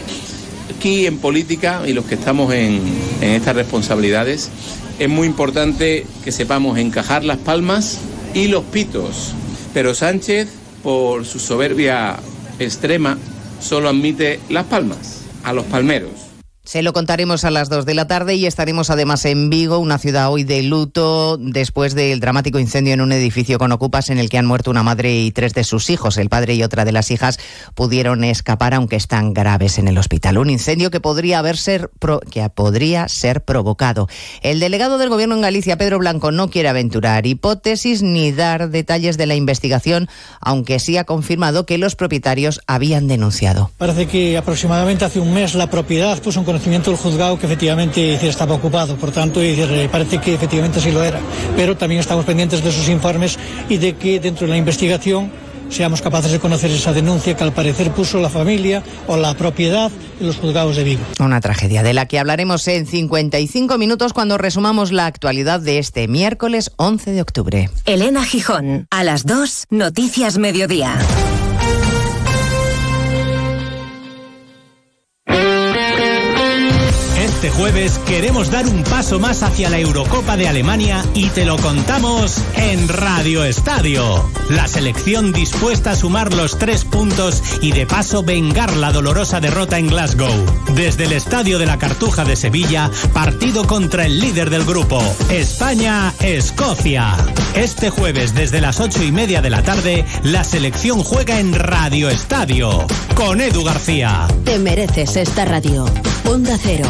Aquí 0.76 1.06
en 1.06 1.18
política 1.18 1.82
y 1.86 1.94
los 1.94 2.06
que 2.06 2.16
estamos 2.16 2.54
en, 2.54 2.82
en 3.22 3.32
estas 3.32 3.56
responsabilidades, 3.56 4.50
es 5.00 5.10
muy 5.10 5.28
importante 5.28 6.06
que 6.24 6.32
sepamos 6.32 6.78
encajar 6.78 7.24
las 7.24 7.38
palmas 7.38 8.00
y 8.34 8.48
los 8.48 8.64
pitos. 8.66 9.34
Pero 9.74 9.94
Sánchez 9.94 10.48
por 10.84 11.26
su 11.26 11.40
soberbia 11.40 12.16
extrema, 12.60 13.18
solo 13.60 13.90
admite 13.90 14.40
las 14.50 14.66
palmas 14.66 15.24
a 15.44 15.54
los 15.54 15.66
palmeros. 15.66 16.27
Se 16.68 16.82
lo 16.82 16.92
contaremos 16.92 17.46
a 17.46 17.50
las 17.50 17.70
2 17.70 17.86
de 17.86 17.94
la 17.94 18.08
tarde 18.08 18.36
y 18.36 18.46
estaremos 18.46 18.90
además 18.90 19.24
en 19.24 19.50
Vigo, 19.50 19.80
una 19.80 20.00
ciudad 20.00 20.30
hoy 20.30 20.44
de 20.44 20.64
luto, 20.64 21.38
después 21.38 21.96
del 21.96 22.20
dramático 22.20 22.60
incendio 22.60 22.94
en 22.94 23.00
un 23.00 23.14
edificio 23.14 23.58
con 23.58 23.72
ocupas 23.72 24.10
en 24.10 24.18
el 24.18 24.30
que 24.30 24.38
han 24.38 24.46
muerto 24.46 24.70
una 24.70 24.84
madre 24.84 25.18
y 25.18 25.32
tres 25.32 25.54
de 25.54 25.64
sus 25.64 25.90
hijos. 25.90 26.18
El 26.18 26.28
padre 26.28 26.56
y 26.56 26.64
otra 26.64 26.84
de 26.84 26.92
las 26.92 27.10
hijas 27.10 27.40
pudieron 27.74 28.26
escapar, 28.26 28.74
aunque 28.74 28.98
están 28.98 29.34
graves 29.34 29.78
en 29.78 29.88
el 29.88 29.98
hospital. 29.98 30.38
Un 30.38 30.50
incendio 30.50 30.92
que 30.92 31.00
podría, 31.00 31.40
haber 31.40 31.56
ser 31.56 31.90
que 32.30 32.50
podría 32.50 33.08
ser 33.08 33.46
provocado. 33.46 34.10
El 34.42 34.60
delegado 34.60 34.98
del 34.98 35.08
Gobierno 35.08 35.36
en 35.36 35.44
Galicia, 35.44 35.78
Pedro 35.78 36.00
Blanco, 36.00 36.34
no 36.34 36.50
quiere 36.50 36.68
aventurar 36.68 37.26
hipótesis 37.28 38.02
ni 38.04 38.34
dar 38.34 38.72
detalles 38.72 39.18
de 39.18 39.26
la 39.26 39.36
investigación, 39.36 40.10
aunque 40.42 40.80
sí 40.80 40.98
ha 40.98 41.06
confirmado 41.06 41.66
que 41.66 41.78
los 41.78 41.96
propietarios 41.96 42.60
habían 42.68 43.08
denunciado. 43.08 43.72
Parece 43.78 44.08
que 44.08 44.38
aproximadamente 44.38 45.06
hace 45.06 45.22
un 45.22 45.34
mes 45.34 45.56
la 45.56 45.70
propiedad 45.70 46.22
puso 46.22 46.42
un 46.42 46.57
conocimiento 46.58 46.90
del 46.90 47.00
juzgado 47.00 47.38
que 47.38 47.46
efectivamente 47.46 48.28
estaba 48.28 48.56
ocupado. 48.56 48.96
Por 48.96 49.12
tanto, 49.12 49.42
parece 49.92 50.18
que 50.18 50.34
efectivamente 50.34 50.82
sí 50.82 50.92
lo 50.92 51.04
era. 51.04 51.20
Pero 51.56 51.78
también 51.78 52.02
estamos 52.02 52.26
pendientes 52.26 52.64
de 52.64 52.72
sus 52.72 52.90
informes 52.90 53.38
y 53.70 53.78
de 53.78 53.94
que 53.96 54.20
dentro 54.20 54.48
de 54.48 54.54
la 54.54 54.58
investigación 54.58 55.32
seamos 55.70 56.02
capaces 56.02 56.32
de 56.32 56.40
conocer 56.40 56.72
esa 56.72 56.94
denuncia 56.94 57.36
que 57.36 57.44
al 57.44 57.54
parecer 57.54 57.92
puso 57.92 58.20
la 58.20 58.30
familia 58.30 58.82
o 59.06 59.18
la 59.18 59.36
propiedad 59.36 59.92
en 60.20 60.26
los 60.26 60.38
juzgados 60.38 60.76
de 60.78 60.84
Vigo. 60.84 61.04
Una 61.20 61.42
tragedia 61.42 61.84
de 61.84 61.94
la 61.94 62.08
que 62.08 62.18
hablaremos 62.18 62.68
en 62.68 62.88
55 62.88 63.78
minutos 63.78 64.14
cuando 64.14 64.40
resumamos 64.40 64.92
la 64.92 65.06
actualidad 65.06 65.60
de 65.60 65.78
este 65.78 66.08
miércoles 66.08 66.72
11 66.78 67.12
de 67.12 67.22
octubre. 67.22 67.70
Elena 67.86 68.24
Gijón, 68.24 68.88
a 68.90 69.04
las 69.04 69.28
2, 69.28 69.68
Noticias 69.70 70.40
Mediodía. 70.40 70.98
Este 77.48 77.60
jueves 77.60 77.98
queremos 78.00 78.52
dar 78.52 78.68
un 78.68 78.84
paso 78.84 79.20
más 79.20 79.42
hacia 79.42 79.70
la 79.70 79.80
Eurocopa 79.80 80.36
de 80.36 80.50
Alemania 80.50 81.02
y 81.14 81.30
te 81.30 81.46
lo 81.46 81.56
contamos 81.56 82.42
en 82.58 82.90
Radio 82.90 83.46
Estadio. 83.46 84.30
La 84.50 84.68
selección 84.68 85.32
dispuesta 85.32 85.92
a 85.92 85.96
sumar 85.96 86.34
los 86.34 86.60
tres 86.60 86.84
puntos 86.84 87.42
y 87.62 87.72
de 87.72 87.88
paso 87.88 88.22
vengar 88.22 88.76
la 88.76 88.92
dolorosa 88.92 89.40
derrota 89.40 89.80
en 89.80 89.88
Glasgow. 89.88 90.30
Desde 90.76 91.06
el 91.06 91.14
Estadio 91.14 91.58
de 91.58 91.66
la 91.66 91.78
Cartuja 91.78 92.26
de 92.26 92.36
Sevilla, 92.36 92.92
partido 93.14 93.66
contra 93.66 94.06
el 94.06 94.20
líder 94.20 94.50
del 94.50 94.66
grupo, 94.66 95.02
España-Escocia. 95.30 97.16
Este 97.56 97.90
jueves 97.90 98.36
desde 98.36 98.60
las 98.60 98.82
ocho 98.82 99.04
y 99.04 99.14
media 99.14 99.42
de 99.42 99.52
la 99.52 99.64
tarde, 99.64 100.04
la 100.22 100.44
selección 100.44 101.02
juega 101.02 101.40
en 101.40 101.54
Radio 101.54 102.10
Estadio 102.10 102.86
con 103.16 103.40
Edu 103.40 103.64
García. 103.64 104.28
Te 104.44 104.60
mereces 104.60 105.16
esta 105.16 105.46
radio. 105.46 105.86
Onda 106.26 106.58
Cero 106.62 106.90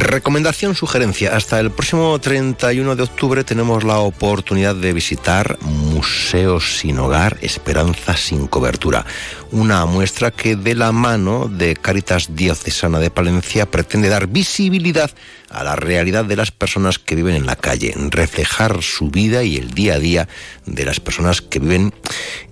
Recomendación, 0.00 0.74
sugerencia. 0.74 1.36
Hasta 1.36 1.60
el 1.60 1.70
próximo 1.70 2.18
31 2.18 2.96
de 2.96 3.02
octubre 3.04 3.44
tenemos 3.44 3.84
la 3.84 3.98
oportunidad 4.00 4.74
de 4.74 4.92
visitar 4.92 5.56
Museos 5.60 6.78
sin 6.78 6.98
Hogar, 6.98 7.38
Esperanza 7.42 8.16
sin 8.16 8.48
Cobertura. 8.48 9.06
Una 9.52 9.86
muestra 9.86 10.32
que 10.32 10.56
de 10.56 10.74
la 10.74 10.90
mano 10.90 11.46
de 11.48 11.76
Caritas 11.76 12.34
Diocesana 12.34 12.98
de 12.98 13.10
Palencia 13.10 13.70
pretende 13.70 14.08
dar 14.08 14.26
visibilidad 14.26 15.12
a 15.50 15.62
la 15.62 15.76
realidad 15.76 16.24
de 16.24 16.36
las 16.36 16.50
personas 16.50 16.98
que 16.98 17.14
viven 17.14 17.36
en 17.36 17.46
la 17.46 17.54
calle, 17.54 17.94
reflejar 18.10 18.82
su 18.82 19.10
vida 19.10 19.44
y 19.44 19.56
el 19.58 19.70
día 19.70 19.94
a 19.94 19.98
día 20.00 20.28
de 20.66 20.84
las 20.84 20.98
personas 20.98 21.40
que 21.40 21.60
viven 21.60 21.94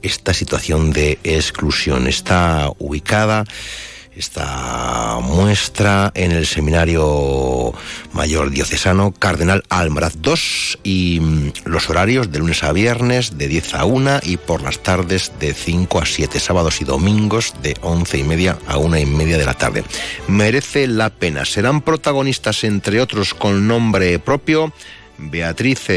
esta 0.02 0.32
situación 0.32 0.92
de 0.92 1.18
exclusión. 1.24 2.06
Está 2.06 2.70
ubicada 2.78 3.44
esta 4.16 5.18
muestra 5.22 6.12
en 6.14 6.32
el 6.32 6.46
Seminario 6.46 7.72
Mayor 8.12 8.50
Diocesano 8.50 9.12
Cardenal 9.12 9.62
Almaraz 9.68 10.14
II 10.22 10.34
y 10.82 11.20
mm, 11.20 11.52
los 11.64 11.88
horarios 11.88 12.30
de 12.30 12.38
lunes 12.38 12.62
a 12.62 12.72
viernes 12.72 13.38
de 13.38 13.48
10 13.48 13.74
a 13.74 13.84
1 13.84 14.20
y 14.24 14.36
por 14.36 14.62
las 14.62 14.82
tardes 14.82 15.32
de 15.40 15.54
5 15.54 15.98
a 15.98 16.06
7, 16.06 16.40
sábados 16.40 16.80
y 16.80 16.84
domingos 16.84 17.54
de 17.62 17.76
11 17.80 18.18
y 18.18 18.24
media 18.24 18.58
a 18.66 18.78
1 18.78 18.98
y 18.98 19.06
media 19.06 19.38
de 19.38 19.46
la 19.46 19.54
tarde. 19.54 19.84
Merece 20.28 20.86
la 20.86 21.10
pena. 21.10 21.44
Serán 21.44 21.80
protagonistas, 21.80 22.64
entre 22.64 23.00
otros, 23.00 23.34
con 23.34 23.66
nombre 23.66 24.18
propio. 24.18 24.72
Beatriz 25.18 25.88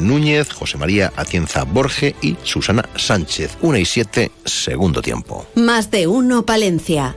Núñez, 0.00 0.50
José 0.50 0.76
María 0.76 1.12
Atienza 1.16 1.64
Borge 1.64 2.16
y 2.20 2.36
Susana 2.42 2.88
Sánchez. 2.96 3.56
1 3.60 3.78
y 3.78 3.84
7, 3.84 4.30
segundo 4.44 5.02
tiempo. 5.02 5.46
Más 5.54 5.90
de 5.90 6.06
uno, 6.06 6.44
Palencia. 6.44 7.16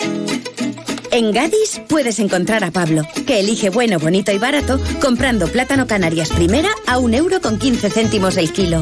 En 1.11 1.33
Gadis 1.33 1.81
puedes 1.89 2.19
encontrar 2.19 2.63
a 2.63 2.71
Pablo, 2.71 3.03
que 3.27 3.41
elige 3.41 3.69
bueno, 3.69 3.99
bonito 3.99 4.31
y 4.31 4.37
barato 4.37 4.79
comprando 5.01 5.47
plátano 5.47 5.85
Canarias 5.85 6.29
primera 6.29 6.69
a 6.87 6.99
un 6.99 7.13
euro 7.13 7.41
con 7.41 7.59
15 7.59 7.89
céntimos 7.89 8.37
el 8.37 8.53
kilo. 8.53 8.81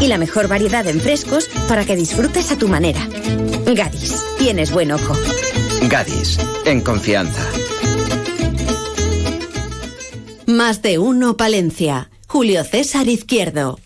Y 0.00 0.08
la 0.08 0.18
mejor 0.18 0.48
variedad 0.48 0.86
en 0.88 1.00
frescos 1.00 1.48
para 1.68 1.84
que 1.84 1.94
disfrutes 1.94 2.50
a 2.50 2.58
tu 2.58 2.66
manera. 2.66 3.00
Gadis, 3.64 4.24
tienes 4.38 4.72
buen 4.72 4.90
ojo. 4.90 5.14
Gadis, 5.88 6.38
en 6.64 6.80
confianza. 6.80 7.42
Más 10.46 10.82
de 10.82 10.98
uno 10.98 11.36
Palencia. 11.36 12.10
Julio 12.26 12.64
César 12.64 13.06
Izquierdo. 13.06 13.78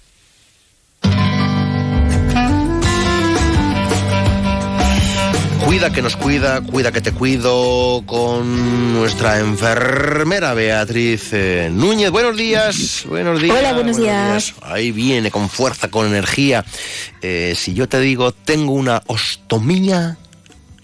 Cuida 5.72 5.90
que 5.90 6.02
nos 6.02 6.16
cuida, 6.16 6.60
cuida 6.60 6.92
que 6.92 7.00
te 7.00 7.12
cuido 7.12 8.02
con 8.04 8.92
nuestra 8.92 9.38
enfermera 9.38 10.52
Beatriz 10.52 11.30
eh, 11.32 11.70
Núñez. 11.72 12.10
Buenos 12.10 12.36
días, 12.36 13.06
buenos 13.08 13.40
días. 13.40 13.56
Hola, 13.58 13.72
buenos, 13.72 13.96
días. 13.96 14.52
Ahí 14.60 14.92
viene 14.92 15.30
con 15.30 15.48
fuerza, 15.48 15.88
con 15.88 16.06
energía. 16.06 16.62
Eh, 17.22 17.54
si 17.56 17.72
yo 17.72 17.88
te 17.88 18.00
digo, 18.00 18.32
tengo 18.32 18.72
una 18.72 19.02
ostomía. 19.06 20.18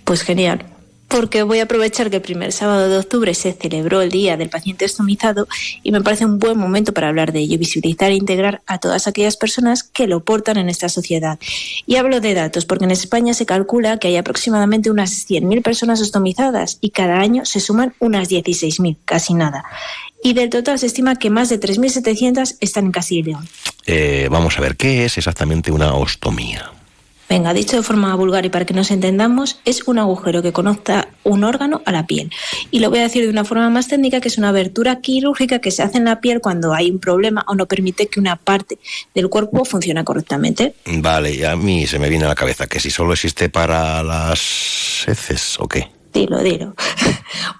Pues 0.05 0.23
genial 0.23 0.65
porque 1.09 1.43
voy 1.43 1.59
a 1.61 1.65
aprovechar 1.65 2.11
que 2.11 2.17
el 2.17 2.23
primer 2.23 2.53
sábado 2.53 2.89
de 2.89 2.99
octubre 2.99 3.33
se 3.35 3.53
celebró 3.55 4.03
el 4.03 4.11
Día 4.11 4.37
del 4.37 4.51
Paciente 4.51 4.85
Estomizado 4.85 5.49
y 5.83 5.91
me 5.91 6.03
parece 6.03 6.27
un 6.27 6.39
buen 6.39 6.59
momento 6.59 6.93
para 6.93 7.09
hablar 7.09 7.33
de 7.33 7.41
ello, 7.41 7.59
visibilizar 7.59 8.11
e 8.11 8.15
integrar 8.15 8.63
a 8.67 8.79
todas 8.79 9.07
aquellas 9.07 9.37
personas 9.37 9.83
que 9.83 10.07
lo 10.07 10.21
portan 10.21 10.59
en 10.59 10.69
esta 10.69 10.89
sociedad. 10.89 11.39
Y 11.87 11.97
hablo 11.97 12.21
de 12.21 12.35
datos, 12.35 12.67
porque 12.67 12.85
en 12.85 12.91
España 12.91 13.33
se 13.35 13.47
calcula 13.47 13.99
que 13.99 14.09
hay 14.09 14.17
aproximadamente 14.17 14.91
unas 14.91 15.29
100.000 15.29 15.63
personas 15.63 16.01
estomizadas 16.01 16.79
y 16.81 16.91
cada 16.91 17.21
año 17.21 17.45
se 17.45 17.61
suman 17.61 17.95
unas 17.99 18.29
16.000, 18.29 18.99
casi 19.05 19.35
nada. 19.35 19.65
Y 20.23 20.35
del 20.35 20.51
total 20.51 20.79
se 20.79 20.87
estima 20.87 21.17
que 21.17 21.31
más 21.31 21.49
de 21.49 21.59
3.700 21.59 22.57
están 22.61 22.87
en 22.87 22.93
Castilla 22.93 23.21
y 23.21 23.23
León. 23.23 23.49
Eh, 23.87 24.29
vamos 24.31 24.59
a 24.59 24.61
ver, 24.61 24.77
¿qué 24.77 25.05
es 25.05 25.17
exactamente 25.17 25.73
una 25.73 25.95
ostomía? 25.95 26.78
Venga, 27.29 27.53
dicho 27.53 27.77
de 27.77 27.83
forma 27.83 28.15
vulgar 28.15 28.47
y 28.47 28.49
para 28.49 28.65
que 28.65 28.73
nos 28.73 28.91
entendamos, 28.91 29.61
es 29.67 29.87
un 29.87 29.99
agujero 29.99 30.43
que 30.43 30.53
conecta 30.53 31.09
un 31.25 31.45
órgano 31.45 31.83
a 31.85 31.93
la 31.93 32.07
piel. 32.07 32.31
Y 32.71 32.79
lo 32.79 32.89
voy 32.89 33.01
a 33.01 33.03
decir 33.03 33.25
de 33.25 33.31
una 33.31 33.45
forma 33.45 33.69
más 33.69 33.89
técnica, 33.89 34.21
que 34.21 34.29
es 34.29 34.39
una 34.39 34.49
abertura 34.49 35.01
quirúrgica 35.01 35.59
que 35.59 35.71
se 35.71 35.83
hace 35.83 35.99
en 35.99 36.05
la 36.05 36.21
piel 36.21 36.41
cuando 36.41 36.73
hay 36.73 36.91
un 36.91 36.99
problema 36.99 37.45
o 37.47 37.55
no 37.55 37.67
permite 37.67 38.07
que 38.07 38.19
una 38.19 38.37
parte 38.37 38.79
del 39.15 39.29
cuerpo 39.29 39.65
funcione 39.65 40.03
correctamente. 40.05 40.75
Vale, 40.87 41.35
y 41.35 41.45
a 41.45 41.55
mí 41.55 41.87
se 41.87 41.99
me 41.99 42.09
viene 42.09 42.25
a 42.25 42.29
la 42.29 42.35
cabeza 42.35 42.67
que 42.67 42.81
si 42.81 42.91
solo 42.91 43.13
existe 43.13 43.51
para 43.51 44.03
las 44.03 45.05
heces 45.07 45.57
o 45.61 45.69
qué. 45.69 45.98
Dilo, 46.19 46.43
dilo. 46.43 46.75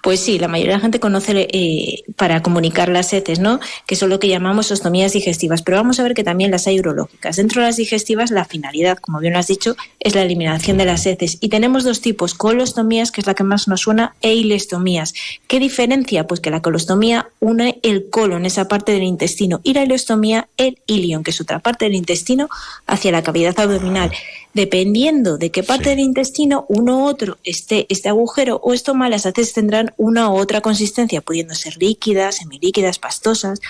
Pues 0.01 0.21
sí, 0.21 0.39
la 0.39 0.47
mayoría 0.47 0.73
de 0.73 0.77
la 0.77 0.81
gente 0.81 0.99
conoce 0.99 1.47
eh, 1.51 2.03
para 2.15 2.41
comunicar 2.41 2.89
las 2.89 3.13
heces, 3.13 3.39
¿no? 3.39 3.59
Que 3.85 3.95
son 3.95 4.09
lo 4.09 4.19
que 4.19 4.27
llamamos 4.27 4.71
ostomías 4.71 5.13
digestivas. 5.13 5.61
Pero 5.61 5.77
vamos 5.77 5.99
a 5.99 6.03
ver 6.03 6.13
que 6.13 6.23
también 6.23 6.51
las 6.51 6.67
hay 6.67 6.79
urológicas. 6.79 7.35
Dentro 7.35 7.61
de 7.61 7.67
las 7.67 7.77
digestivas, 7.77 8.31
la 8.31 8.45
finalidad, 8.45 8.97
como 8.97 9.19
bien 9.19 9.33
lo 9.33 9.39
has 9.39 9.47
dicho, 9.47 9.75
es 9.99 10.15
la 10.15 10.23
eliminación 10.23 10.77
de 10.77 10.85
las 10.85 11.05
heces. 11.05 11.37
Y 11.41 11.49
tenemos 11.49 11.83
dos 11.83 12.01
tipos: 12.01 12.33
colostomías, 12.33 13.11
que 13.11 13.21
es 13.21 13.27
la 13.27 13.35
que 13.35 13.43
más 13.43 13.67
nos 13.67 13.81
suena, 13.81 14.15
e 14.21 14.33
ilestomías. 14.33 15.13
¿Qué 15.47 15.59
diferencia? 15.59 16.25
Pues 16.25 16.39
que 16.39 16.49
la 16.49 16.61
colostomía 16.61 17.27
une 17.39 17.79
el 17.83 18.09
colon, 18.09 18.45
esa 18.45 18.67
parte 18.67 18.93
del 18.93 19.03
intestino, 19.03 19.59
y 19.63 19.73
la 19.73 19.83
ilestomía, 19.83 20.47
el 20.57 20.79
ilion, 20.87 21.23
que 21.23 21.31
es 21.31 21.41
otra 21.41 21.59
parte 21.59 21.85
del 21.85 21.95
intestino, 21.95 22.49
hacia 22.87 23.11
la 23.11 23.21
cavidad 23.21 23.59
abdominal 23.59 24.11
dependiendo 24.53 25.37
de 25.37 25.51
qué 25.51 25.63
parte 25.63 25.89
del 25.89 25.99
intestino 25.99 26.65
uno 26.69 26.99
u 26.99 27.05
otro 27.05 27.37
esté 27.43 27.85
este 27.89 28.09
agujero 28.09 28.59
o 28.63 28.73
esto 28.73 28.93
las 29.09 29.25
heces 29.25 29.53
tendrán 29.53 29.93
una 29.97 30.29
u 30.29 30.35
otra 30.35 30.61
consistencia, 30.61 31.21
pudiendo 31.21 31.53
ser 31.53 31.77
líquidas, 31.77 32.37
semilíquidas, 32.37 32.99
pastosas 32.99 33.61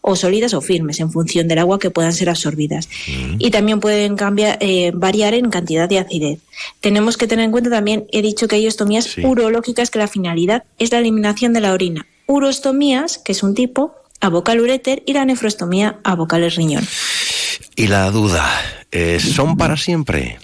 o 0.00 0.16
sólidas 0.16 0.54
o 0.54 0.60
firmes 0.60 1.00
en 1.00 1.10
función 1.10 1.48
del 1.48 1.58
agua 1.58 1.78
que 1.78 1.90
puedan 1.90 2.12
ser 2.12 2.30
absorbidas. 2.30 2.88
Mm. 3.06 3.36
Y 3.38 3.50
también 3.50 3.80
pueden 3.80 4.16
cambiar, 4.16 4.58
eh, 4.60 4.92
variar 4.94 5.34
en 5.34 5.50
cantidad 5.50 5.88
de 5.88 5.98
acidez. 5.98 6.40
Tenemos 6.80 7.16
que 7.16 7.26
tener 7.26 7.44
en 7.44 7.50
cuenta 7.50 7.70
también, 7.70 8.06
he 8.12 8.22
dicho 8.22 8.48
que 8.48 8.56
hay 8.56 8.66
ostomías 8.66 9.18
urológicas 9.18 9.90
que 9.90 9.98
la 9.98 10.08
finalidad 10.08 10.64
es 10.78 10.92
la 10.92 10.98
eliminación 10.98 11.52
de 11.52 11.60
la 11.60 11.72
orina. 11.72 12.06
Urostomías, 12.26 13.18
que 13.18 13.32
es 13.32 13.42
un 13.42 13.54
tipo, 13.54 13.94
abocal 14.20 14.60
uréter 14.60 15.02
y 15.06 15.12
la 15.12 15.24
nefrostomía 15.24 15.98
abocal 16.04 16.42
el 16.42 16.50
riñón. 16.50 16.86
Y 17.76 17.86
la 17.86 18.10
duda, 18.10 18.44
eh, 18.90 19.20
¿son 19.20 19.56
para 19.56 19.76
siempre? 19.76 20.38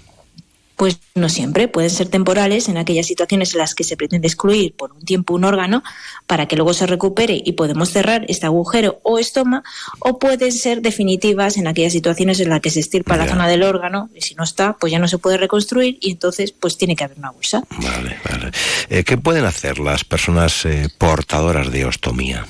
Pues 0.76 0.98
no 1.14 1.28
siempre, 1.28 1.68
pueden 1.68 1.90
ser 1.90 2.08
temporales 2.08 2.68
en 2.68 2.78
aquellas 2.78 3.06
situaciones 3.06 3.52
en 3.52 3.58
las 3.58 3.76
que 3.76 3.84
se 3.84 3.96
pretende 3.96 4.26
excluir 4.26 4.74
por 4.74 4.90
un 4.92 5.02
tiempo 5.04 5.34
un 5.34 5.44
órgano 5.44 5.84
para 6.26 6.46
que 6.46 6.56
luego 6.56 6.74
se 6.74 6.86
recupere 6.86 7.40
y 7.44 7.52
podemos 7.52 7.90
cerrar 7.90 8.24
este 8.28 8.46
agujero 8.46 8.98
o 9.04 9.20
estoma, 9.20 9.62
o 10.00 10.18
pueden 10.18 10.50
ser 10.50 10.82
definitivas 10.82 11.58
en 11.58 11.68
aquellas 11.68 11.92
situaciones 11.92 12.40
en 12.40 12.48
las 12.48 12.60
que 12.60 12.70
se 12.70 12.80
estirpa 12.80 13.16
la 13.16 13.28
zona 13.28 13.46
del 13.46 13.62
órgano 13.62 14.10
y 14.16 14.22
si 14.22 14.34
no 14.34 14.42
está, 14.42 14.72
pues 14.72 14.90
ya 14.90 14.98
no 14.98 15.06
se 15.06 15.18
puede 15.18 15.36
reconstruir 15.36 15.96
y 16.00 16.10
entonces 16.10 16.50
pues 16.50 16.76
tiene 16.76 16.96
que 16.96 17.04
haber 17.04 17.18
una 17.18 17.30
bolsa. 17.30 17.62
Vale, 17.70 18.18
vale. 18.28 18.50
Eh, 18.90 19.04
¿Qué 19.04 19.16
pueden 19.16 19.44
hacer 19.44 19.78
las 19.78 20.04
personas 20.04 20.64
eh, 20.64 20.88
portadoras 20.98 21.70
de 21.70 21.84
ostomía? 21.84 22.46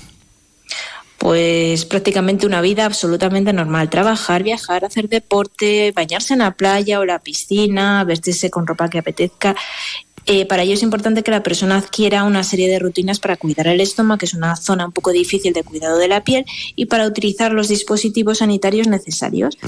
Pues 1.19 1.85
prácticamente 1.85 2.47
una 2.47 2.61
vida 2.61 2.85
absolutamente 2.85 3.53
normal. 3.53 3.91
Trabajar, 3.91 4.43
viajar, 4.43 4.85
hacer 4.85 5.09
deporte, 5.09 5.93
bañarse 5.93 6.35
en 6.35 6.41
la 6.41 6.53
playa 6.53 7.01
o 7.01 7.05
la 7.05 7.19
piscina, 7.19 8.05
vestirse 8.05 8.51
con 8.51 8.67
ropa 8.67 8.91
que 8.91 8.99
apetezca. 8.99 9.55
Eh, 10.27 10.47
para 10.47 10.63
ello 10.63 10.73
es 10.75 10.83
importante 10.83 11.23
que 11.23 11.31
la 11.31 11.43
persona 11.43 11.77
adquiera 11.77 12.25
una 12.25 12.45
serie 12.45 12.69
de 12.69 12.79
rutinas 12.79 13.19
para 13.19 13.37
cuidar 13.37 13.67
el 13.67 13.81
estómago, 13.81 14.19
que 14.19 14.27
es 14.27 14.35
una 14.35 14.57
zona 14.57 14.87
un 14.87 14.93
poco 14.93 15.13
difícil 15.13 15.53
de 15.53 15.63
cuidado 15.63 15.99
de 15.99 16.09
la 16.09 16.25
piel, 16.25 16.47
y 16.77 16.87
para 16.87 17.07
utilizar 17.07 17.53
los 17.53 17.69
dispositivos 17.69 18.39
sanitarios 18.39 18.87
necesarios. 18.87 19.59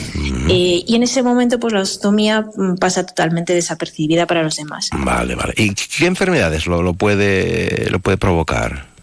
Eh, 0.49 0.83
y 0.87 0.95
en 0.95 1.03
ese 1.03 1.23
momento, 1.23 1.61
pues 1.61 1.75
la 1.75 1.81
ostomía 1.81 2.47
mm, 2.57 2.77
pasa 2.77 3.05
totalmente 3.05 3.53
desapercibida 3.53 4.27
para 4.27 4.43
los 4.43 4.57
demás. 4.57 4.89
Vale, 4.97 5.35
vale. 5.35 5.53
¿Y 5.57 5.75
qué 5.75 6.07
enfermedades 6.07 6.67
lo, 6.67 6.83
lo 6.83 6.95
puede, 6.95 7.91
lo 7.91 7.99
puede 7.99 8.17
provocar? 8.17 8.96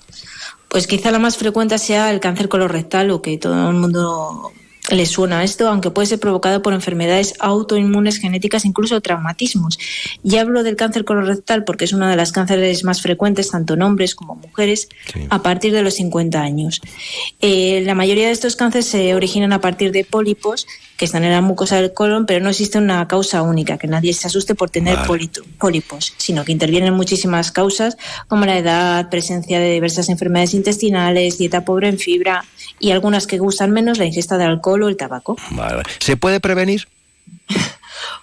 Pues 0.74 0.88
quizá 0.88 1.12
la 1.12 1.20
más 1.20 1.38
frecuente 1.38 1.78
sea 1.78 2.10
el 2.10 2.20
cáncer 2.20 2.50
colorectal 2.50 3.12
o 3.12 3.22
que 3.22 3.38
todo 3.38 3.70
el 3.70 3.76
mundo 3.76 4.52
le 4.94 5.06
suena 5.06 5.44
esto, 5.44 5.68
aunque 5.68 5.92
puede 5.92 6.08
ser 6.08 6.20
provocado 6.20 6.62
por 6.62 6.74
enfermedades 6.74 7.34
autoinmunes 7.40 8.18
genéticas, 8.18 8.66
incluso 8.66 9.02
traumatismos. 9.02 9.78
Y 10.24 10.38
hablo 10.38 10.64
del 10.64 10.76
cáncer 10.76 11.06
colorectal 11.06 11.64
porque 11.64 11.86
es 11.86 11.94
una 11.94 12.10
de 12.10 12.16
las 12.16 12.32
cánceres 12.32 12.84
más 12.84 13.02
frecuentes, 13.02 13.50
tanto 13.52 13.74
en 13.74 13.82
hombres 13.82 14.16
como 14.16 14.36
mujeres, 14.36 14.90
a 15.30 15.42
partir 15.42 15.74
de 15.74 15.82
los 15.82 15.96
50 15.96 16.42
años. 16.42 16.82
Eh, 17.42 17.84
la 17.86 17.96
mayoría 17.96 18.28
de 18.28 18.34
estos 18.34 18.56
cánceres 18.56 18.86
se 18.86 19.16
originan 19.16 19.54
a 19.54 19.62
partir 19.62 19.92
de 19.92 20.04
pólipos 20.04 20.68
que 20.98 21.06
están 21.06 21.24
en 21.24 21.32
la 21.32 21.42
mucosa 21.42 21.82
del 21.82 21.94
colon, 21.94 22.26
pero 22.26 22.44
no 22.44 22.50
existe 22.50 22.78
una 22.78 23.08
causa 23.08 23.42
única, 23.42 23.78
que 23.78 23.88
nadie 23.88 24.14
se 24.14 24.28
asuste 24.28 24.56
por 24.56 24.70
tener 24.70 24.98
pólipos, 25.58 26.14
sino 26.18 26.46
que 26.46 26.52
intervienen 26.52 26.94
muchísimas 26.94 27.52
causas, 27.52 27.98
como 28.28 28.46
la 28.46 28.58
edad, 28.58 29.10
presencia 29.10 29.60
de 29.60 29.72
diversas 29.72 30.10
enfermedades 30.10 30.54
intestinales, 30.54 31.38
dieta 31.38 31.66
pobre 31.66 31.90
en 31.90 31.98
fibra 31.98 32.46
y 32.84 32.92
algunas 32.92 33.28
que 33.28 33.38
gustan 33.38 33.72
menos, 33.72 33.98
la 33.98 34.06
ingesta 34.06 34.38
de 34.38 34.44
alcohol 34.44 34.84
o 34.84 34.90
el 34.90 34.98
tabaco. 34.98 35.38
¿Se 36.00 36.18
puede 36.18 36.40
prevenir? 36.40 36.88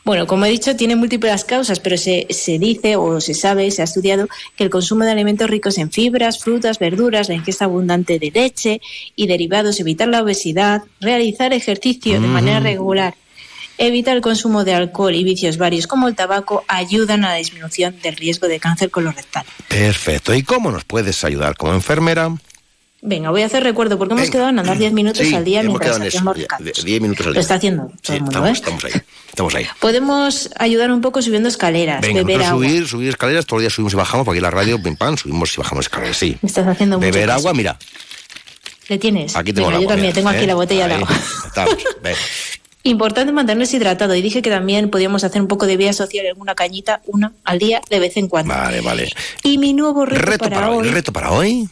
Bueno, 0.04 0.26
como 0.26 0.44
he 0.44 0.50
dicho, 0.50 0.74
tiene 0.76 0.96
múltiples 0.96 1.44
causas, 1.44 1.78
pero 1.78 1.96
se, 1.96 2.26
se, 2.30 2.58
dice 2.58 2.96
o 2.96 3.20
se 3.20 3.34
sabe, 3.34 3.70
se 3.70 3.82
ha 3.82 3.84
estudiado 3.84 4.28
que 4.56 4.64
el 4.64 4.70
consumo 4.70 5.04
de 5.04 5.12
alimentos 5.12 5.48
ricos 5.48 5.78
en 5.78 5.90
fibras, 5.90 6.40
frutas, 6.40 6.78
verduras, 6.78 7.28
la 7.28 7.34
ingesta 7.34 7.66
abundante 7.66 8.18
de 8.18 8.30
leche 8.30 8.80
y 9.14 9.26
derivados, 9.26 9.78
evitar 9.78 10.08
la 10.08 10.22
obesidad, 10.22 10.82
realizar 11.00 11.52
ejercicio 11.52 12.20
de 12.20 12.26
manera 12.26 12.60
regular, 12.60 13.14
evitar 13.78 14.16
el 14.16 14.22
consumo 14.22 14.64
de 14.64 14.74
alcohol 14.74 15.14
y 15.14 15.22
vicios 15.22 15.56
varios 15.56 15.86
como 15.86 16.08
el 16.08 16.16
tabaco 16.16 16.64
ayudan 16.66 17.24
a 17.24 17.28
la 17.28 17.36
disminución 17.36 17.96
del 18.02 18.16
riesgo 18.16 18.48
de 18.48 18.58
cáncer 18.58 18.90
colorectal. 18.90 19.44
Perfecto. 19.68 20.34
¿Y 20.34 20.42
cómo 20.42 20.72
nos 20.72 20.84
puedes 20.84 21.24
ayudar 21.24 21.56
como 21.56 21.74
enfermera? 21.74 22.34
Venga, 23.02 23.30
voy 23.30 23.40
a 23.42 23.46
hacer 23.46 23.62
recuerdo 23.62 23.96
porque 23.96 24.12
hemos 24.12 24.30
quedado 24.30 24.50
en 24.50 24.58
andar 24.58 24.76
10 24.76 24.92
minutos 24.92 25.32
al 25.32 25.44
día 25.44 25.62
mientras 25.62 25.98
hacemos 25.98 26.36
10 26.84 27.00
minutos 27.00 27.26
al 27.26 27.32
día. 27.32 27.38
Lo 27.38 27.40
está 27.40 27.54
haciendo 27.54 27.90
todo 28.02 28.16
el 28.16 28.22
mundo, 28.22 28.46
estamos, 28.46 28.84
¿eh? 28.84 28.88
Estamos 28.88 28.94
ahí, 28.94 29.02
estamos 29.28 29.54
ahí. 29.54 29.66
Podemos 29.80 30.50
ayudar 30.58 30.90
un 30.90 31.00
poco 31.00 31.22
subiendo 31.22 31.48
escaleras, 31.48 32.02
Venga, 32.02 32.22
beber 32.22 32.42
agua. 32.42 32.66
subir, 32.66 32.86
subir 32.86 33.08
escaleras, 33.08 33.46
todos 33.46 33.58
los 33.58 33.62
días 33.62 33.72
subimos 33.72 33.94
y 33.94 33.96
bajamos, 33.96 34.26
porque 34.26 34.38
aquí 34.38 34.42
la 34.42 34.50
radio, 34.50 34.82
pim 34.82 34.96
pam, 34.96 35.16
subimos 35.16 35.54
y 35.54 35.56
bajamos 35.58 35.86
escaleras, 35.86 36.16
sí. 36.16 36.36
Me 36.42 36.46
estás 36.48 36.66
haciendo 36.66 36.98
mucho 36.98 37.10
Beber 37.10 37.30
agua, 37.30 37.54
mira. 37.54 37.78
¿Le 38.88 38.98
tienes? 38.98 39.34
Aquí 39.34 39.52
tengo 39.52 39.68
Venga, 39.68 39.78
el 39.78 39.82
yo 39.82 39.88
agua, 39.88 39.94
también 39.94 40.06
mira, 40.08 40.14
tengo 40.14 40.28
aquí 40.28 40.44
¿eh? 40.44 40.46
la 40.48 40.54
botella 40.56 40.88
de 40.88 40.94
agua. 40.94 41.08
Estamos, 41.46 41.76
ven. 42.02 42.16
Importante 42.82 43.32
mantenerse 43.32 43.76
hidratado 43.76 44.14
y 44.14 44.22
dije 44.22 44.40
que 44.42 44.48
también 44.50 44.90
podíamos 44.90 45.22
hacer 45.22 45.40
un 45.40 45.48
poco 45.48 45.66
de 45.66 45.76
vía 45.76 45.92
social, 45.92 46.26
alguna 46.26 46.54
cañita, 46.54 47.02
una 47.06 47.32
al 47.44 47.58
día, 47.58 47.80
de 47.90 47.98
vez 47.98 48.16
en 48.16 48.26
cuando. 48.28 48.54
Vale, 48.54 48.80
vale. 48.80 49.10
Y 49.42 49.58
mi 49.58 49.74
nuevo 49.74 50.06
reto, 50.06 50.22
Reto 50.24 50.44
para, 50.44 50.56
para 50.56 50.70
hoy, 50.70 50.86
hoy, 50.86 50.92
reto 50.94 51.12
para 51.12 51.30
hoy. 51.30 51.68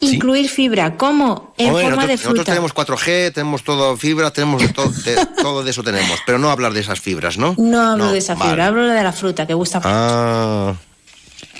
Incluir 0.00 0.48
fibra. 0.48 0.96
¿Cómo? 0.96 1.54
En 1.58 1.68
Hombre, 1.70 1.82
forma 1.84 1.96
nosotros, 1.96 2.06
de 2.08 2.12
nosotros 2.14 2.34
fruta. 2.44 2.52
tenemos 2.52 2.74
4G, 2.74 3.32
tenemos 3.32 3.62
todo 3.64 3.96
fibra, 3.96 4.30
tenemos 4.32 4.72
todo, 4.72 4.88
de- 4.90 5.26
todo 5.42 5.62
de 5.62 5.70
eso 5.70 5.82
tenemos, 5.82 6.18
pero 6.26 6.38
no 6.38 6.50
hablar 6.50 6.72
de 6.72 6.80
esas 6.80 7.00
fibras, 7.00 7.38
¿no? 7.38 7.54
No 7.58 7.92
hablo 7.92 8.10
de 8.12 8.18
esa 8.18 8.34
vale. 8.34 8.50
fibra, 8.50 8.66
hablo 8.66 8.84
de 8.86 9.02
la 9.02 9.12
fruta 9.12 9.46
que 9.46 9.54
gusta 9.54 9.78
mucho. 9.78 9.88
Ah, 9.90 10.74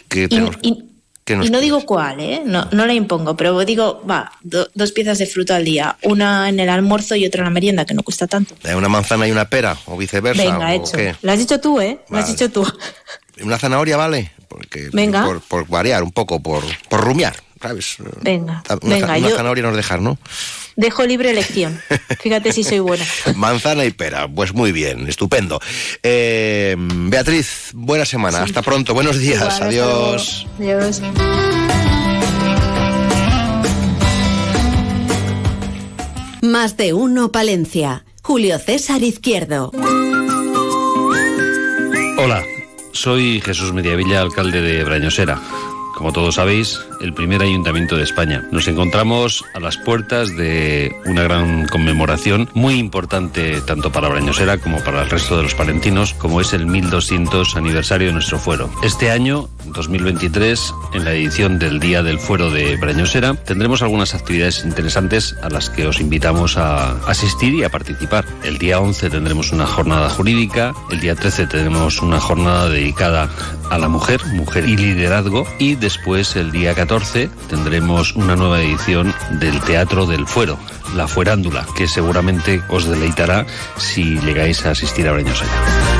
que 0.08 0.24
Y, 0.24 0.28
tenemos, 0.28 0.56
y- 0.62 0.84
nos- 1.28 1.46
y 1.46 1.50
no 1.50 1.60
digo 1.60 1.86
cuál, 1.86 2.18
¿eh? 2.18 2.42
No, 2.44 2.66
no 2.72 2.86
la 2.86 2.92
impongo, 2.92 3.36
pero 3.36 3.56
digo, 3.64 4.02
va, 4.10 4.32
do- 4.42 4.68
dos 4.74 4.90
piezas 4.90 5.18
de 5.18 5.26
fruta 5.26 5.54
al 5.56 5.64
día. 5.64 5.96
Una 6.02 6.48
en 6.48 6.58
el 6.58 6.68
almuerzo 6.68 7.14
y 7.14 7.24
otra 7.24 7.42
en 7.42 7.44
la 7.44 7.50
merienda, 7.50 7.84
que 7.84 7.94
no 7.94 8.02
cuesta 8.02 8.26
tanto. 8.26 8.56
¿eh, 8.64 8.74
una 8.74 8.88
manzana 8.88 9.28
y 9.28 9.30
una 9.30 9.48
pera, 9.48 9.76
o 9.86 9.96
viceversa, 9.96 10.42
Venga, 10.42 10.66
o 10.66 10.70
hecho. 10.70 10.96
qué. 10.96 11.14
Lo 11.22 11.30
has 11.30 11.38
dicho 11.38 11.60
tú, 11.60 11.80
¿eh? 11.80 12.00
Lo 12.08 12.16
has 12.18 12.24
Vale. 12.24 12.32
dicho 12.36 12.50
tú. 12.50 12.66
Una 13.44 13.58
zanahoria, 13.58 13.96
¿vale? 13.96 14.32
Porque, 14.48 14.88
Venga. 14.92 15.24
Por, 15.24 15.40
por 15.40 15.68
variar 15.68 16.02
un 16.02 16.10
poco, 16.10 16.40
por, 16.42 16.64
por 16.88 17.00
rumiar, 17.00 17.36
¿sabes? 17.60 17.96
Venga, 18.22 18.62
Una, 18.82 18.94
venga, 18.94 19.06
una 19.06 19.18
yo 19.18 19.36
zanahoria 19.36 19.64
nos 19.64 19.76
dejar, 19.76 20.00
¿no? 20.00 20.18
dejo 20.76 21.04
libre 21.04 21.30
elección. 21.30 21.80
Fíjate 22.20 22.52
si 22.52 22.64
soy 22.64 22.78
buena. 22.78 23.04
Manzana 23.36 23.84
y 23.84 23.90
pera, 23.90 24.26
pues 24.28 24.54
muy 24.54 24.72
bien, 24.72 25.06
estupendo. 25.08 25.60
Eh, 26.02 26.74
Beatriz, 26.78 27.70
buena 27.74 28.04
semana, 28.06 28.42
hasta 28.42 28.62
pronto, 28.62 28.94
buenos 28.94 29.18
días, 29.18 29.42
Igual, 29.42 29.62
adiós. 29.62 30.46
Adiós. 30.58 31.02
Más 36.42 36.76
de 36.76 36.94
uno 36.94 37.30
Palencia. 37.30 38.04
Julio 38.22 38.58
César 38.58 39.02
Izquierdo. 39.02 39.72
Hola, 42.18 42.42
soy 42.92 43.40
Jesús 43.40 43.72
Mediavilla, 43.72 44.20
alcalde 44.20 44.60
de 44.62 44.84
Brañosera. 44.84 45.40
Como 46.00 46.14
todos 46.14 46.36
sabéis, 46.36 46.80
el 47.02 47.12
primer 47.12 47.42
ayuntamiento 47.42 47.94
de 47.94 48.04
España. 48.04 48.42
Nos 48.50 48.66
encontramos 48.68 49.44
a 49.52 49.60
las 49.60 49.76
puertas 49.76 50.34
de 50.34 50.96
una 51.04 51.22
gran 51.24 51.68
conmemoración 51.68 52.48
muy 52.54 52.78
importante 52.78 53.60
tanto 53.60 53.92
para 53.92 54.08
Brañosera 54.08 54.56
como 54.56 54.82
para 54.82 55.02
el 55.02 55.10
resto 55.10 55.36
de 55.36 55.42
los 55.42 55.54
palentinos, 55.54 56.14
como 56.14 56.40
es 56.40 56.54
el 56.54 56.64
1200 56.64 57.54
aniversario 57.54 58.06
de 58.06 58.14
nuestro 58.14 58.38
fuero. 58.38 58.70
Este 58.82 59.10
año, 59.10 59.50
2023, 59.66 60.72
en 60.94 61.04
la 61.04 61.12
edición 61.12 61.58
del 61.58 61.80
Día 61.80 62.02
del 62.02 62.18
Fuero 62.18 62.50
de 62.50 62.78
Brañosera, 62.78 63.34
tendremos 63.34 63.82
algunas 63.82 64.14
actividades 64.14 64.64
interesantes 64.64 65.36
a 65.42 65.50
las 65.50 65.68
que 65.68 65.86
os 65.86 66.00
invitamos 66.00 66.56
a 66.56 66.92
asistir 67.06 67.52
y 67.52 67.64
a 67.64 67.68
participar. 67.68 68.24
El 68.42 68.56
día 68.56 68.80
11 68.80 69.10
tendremos 69.10 69.52
una 69.52 69.66
jornada 69.66 70.08
jurídica, 70.08 70.72
el 70.90 71.00
día 71.00 71.14
13 71.14 71.46
tendremos 71.46 72.00
una 72.00 72.20
jornada 72.20 72.70
dedicada 72.70 73.28
a 73.70 73.78
la 73.78 73.88
mujer, 73.88 74.24
mujer 74.26 74.68
y 74.68 74.76
liderazgo, 74.76 75.46
y 75.58 75.76
después 75.76 76.36
el 76.36 76.52
día 76.52 76.74
14 76.74 77.30
tendremos 77.48 78.14
una 78.14 78.36
nueva 78.36 78.60
edición 78.60 79.14
del 79.38 79.60
Teatro 79.60 80.06
del 80.06 80.26
Fuero, 80.26 80.58
La 80.94 81.08
Fuerándula, 81.08 81.66
que 81.76 81.88
seguramente 81.88 82.62
os 82.68 82.88
deleitará 82.88 83.46
si 83.76 84.18
llegáis 84.20 84.66
a 84.66 84.72
asistir 84.72 85.08
a 85.08 85.12
Brañosera. 85.12 85.50
El 85.94 85.99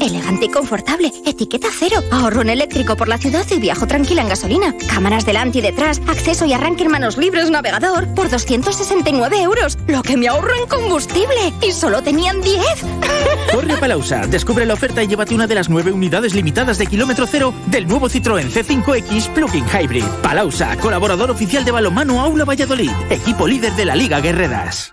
elegante 0.00 0.46
y 0.46 0.48
confortable. 0.48 1.12
Etiqueta 1.24 1.68
cero. 1.72 2.02
Ahorro 2.10 2.42
eléctrico 2.42 2.96
por 2.96 3.08
la 3.08 3.18
ciudad 3.18 3.46
y 3.50 3.58
viajo 3.58 3.86
tranquila 3.86 4.22
en 4.22 4.28
gasolina. 4.28 4.74
Cámaras 4.88 5.26
delante 5.26 5.58
y 5.58 5.62
detrás, 5.62 6.00
acceso 6.06 6.46
y 6.46 6.52
arranque 6.52 6.84
en 6.84 6.90
manos 6.90 7.16
libres, 7.16 7.50
navegador, 7.50 8.06
por 8.14 8.28
269 8.28 9.42
euros. 9.42 9.78
Lo 9.86 10.02
que 10.02 10.16
me 10.16 10.28
ahorro 10.28 10.54
en 10.54 10.66
combustible. 10.66 11.52
Y 11.62 11.72
solo 11.72 12.02
tenían 12.02 12.40
10. 12.40 12.64
Corre 13.52 13.72
a 13.72 13.80
Palausa, 13.80 14.26
descubre 14.26 14.66
la 14.66 14.74
oferta 14.74 15.02
y 15.02 15.06
llévate 15.06 15.34
una 15.34 15.46
de 15.46 15.54
las 15.54 15.68
nueve 15.68 15.92
unidades 15.92 16.34
limitadas 16.34 16.78
de 16.78 16.86
kilómetro 16.86 17.26
cero 17.26 17.54
del 17.66 17.86
nuevo 17.86 18.08
Citroën 18.08 18.50
C5X 18.50 19.28
Plug-in 19.28 19.64
Hybrid. 19.64 20.04
Palausa, 20.22 20.76
colaborador 20.76 21.30
oficial 21.30 21.64
de 21.64 21.70
balonmano 21.70 22.20
Aula 22.20 22.44
Valladolid, 22.44 22.90
equipo 23.10 23.46
líder 23.46 23.72
de 23.72 23.84
la 23.84 23.96
Liga 23.96 24.20
Guerreras. 24.20 24.92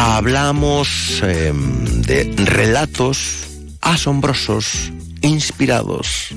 Hablamos 0.00 1.20
eh, 1.24 1.52
de 1.52 2.32
relatos 2.36 3.48
asombrosos, 3.80 4.92
inspirados 5.22 6.28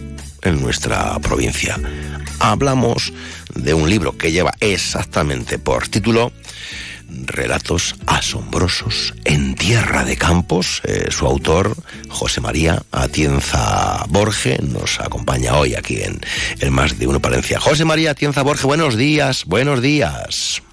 en 0.42 0.60
nuestra 0.60 1.20
provincia. 1.20 1.80
Hablamos 2.40 3.14
de 3.54 3.76
un 3.76 3.88
libro 3.88 4.18
que 4.18 4.32
lleva 4.32 4.52
exactamente 4.62 5.60
por 5.60 5.88
título 5.88 6.32
Relatos 7.08 7.96
asombrosos 8.08 9.14
en 9.26 9.54
Tierra 9.54 10.06
de 10.06 10.18
Campos. 10.18 10.82
Eh, 10.84 11.10
su 11.12 11.28
autor, 11.28 11.76
José 12.10 12.42
María 12.42 12.82
Atienza 12.92 14.06
Borge, 14.10 14.58
nos 14.64 15.00
acompaña 15.00 15.54
hoy 15.56 15.76
aquí 15.76 16.02
en 16.02 16.20
el 16.62 16.72
Más 16.72 16.98
de 16.98 17.06
Uno 17.06 17.20
Palencia. 17.20 17.60
José 17.60 17.86
María 17.86 18.10
Atienza 18.10 18.42
Borge, 18.42 18.66
buenos 18.66 18.98
días, 18.98 19.46
buenos 19.46 19.84
días. 19.84 20.64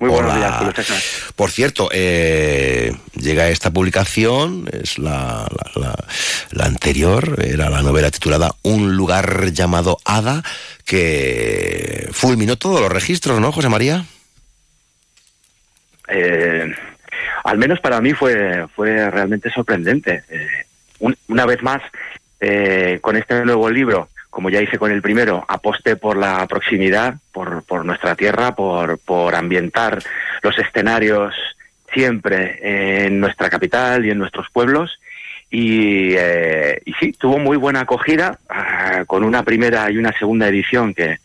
Muy 0.00 0.08
buenos 0.10 0.30
Hola. 0.32 0.36
días, 0.38 0.56
Julio 0.58 0.72
César. 0.74 0.96
Por 1.36 1.50
cierto, 1.50 1.88
eh, 1.92 2.92
llega 3.14 3.48
esta 3.48 3.70
publicación, 3.70 4.68
es 4.72 4.98
la, 4.98 5.46
la- 5.50 5.80
la- 5.80 6.04
la 6.50 6.64
anterior, 6.64 7.42
era 7.44 7.68
la 7.68 7.82
novela 7.82 8.10
titulada 8.10 8.54
Un 8.62 8.96
lugar 8.96 9.50
llamado 9.52 9.98
Hada, 10.04 10.42
que 10.84 12.08
fulminó 12.12 12.56
todos 12.56 12.80
los 12.80 12.90
registros, 12.90 13.40
¿no, 13.40 13.52
José 13.52 13.68
María? 13.68 14.04
Eh, 16.08 16.74
al 17.44 17.58
menos 17.58 17.80
para 17.80 18.00
mí 18.00 18.12
fue, 18.14 18.66
fue 18.74 19.10
realmente 19.10 19.50
sorprendente. 19.50 20.22
Eh, 20.30 20.46
un- 21.00 21.16
una 21.28 21.44
vez 21.44 21.62
más, 21.62 21.82
eh, 22.40 22.98
con 23.02 23.16
este 23.16 23.44
nuevo 23.44 23.68
libro, 23.68 24.08
como 24.38 24.50
ya 24.50 24.62
hice 24.62 24.78
con 24.78 24.92
el 24.92 25.02
primero, 25.02 25.44
aposté 25.48 25.96
por 25.96 26.16
la 26.16 26.46
proximidad, 26.46 27.16
por, 27.32 27.64
por 27.64 27.84
nuestra 27.84 28.14
tierra, 28.14 28.54
por, 28.54 28.96
por 29.00 29.34
ambientar 29.34 30.00
los 30.42 30.56
escenarios 30.56 31.34
siempre 31.92 33.06
en 33.06 33.18
nuestra 33.18 33.50
capital 33.50 34.06
y 34.06 34.12
en 34.12 34.18
nuestros 34.18 34.48
pueblos. 34.50 35.00
Y, 35.50 36.12
eh, 36.16 36.80
y 36.84 36.92
sí, 37.00 37.12
tuvo 37.14 37.38
muy 37.38 37.56
buena 37.56 37.80
acogida, 37.80 38.38
ah, 38.48 39.02
con 39.08 39.24
una 39.24 39.42
primera 39.42 39.90
y 39.90 39.98
una 39.98 40.16
segunda 40.16 40.46
edición 40.46 40.94
que, 40.94 41.18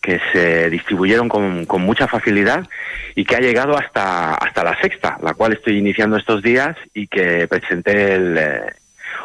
que 0.00 0.18
se 0.32 0.70
distribuyeron 0.70 1.28
con, 1.28 1.66
con 1.66 1.82
mucha 1.82 2.08
facilidad 2.08 2.66
y 3.14 3.26
que 3.26 3.36
ha 3.36 3.40
llegado 3.40 3.76
hasta, 3.76 4.32
hasta 4.36 4.64
la 4.64 4.80
sexta, 4.80 5.18
la 5.22 5.34
cual 5.34 5.52
estoy 5.52 5.76
iniciando 5.76 6.16
estos 6.16 6.42
días 6.42 6.78
y 6.94 7.08
que 7.08 7.46
presenté 7.46 8.14
el, 8.14 8.38
eh, 8.38 8.72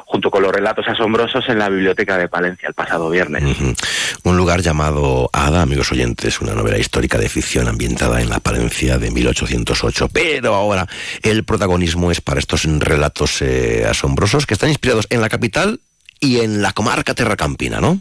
junto 0.06 0.30
con 0.30 0.44
los 0.44 0.52
relatos 0.52 0.88
asombrosos 0.88 1.48
en 1.50 1.60
la 1.60 1.70
biblioteca 1.70 2.18
de 2.18 2.28
Palencia 2.28 2.68
el 2.68 2.74
pasado 2.74 3.10
viernes. 3.10 3.44
Un 4.24 4.38
lugar 4.38 4.62
llamado 4.62 5.30
Hada, 5.34 5.62
amigos 5.62 5.92
oyentes, 5.92 6.42
una 6.42 6.54
novela 6.54 6.78
histórica 6.78 7.18
de 7.18 7.30
ficción 7.30 7.68
ambientada 7.68 8.22
en 8.22 8.30
la 8.30 8.40
Palencia 8.40 8.98
de 8.98 9.12
1808. 9.12 10.10
Pero 10.12 10.56
ahora 10.56 10.88
el 11.22 11.44
protagonismo 11.44 12.12
es 12.12 12.22
para 12.22 12.40
estos 12.40 12.64
relatos 12.66 13.42
eh, 13.42 13.86
asombrosos 13.90 14.46
que 14.46 14.54
están 14.54 14.70
inspirados 14.70 15.08
en 15.10 15.22
la 15.22 15.30
capital 15.30 15.80
y 16.20 16.40
en 16.40 16.62
la 16.62 16.72
comarca 16.72 17.14
terracampina, 17.14 17.82
¿no? 17.82 18.00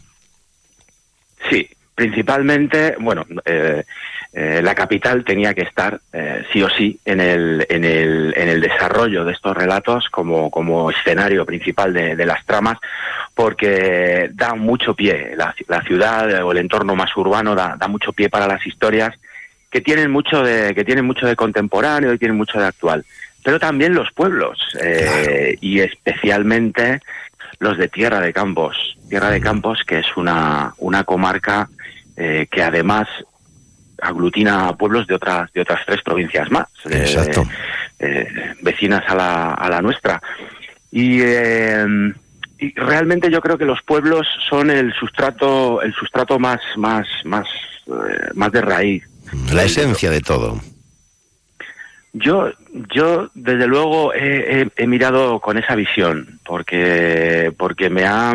Sí, 1.51 1.69
principalmente, 2.03 2.97
bueno, 2.99 3.25
eh, 3.45 3.85
eh, 4.33 4.61
la 4.61 4.75
capital 4.75 5.25
tenía 5.25 5.55
que 5.55 5.63
estar 5.63 6.01
eh, 6.13 6.45
sí 6.53 6.61
o 6.61 6.69
sí 6.69 6.99
en 7.05 7.21
el, 7.21 7.65
en 7.69 7.85
el, 7.85 8.35
en 8.37 8.49
el 8.49 8.61
desarrollo 8.61 9.25
de 9.25 9.33
estos 9.33 9.57
relatos 9.57 10.09
como, 10.11 10.51
como 10.51 10.91
escenario 10.91 11.47
principal 11.47 11.93
de, 11.93 12.17
de 12.17 12.27
las 12.27 12.45
tramas, 12.45 12.79
porque 13.37 14.31
da 14.33 14.57
mucho 14.57 14.95
pie, 14.95 15.35
la, 15.37 15.55
la 15.69 15.81
ciudad 15.83 16.43
o 16.43 16.51
el 16.51 16.59
entorno 16.59 16.97
más 16.97 17.17
urbano 17.17 17.55
da, 17.55 17.77
da 17.79 17.87
mucho 17.87 18.13
pie 18.13 18.29
para 18.29 18.49
las 18.49 18.67
historias 18.67 19.15
que 19.71 19.81
tienen 19.81 20.11
mucho 20.11 20.43
de, 20.43 20.75
que 20.75 20.85
tienen 20.85 21.05
mucho 21.05 21.25
de 21.25 21.37
contemporáneo 21.37 22.13
y 22.13 22.19
tienen 22.19 22.37
mucho 22.37 22.59
de 22.59 22.67
actual. 22.67 23.05
Pero 23.45 23.61
también 23.61 23.95
los 23.95 24.11
pueblos, 24.13 24.59
eh, 24.83 25.57
y 25.61 25.79
especialmente 25.79 27.01
los 27.61 27.79
de 27.79 27.87
Tierra 27.87 28.21
de 28.21 28.33
Campos. 28.33 28.97
Tierra 29.09 29.31
de 29.31 29.41
Campos, 29.41 29.85
que 29.87 30.01
es 30.01 30.17
una, 30.17 30.75
una 30.79 31.05
comarca 31.05 31.69
eh, 32.17 32.47
que 32.51 32.63
además 32.63 33.09
aglutina 34.01 34.69
a 34.69 34.77
pueblos 34.77 35.07
de 35.07 35.15
otras, 35.15 35.53
de 35.53 35.61
otras 35.61 35.81
tres 35.87 36.03
provincias 36.03 36.51
más, 36.51 36.67
Exacto. 36.91 37.47
eh, 38.01 38.27
vecinas 38.63 39.05
a 39.09 39.15
la, 39.15 39.55
a 39.55 39.69
la 39.71 39.81
nuestra. 39.81 40.21
Y, 40.91 41.21
eh, 41.23 41.87
y 42.59 42.75
realmente 42.75 43.31
yo 43.31 43.41
creo 43.41 43.57
que 43.57 43.65
los 43.65 43.81
pueblos 43.83 44.27
son 44.49 44.71
el 44.71 44.93
sustrato, 44.95 45.81
el 45.83 45.95
sustrato 45.95 46.39
más, 46.39 46.61
más, 46.77 47.07
más, 47.25 47.47
eh, 47.87 48.31
más 48.35 48.51
de 48.53 48.61
raíz. 48.61 49.05
La 49.53 49.65
esencia 49.65 50.11
de 50.11 50.21
todo. 50.21 50.61
Yo, 52.13 52.51
yo 52.95 53.31
desde 53.35 53.67
luego 53.67 54.13
he, 54.13 54.61
he- 54.63 54.69
he 54.77 54.87
mirado 54.87 55.41
con 55.41 55.57
esa 55.57 55.75
visión, 55.75 56.41
porque, 56.45 57.53
porque 57.57 57.89
me 57.89 58.05
ha, 58.05 58.35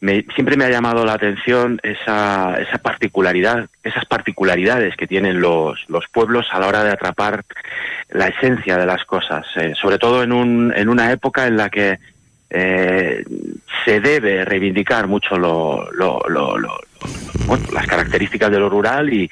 me- 0.00 0.24
siempre 0.34 0.56
me 0.56 0.64
ha 0.64 0.70
llamado 0.70 1.04
la 1.04 1.14
atención 1.14 1.80
esa, 1.82 2.56
esa 2.60 2.78
particularidad, 2.78 3.66
esas 3.82 4.04
particularidades 4.06 4.96
que 4.96 5.06
tienen 5.06 5.40
los, 5.40 5.84
los 5.88 6.04
pueblos 6.12 6.46
a 6.52 6.60
la 6.60 6.68
hora 6.68 6.84
de 6.84 6.92
atrapar 6.92 7.44
la 8.10 8.28
esencia 8.28 8.76
de 8.78 8.86
las 8.86 9.04
cosas, 9.04 9.44
eh, 9.56 9.74
sobre 9.80 9.98
todo 9.98 10.22
en, 10.22 10.32
un, 10.32 10.72
en 10.76 10.88
una 10.88 11.10
época 11.12 11.46
en 11.46 11.56
la 11.56 11.68
que 11.68 11.98
eh, 12.50 13.24
se 13.84 14.00
debe 14.00 14.44
reivindicar 14.44 15.06
mucho 15.06 15.36
lo, 15.36 15.90
lo- 15.92 16.22
lo- 16.28 16.56
bueno, 17.48 17.64
las 17.72 17.86
características 17.86 18.50
de 18.50 18.58
lo 18.58 18.68
rural 18.68 19.12
y, 19.12 19.28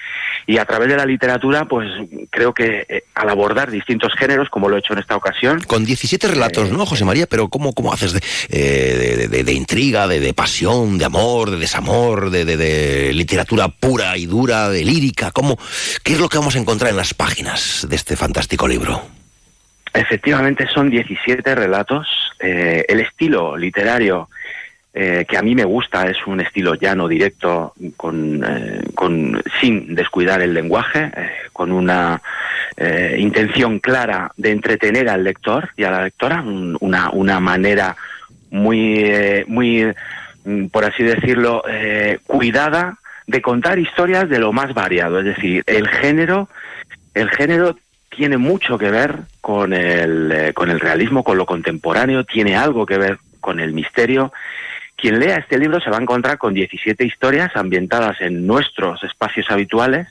y 0.47 0.59
a 0.59 0.65
través 0.65 0.89
de 0.89 0.97
la 0.97 1.07
literatura, 1.07 1.67
pues 1.67 1.89
creo 2.31 2.53
que 2.53 2.85
eh, 2.89 3.05
al 3.15 3.29
abordar 3.29 3.71
distintos 3.71 4.13
géneros, 4.19 4.49
como 4.49 4.69
lo 4.69 4.77
he 4.77 4.81
hecho 4.81 4.95
en 4.95 4.99
esta 4.99 5.15
ocasión, 5.15 5.61
Con 5.67 5.85
17 5.85 6.27
relatos, 6.27 6.71
¿no, 6.73 6.85
José 6.87 7.05
María? 7.05 7.27
Pero 7.27 7.49
¿cómo, 7.49 7.73
cómo 7.73 7.93
haces 7.93 8.13
de, 8.13 8.21
eh, 8.49 9.17
de, 9.19 9.29
de- 9.29 9.45
de 9.45 9.53
intriga, 9.53 10.09
de, 10.09 10.19
de 10.19 10.35
pasión, 10.35 10.99
de 10.99 11.05
amor, 11.05 11.51
de 11.51 11.59
desamor, 11.59 12.31
de, 12.31 12.45
de- 12.45 12.57
de 12.57 13.13
literatura 13.13 13.69
pura 13.69 14.17
y 14.17 14.27
dura, 14.27 14.69
de 14.71 14.85
lírica? 14.85 15.31
¿Cómo, 15.31 15.59
¿Qué 16.03 16.15
es 16.15 16.19
lo 16.21 16.29
que 16.29 16.39
vamos 16.39 16.57
a 16.57 16.59
encontrar 16.59 16.91
en 16.91 16.97
las 16.97 17.15
páginas 17.15 17.87
de 17.89 17.95
este 17.97 18.17
fantástico 18.17 18.67
libro? 18.67 19.03
Efectivamente 19.95 20.67
son 20.73 20.91
17 20.91 21.55
relatos. 21.55 22.07
Eh, 22.41 22.85
el 22.89 23.01
estilo 23.01 23.57
literario 23.57 24.29
eh, 24.99 25.27
que 25.29 25.37
a 25.37 25.43
mí 25.43 25.55
me 25.55 25.65
gusta 25.65 26.09
es 26.09 26.17
un 26.27 26.41
estilo 26.41 26.75
llano, 26.75 27.07
directo, 27.07 27.75
con, 27.99 28.43
eh, 28.43 28.81
con 28.95 29.43
sin 29.61 29.95
descuidar 29.95 30.41
el 30.41 30.55
lenguaje, 30.55 31.11
eh, 31.15 31.31
con 31.53 31.71
una 31.71 32.23
eh, 32.79 33.17
intención 33.19 33.79
clara 33.79 34.31
de 34.39 34.53
entretener 34.53 35.09
al 35.11 35.23
lector 35.23 35.69
y 35.77 35.85
a 35.85 35.91
la 35.91 36.05
lectora, 36.05 36.41
un- 36.41 36.77
una, 36.81 37.11
una 37.11 37.41
manera 37.41 37.95
muy, 38.51 38.95
eh, 38.99 39.45
muy, 39.49 39.87
mm, 40.45 40.67
por 40.69 40.85
así 40.87 41.03
decirlo, 41.03 41.63
cuidada 42.27 42.97
de 43.27 43.43
contar 43.43 43.79
historias 43.79 44.29
de 44.31 44.39
lo 44.39 44.53
más 44.53 44.73
variado. 44.73 45.19
Es 45.21 45.27
decir, 45.27 45.63
el 45.67 45.89
género, 45.89 46.49
el 47.15 47.29
género 47.31 47.77
tiene 48.09 48.39
mucho 48.39 48.79
que 48.79 48.91
ver 48.91 49.17
con 49.43 49.75
el, 49.75 50.53
con 50.55 50.71
el 50.71 50.81
realismo, 50.81 51.23
con 51.23 51.37
lo 51.37 51.45
contemporáneo, 51.45 52.25
tiene 52.25 52.57
algo 52.57 52.87
que 52.87 52.97
ver 52.97 53.19
con 53.41 53.61
el 53.61 53.73
misterio. 53.73 54.33
Quien 54.97 55.21
lea 55.21 55.37
este 55.37 55.59
libro 55.59 55.81
se 55.81 55.91
va 55.91 55.99
a 55.99 56.03
encontrar 56.03 56.39
con 56.39 56.55
17 56.55 57.05
historias 57.05 57.55
ambientadas 57.55 58.21
en 58.21 58.47
nuestros 58.47 59.03
espacios 59.05 59.51
habituales, 59.51 60.09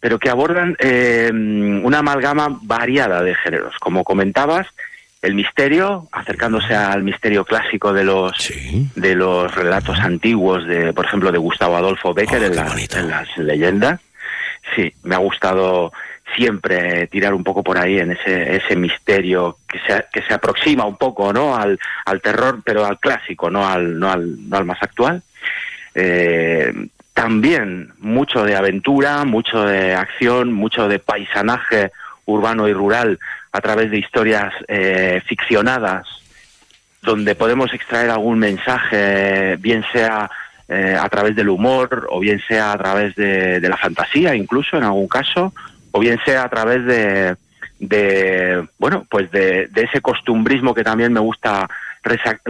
pero 0.00 0.18
que 0.18 0.28
abordan 0.28 0.76
eh, 0.80 1.30
una 1.32 1.98
amalgama 1.98 2.58
variada 2.62 3.22
de 3.22 3.34
géneros. 3.36 3.74
Como 3.78 4.04
comentabas, 4.04 4.66
el 5.22 5.34
misterio, 5.34 6.08
acercándose 6.12 6.74
al 6.74 7.02
misterio 7.02 7.44
clásico 7.44 7.92
de 7.92 8.04
los 8.04 8.52
de 8.94 9.14
los 9.14 9.54
relatos 9.54 9.98
antiguos 9.98 10.66
de, 10.66 10.92
por 10.92 11.06
ejemplo, 11.06 11.32
de 11.32 11.38
Gustavo 11.38 11.76
Adolfo 11.76 12.12
Becker 12.12 12.42
Oh, 12.42 12.46
en, 12.46 12.56
las, 12.56 12.94
en 12.94 13.08
las 13.08 13.38
leyendas. 13.38 14.00
Sí, 14.74 14.92
me 15.02 15.14
ha 15.14 15.18
gustado 15.18 15.92
siempre 16.34 17.06
tirar 17.08 17.34
un 17.34 17.44
poco 17.44 17.62
por 17.62 17.78
ahí 17.78 17.98
en 17.98 18.12
ese, 18.12 18.56
ese 18.56 18.76
misterio 18.76 19.58
que 19.68 19.78
se, 19.86 20.04
que 20.12 20.22
se 20.22 20.34
aproxima 20.34 20.84
un 20.84 20.96
poco 20.96 21.32
no 21.32 21.56
al, 21.56 21.78
al 22.04 22.20
terror, 22.20 22.60
pero 22.64 22.84
al 22.84 22.98
clásico, 22.98 23.50
no 23.50 23.66
al, 23.66 23.98
no 23.98 24.10
al, 24.10 24.48
no 24.48 24.56
al 24.56 24.64
más 24.64 24.82
actual. 24.82 25.22
Eh, 25.94 26.72
también 27.12 27.92
mucho 28.00 28.44
de 28.44 28.56
aventura, 28.56 29.24
mucho 29.24 29.64
de 29.64 29.94
acción, 29.94 30.52
mucho 30.52 30.88
de 30.88 30.98
paisanaje 30.98 31.92
urbano 32.26 32.66
y 32.68 32.72
rural 32.72 33.18
a 33.52 33.60
través 33.60 33.90
de 33.90 33.98
historias 33.98 34.52
eh, 34.66 35.22
ficcionadas, 35.26 36.06
donde 37.02 37.34
podemos 37.34 37.72
extraer 37.72 38.10
algún 38.10 38.38
mensaje, 38.38 39.56
bien 39.56 39.84
sea 39.92 40.28
eh, 40.68 40.96
a 40.98 41.08
través 41.08 41.36
del 41.36 41.50
humor, 41.50 42.08
o 42.10 42.18
bien 42.18 42.42
sea 42.48 42.72
a 42.72 42.78
través 42.78 43.14
de, 43.14 43.60
de 43.60 43.68
la 43.68 43.76
fantasía, 43.76 44.34
incluso 44.34 44.76
en 44.76 44.84
algún 44.84 45.06
caso, 45.06 45.52
o 45.96 46.00
bien 46.00 46.18
sea 46.24 46.42
a 46.42 46.48
través 46.48 46.84
de, 46.84 47.36
de 47.78 48.66
bueno, 48.78 49.06
pues 49.08 49.30
de, 49.30 49.68
de 49.68 49.82
ese 49.82 50.00
costumbrismo 50.00 50.74
que 50.74 50.82
también 50.82 51.12
me 51.12 51.20
gusta 51.20 51.68
resa- 52.02 52.40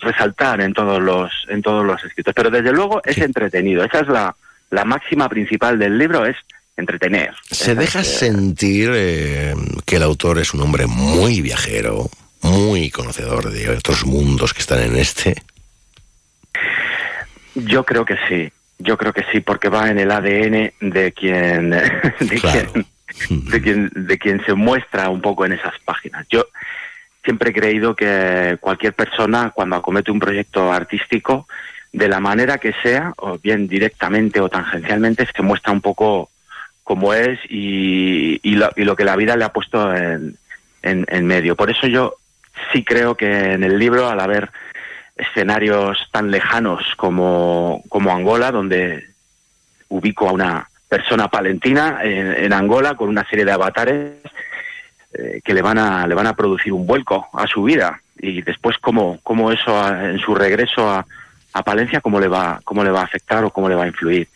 resaltar 0.00 0.60
en 0.60 0.72
todos 0.72 1.02
los 1.02 1.32
en 1.48 1.62
todos 1.62 1.84
los 1.84 2.02
escritos. 2.04 2.32
Pero 2.32 2.48
desde 2.48 2.70
luego 2.70 3.02
es 3.04 3.18
entretenido. 3.18 3.82
Esa 3.82 4.00
es 4.00 4.08
la, 4.08 4.36
la 4.70 4.84
máxima 4.84 5.28
principal 5.28 5.80
del 5.80 5.98
libro, 5.98 6.24
es 6.26 6.36
entretener. 6.76 7.34
Se 7.50 7.74
deja 7.74 8.04
sentir 8.04 8.92
eh, 8.94 9.54
que 9.84 9.96
el 9.96 10.04
autor 10.04 10.38
es 10.38 10.54
un 10.54 10.60
hombre 10.60 10.86
muy 10.86 11.40
viajero, 11.40 12.08
muy 12.42 12.90
conocedor 12.90 13.50
de 13.50 13.68
otros 13.70 14.06
mundos 14.06 14.54
que 14.54 14.60
están 14.60 14.80
en 14.80 14.94
este. 14.94 15.42
Yo 17.56 17.82
creo 17.84 18.04
que 18.04 18.16
sí, 18.28 18.52
yo 18.78 18.96
creo 18.96 19.12
que 19.12 19.24
sí, 19.32 19.40
porque 19.40 19.68
va 19.68 19.90
en 19.90 19.98
el 19.98 20.10
ADN 20.10 20.72
de 20.80 21.12
quien, 21.12 21.70
de 22.20 22.40
quien, 22.40 22.86
de 23.50 23.62
quien, 23.62 23.90
de 23.94 24.18
quien 24.18 24.44
se 24.44 24.54
muestra 24.54 25.08
un 25.08 25.20
poco 25.20 25.44
en 25.46 25.52
esas 25.52 25.74
páginas. 25.84 26.26
Yo 26.28 26.46
siempre 27.24 27.50
he 27.50 27.54
creído 27.54 27.94
que 27.94 28.56
cualquier 28.60 28.92
persona 28.92 29.50
cuando 29.54 29.76
acomete 29.76 30.10
un 30.10 30.20
proyecto 30.20 30.72
artístico, 30.72 31.48
de 31.92 32.08
la 32.08 32.20
manera 32.20 32.58
que 32.58 32.74
sea, 32.82 33.12
o 33.16 33.38
bien 33.38 33.66
directamente 33.66 34.40
o 34.40 34.48
tangencialmente, 34.48 35.26
se 35.34 35.42
muestra 35.42 35.72
un 35.72 35.80
poco 35.80 36.30
como 36.84 37.14
es 37.14 37.38
y, 37.48 38.38
y, 38.42 38.54
lo, 38.54 38.70
y 38.76 38.84
lo 38.84 38.94
que 38.94 39.04
la 39.04 39.16
vida 39.16 39.36
le 39.36 39.44
ha 39.44 39.52
puesto 39.52 39.94
en, 39.94 40.36
en, 40.82 41.04
en 41.08 41.26
medio. 41.26 41.56
Por 41.56 41.70
eso 41.70 41.86
yo 41.86 42.16
sí 42.72 42.84
creo 42.84 43.16
que 43.16 43.52
en 43.52 43.64
el 43.64 43.78
libro, 43.78 44.08
al 44.08 44.20
haber 44.20 44.50
escenarios 45.16 45.98
tan 46.12 46.30
lejanos 46.30 46.82
como, 46.96 47.82
como 47.88 48.12
Angola, 48.12 48.50
donde 48.52 49.04
ubico 49.88 50.28
a 50.28 50.32
una 50.32 50.68
persona 50.88 51.28
palentina 51.28 52.00
en, 52.02 52.32
en 52.44 52.52
Angola 52.52 52.94
con 52.94 53.08
una 53.08 53.28
serie 53.28 53.44
de 53.44 53.52
avatares 53.52 54.12
eh, 55.14 55.40
que 55.44 55.54
le 55.54 55.62
van 55.62 55.78
a 55.78 56.06
le 56.06 56.14
van 56.14 56.26
a 56.26 56.34
producir 56.36 56.72
un 56.72 56.86
vuelco 56.86 57.28
a 57.32 57.46
su 57.46 57.62
vida 57.64 58.00
y 58.18 58.42
después 58.42 58.76
cómo, 58.80 59.18
cómo 59.22 59.50
eso 59.50 59.76
a- 59.80 60.10
en 60.10 60.18
su 60.18 60.34
regreso 60.34 60.88
a, 60.88 61.04
a 61.54 61.62
Palencia 61.62 62.00
cómo 62.00 62.20
le 62.20 62.28
va 62.28 62.60
cómo 62.64 62.84
le 62.84 62.90
va 62.90 63.00
a 63.00 63.04
afectar 63.04 63.42
o 63.44 63.50
cómo 63.50 63.68
le 63.68 63.74
va 63.74 63.84
a 63.84 63.88
influir 63.88 64.28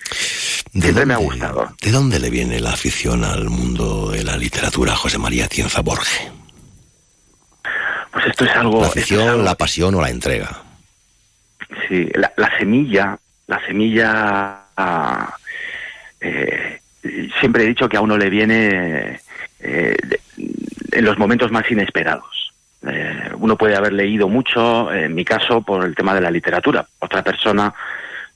siempre 0.73 1.05
me 1.07 1.15
ha 1.15 1.19
gustado 1.19 1.73
¿De 1.81 1.91
dónde 1.91 2.19
le 2.19 2.31
viene 2.31 2.59
la 2.61 2.71
afición 2.73 3.23
al 3.25 3.49
mundo 3.51 4.11
de 4.11 4.25
la 4.25 4.37
literatura, 4.37 4.97
José 4.97 5.19
María 5.19 5.47
Tienza 5.49 5.83
Borge? 5.83 6.31
pues 8.13 8.27
esto 8.27 8.45
es 8.45 8.57
algo 8.57 8.81
La 8.81 8.87
es 8.89 8.93
afición, 8.97 9.29
algo- 9.29 9.43
la 9.43 9.55
pasión 9.55 9.95
o 9.95 10.01
la 10.01 10.11
entrega. 10.11 10.63
Sí, 11.89 12.09
la, 12.15 12.33
la 12.37 12.57
semilla, 12.59 13.19
la 13.47 13.65
semilla, 13.67 14.59
ah, 14.77 15.35
eh, 16.21 16.81
siempre 17.39 17.65
he 17.65 17.69
dicho 17.69 17.89
que 17.89 17.97
a 17.97 18.01
uno 18.01 18.17
le 18.17 18.29
viene 18.31 19.21
eh, 19.61 19.97
en 20.93 21.05
los 21.05 21.19
momentos 21.19 21.51
más 21.51 21.71
inesperados. 21.71 22.53
Eh, 22.87 23.31
uno 23.39 23.57
puede 23.57 23.77
haber 23.77 23.93
leído 23.93 24.29
mucho, 24.29 24.93
en 24.93 25.15
mi 25.15 25.25
caso, 25.25 25.63
por 25.63 25.85
el 25.85 25.95
tema 25.95 26.15
de 26.15 26.21
la 26.23 26.31
literatura. 26.31 26.87
Otra 26.99 27.23
persona, 27.23 27.73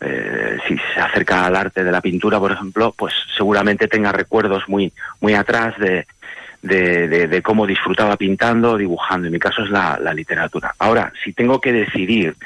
eh, 0.00 0.58
si 0.68 0.76
se 0.94 1.00
acerca 1.00 1.46
al 1.46 1.56
arte 1.56 1.82
de 1.82 1.92
la 1.92 2.00
pintura, 2.00 2.38
por 2.38 2.52
ejemplo, 2.52 2.94
pues 2.96 3.14
seguramente 3.36 3.88
tenga 3.88 4.12
recuerdos 4.12 4.68
muy, 4.68 4.92
muy 5.20 5.34
atrás 5.34 5.76
de, 5.78 6.06
de, 6.62 7.08
de- 7.08 7.26
de 7.28 7.42
cómo 7.42 7.66
disfrutaba 7.66 8.16
pintando 8.16 8.76
dibujando. 8.76 9.26
En 9.26 9.32
mi 9.32 9.38
caso 9.38 9.62
es 9.64 9.70
la, 9.70 9.98
la 10.00 10.12
literatura. 10.14 10.74
Ahora, 10.78 11.12
si 11.24 11.32
tengo 11.32 11.60
que 11.60 11.72
decidir 11.72 12.36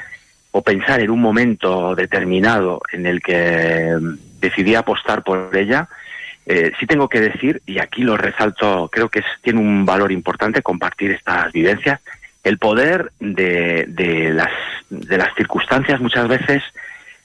o 0.51 0.61
pensar 0.61 0.99
en 0.99 1.11
un 1.11 1.21
momento 1.21 1.95
determinado 1.95 2.81
en 2.91 3.05
el 3.05 3.21
que 3.21 3.95
mm, 3.99 4.39
decidí 4.39 4.75
apostar 4.75 5.23
por 5.23 5.55
ella, 5.55 5.87
eh, 6.45 6.71
sí 6.79 6.87
tengo 6.87 7.07
que 7.07 7.19
decir, 7.21 7.61
y 7.67 7.79
aquí 7.79 8.01
lo 8.01 8.17
resalto, 8.17 8.89
creo 8.91 9.09
que 9.09 9.19
es- 9.19 9.25
tiene 9.41 9.59
un 9.59 9.85
valor 9.85 10.11
importante 10.11 10.61
compartir 10.63 11.11
estas 11.11 11.51
vivencias, 11.51 11.99
el 12.43 12.57
poder 12.57 13.11
de, 13.19 13.85
de 13.87 14.31
las, 14.33 14.49
de 14.89 15.17
las 15.17 15.35
circunstancias 15.35 15.99
muchas 15.99 16.27
veces 16.27 16.63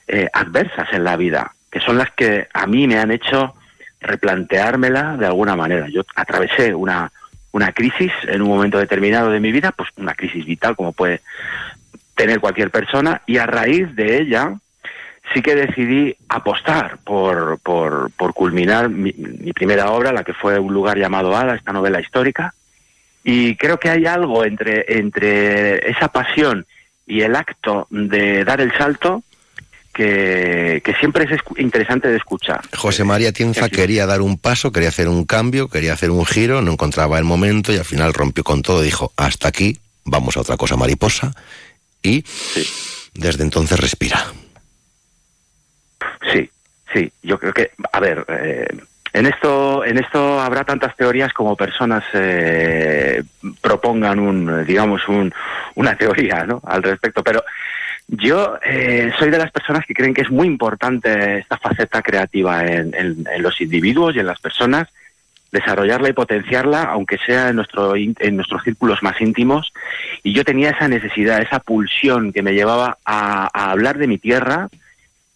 eh, 0.07 0.29
adversas 0.33 0.87
en 0.93 1.03
la 1.03 1.15
vida, 1.17 1.53
que 1.71 1.79
son 1.79 1.97
las 1.97 2.11
que 2.11 2.47
a 2.53 2.67
mí 2.67 2.85
me 2.85 2.99
han 2.99 3.09
hecho 3.11 3.55
replanteármela 4.01 5.17
de 5.17 5.25
alguna 5.25 5.55
manera. 5.55 5.87
Yo 5.89 6.03
atravesé 6.15 6.75
una, 6.75 7.11
una 7.51 7.71
crisis 7.71 8.11
en 8.27 8.41
un 8.41 8.49
momento 8.49 8.77
determinado 8.77 9.29
de 9.31 9.39
mi 9.39 9.51
vida, 9.51 9.71
pues 9.71 9.89
una 9.97 10.13
crisis 10.13 10.45
vital 10.45 10.75
como 10.75 10.93
puede 10.93 11.21
tener 12.15 12.39
cualquier 12.39 12.71
persona, 12.71 13.21
y 13.27 13.37
a 13.37 13.45
raíz 13.45 13.93
de 13.95 14.19
ella 14.21 14.53
sí 15.33 15.41
que 15.41 15.55
decidí 15.55 16.15
apostar 16.29 16.97
por, 17.03 17.59
por, 17.59 18.11
por 18.11 18.33
culminar 18.33 18.89
mi, 18.89 19.13
mi 19.17 19.53
primera 19.53 19.89
obra, 19.91 20.11
la 20.13 20.23
que 20.23 20.33
fue 20.33 20.59
Un 20.59 20.73
lugar 20.73 20.97
llamado 20.97 21.35
Ada, 21.35 21.55
esta 21.55 21.73
novela 21.73 21.99
histórica, 21.99 22.53
y 23.23 23.55
creo 23.55 23.79
que 23.79 23.89
hay 23.89 24.05
algo 24.05 24.45
entre, 24.45 24.97
entre 24.99 25.89
esa 25.89 26.09
pasión 26.09 26.65
y 27.07 27.21
el 27.21 27.35
acto 27.35 27.87
de 27.89 28.43
dar 28.45 28.61
el 28.61 28.71
salto 28.77 29.23
que, 29.93 30.81
que 30.83 30.93
siempre 30.95 31.23
es 31.23 31.31
escu- 31.31 31.59
interesante 31.59 32.07
de 32.09 32.17
escuchar. 32.17 32.61
José 32.75 33.03
María 33.03 33.31
Tienza 33.31 33.69
quería 33.69 34.05
dar 34.05 34.21
un 34.21 34.37
paso, 34.37 34.71
quería 34.71 34.89
hacer 34.89 35.07
un 35.07 35.25
cambio, 35.25 35.69
quería 35.69 35.93
hacer 35.93 36.11
un 36.11 36.25
giro, 36.25 36.61
no 36.61 36.73
encontraba 36.73 37.17
el 37.17 37.23
momento 37.23 37.73
y 37.73 37.77
al 37.77 37.85
final 37.85 38.13
rompió 38.13 38.43
con 38.43 38.61
todo, 38.61 38.81
dijo, 38.81 39.11
hasta 39.17 39.47
aquí, 39.47 39.79
vamos 40.03 40.37
a 40.37 40.41
otra 40.41 40.57
cosa 40.57 40.75
mariposa 40.75 41.33
y 42.05 42.23
desde 43.13 43.43
entonces 43.43 43.79
respira. 43.79 44.23
Sí, 46.31 46.49
sí, 46.93 47.11
yo 47.23 47.39
creo 47.39 47.53
que, 47.53 47.71
a 47.91 47.99
ver, 47.99 48.25
eh, 48.29 48.67
en 49.13 49.25
esto, 49.27 49.85
en 49.85 49.97
esto 49.97 50.39
habrá 50.39 50.63
tantas 50.63 50.95
teorías 50.95 51.31
como 51.33 51.55
personas 51.55 52.03
eh, 52.13 53.23
propongan 53.61 54.19
un, 54.19 54.65
digamos, 54.65 55.07
un, 55.07 55.33
una 55.75 55.95
teoría, 55.95 56.45
¿no? 56.45 56.61
Al 56.65 56.83
respecto, 56.83 57.23
pero 57.23 57.43
yo 58.07 58.59
eh, 58.63 59.11
soy 59.17 59.29
de 59.29 59.37
las 59.37 59.51
personas 59.51 59.85
que 59.85 59.93
creen 59.93 60.13
que 60.13 60.21
es 60.21 60.29
muy 60.29 60.47
importante 60.47 61.39
esta 61.39 61.57
faceta 61.57 62.01
creativa 62.01 62.63
en, 62.65 62.93
en- 62.93 63.25
en 63.33 63.41
los 63.41 63.59
individuos 63.61 64.15
y 64.15 64.19
en 64.19 64.27
las 64.27 64.39
personas, 64.39 64.89
desarrollarla 65.59 66.09
y 66.09 66.13
potenciarla, 66.13 66.83
aunque 66.83 67.17
sea 67.25 67.49
en, 67.49 67.55
nuestro, 67.55 67.95
en 67.95 68.35
nuestros 68.35 68.61
círculos 68.63 69.01
más 69.01 69.19
íntimos. 69.21 69.71
Y 70.21 70.33
yo 70.33 70.43
tenía 70.43 70.69
esa 70.71 70.87
necesidad, 70.87 71.41
esa 71.41 71.59
pulsión 71.59 72.31
que 72.33 72.43
me 72.43 72.53
llevaba 72.53 72.97
a, 73.05 73.47
hablar 73.71 73.97
de 73.97 74.07
mi 74.07 74.17
tierra, 74.17 74.67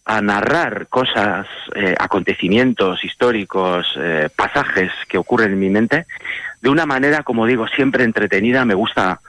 a 0.04 0.20
narrar 0.20 0.86
cosas, 0.88 1.46
eh, 1.74 1.94
acontecimientos 1.98 3.02
históricos, 3.04 3.86
eh, 3.98 4.28
pasajes 4.34 4.90
que 5.08 5.18
ocurren 5.18 5.52
en 5.52 5.58
mi 5.60 5.70
mente, 5.70 6.06
de 6.60 6.68
una 6.68 6.84
manera, 6.86 7.22
como 7.22 7.46
digo, 7.46 7.66
siempre 7.68 8.04
entretenida. 8.04 8.64
Me 8.64 8.74
gusta, 8.74 9.20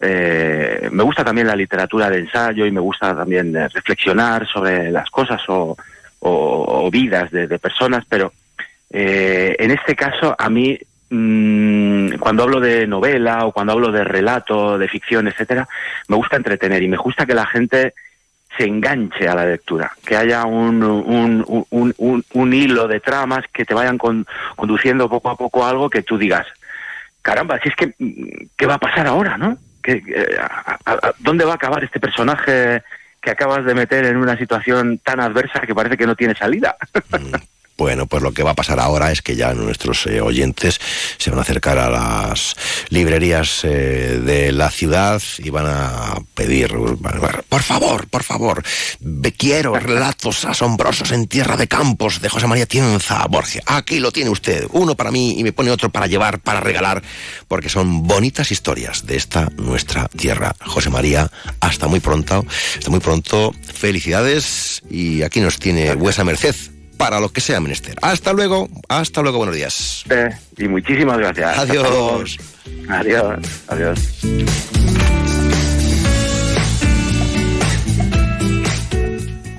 eh, 0.00 0.88
me 0.90 1.02
gusta 1.04 1.24
también 1.24 1.46
la 1.46 1.56
literatura 1.56 2.10
de 2.10 2.18
ensayo 2.20 2.66
y 2.66 2.70
me 2.72 2.80
gusta 2.80 3.14
también 3.16 3.54
reflexionar 3.72 4.46
sobre 4.48 4.90
las 4.90 5.08
cosas 5.10 5.40
o, 5.48 5.76
o- 6.20 6.86
o 6.86 6.90
vidas 6.90 7.30
de, 7.30 7.46
de 7.46 7.58
personas, 7.58 8.04
pero 8.08 8.32
eh, 8.92 9.56
en 9.58 9.70
este 9.70 9.96
caso 9.96 10.34
a 10.38 10.48
mí 10.50 10.78
mm, 11.10 12.14
cuando 12.18 12.42
hablo 12.42 12.60
de 12.60 12.86
novela 12.86 13.46
o 13.46 13.52
cuando 13.52 13.72
hablo 13.72 13.90
de 13.90 14.04
relato, 14.04 14.78
de 14.78 14.88
ficción, 14.88 15.28
etcétera, 15.28 15.66
me 16.08 16.16
gusta 16.16 16.36
entretener 16.36 16.82
y 16.82 16.88
me 16.88 16.96
gusta 16.98 17.26
que 17.26 17.34
la 17.34 17.46
gente 17.46 17.94
se 18.56 18.64
enganche 18.64 19.26
a 19.26 19.34
la 19.34 19.46
lectura, 19.46 19.92
que 20.04 20.14
haya 20.14 20.44
un, 20.44 21.42
hilo 22.52 22.86
de 22.86 23.00
tramas 23.00 23.44
que 23.50 23.64
te 23.64 23.72
vayan 23.72 23.96
con- 23.96 24.26
conduciendo 24.56 25.08
poco 25.08 25.30
a 25.30 25.36
poco 25.36 25.64
a 25.64 25.70
algo 25.70 25.88
que 25.88 26.02
tú 26.02 26.18
digas, 26.18 26.46
caramba, 27.22 27.58
si 27.62 27.70
es 27.70 27.76
que, 27.76 27.94
mm, 27.98 28.48
¿qué 28.56 28.66
va 28.66 28.74
a 28.74 28.78
pasar 28.78 29.06
ahora, 29.06 29.38
no? 29.38 29.56
¿Qué, 29.82 30.02
eh, 30.06 30.36
¿Dónde 31.18 31.44
va 31.44 31.52
a 31.52 31.56
acabar 31.56 31.82
este 31.82 31.98
personaje 31.98 32.82
que 33.22 33.30
acabas 33.30 33.64
de 33.64 33.74
meter 33.74 34.04
en 34.04 34.16
una 34.16 34.36
situación 34.36 34.98
tan 34.98 35.20
adversa 35.20 35.60
que 35.60 35.74
parece 35.74 35.96
que 35.96 36.06
no 36.06 36.14
tiene 36.14 36.34
salida? 36.34 36.76
Bueno, 37.76 38.06
pues 38.06 38.22
lo 38.22 38.32
que 38.32 38.42
va 38.42 38.50
a 38.52 38.54
pasar 38.54 38.78
ahora 38.80 39.10
es 39.10 39.22
que 39.22 39.34
ya 39.34 39.54
nuestros 39.54 40.06
eh, 40.06 40.20
oyentes 40.20 40.80
se 41.18 41.30
van 41.30 41.38
a 41.38 41.42
acercar 41.42 41.78
a 41.78 41.90
las 41.90 42.54
librerías 42.90 43.64
eh, 43.64 44.20
de 44.24 44.52
la 44.52 44.70
ciudad 44.70 45.22
y 45.38 45.50
van 45.50 45.66
a 45.66 46.14
pedir, 46.34 46.72
por 47.48 47.62
favor, 47.62 48.06
por 48.08 48.22
favor, 48.22 48.62
quiero 49.36 49.74
relatos 49.78 50.44
asombrosos 50.44 51.10
en 51.12 51.26
Tierra 51.26 51.56
de 51.56 51.66
Campos 51.66 52.20
de 52.20 52.28
José 52.28 52.46
María 52.46 52.66
Tienza 52.66 53.26
Borges. 53.26 53.62
Aquí 53.66 53.98
lo 53.98 54.12
tiene 54.12 54.30
usted, 54.30 54.66
uno 54.70 54.94
para 54.94 55.10
mí 55.10 55.38
y 55.38 55.42
me 55.42 55.52
pone 55.52 55.70
otro 55.70 55.90
para 55.90 56.06
llevar, 56.06 56.40
para 56.40 56.60
regalar, 56.60 57.02
porque 57.48 57.68
son 57.68 58.06
bonitas 58.06 58.52
historias 58.52 59.06
de 59.06 59.16
esta 59.16 59.48
nuestra 59.56 60.08
tierra. 60.08 60.54
José 60.64 60.90
María, 60.90 61.30
hasta 61.60 61.88
muy 61.88 62.00
pronto, 62.00 62.44
hasta 62.78 62.90
muy 62.90 63.00
pronto, 63.00 63.52
felicidades 63.74 64.82
y 64.90 65.22
aquí 65.22 65.40
nos 65.40 65.58
tiene 65.58 65.94
vuesa 65.94 66.22
merced 66.22 66.54
para 67.02 67.18
lo 67.18 67.32
que 67.32 67.40
sea 67.40 67.58
menester. 67.58 67.96
Hasta 68.00 68.32
luego, 68.32 68.68
hasta 68.88 69.22
luego, 69.22 69.38
buenos 69.38 69.56
días. 69.56 70.04
Eh, 70.08 70.30
y 70.56 70.68
muchísimas 70.68 71.18
gracias. 71.18 71.58
Adiós. 71.58 72.38
Adiós, 72.88 73.40
adiós. 73.66 73.98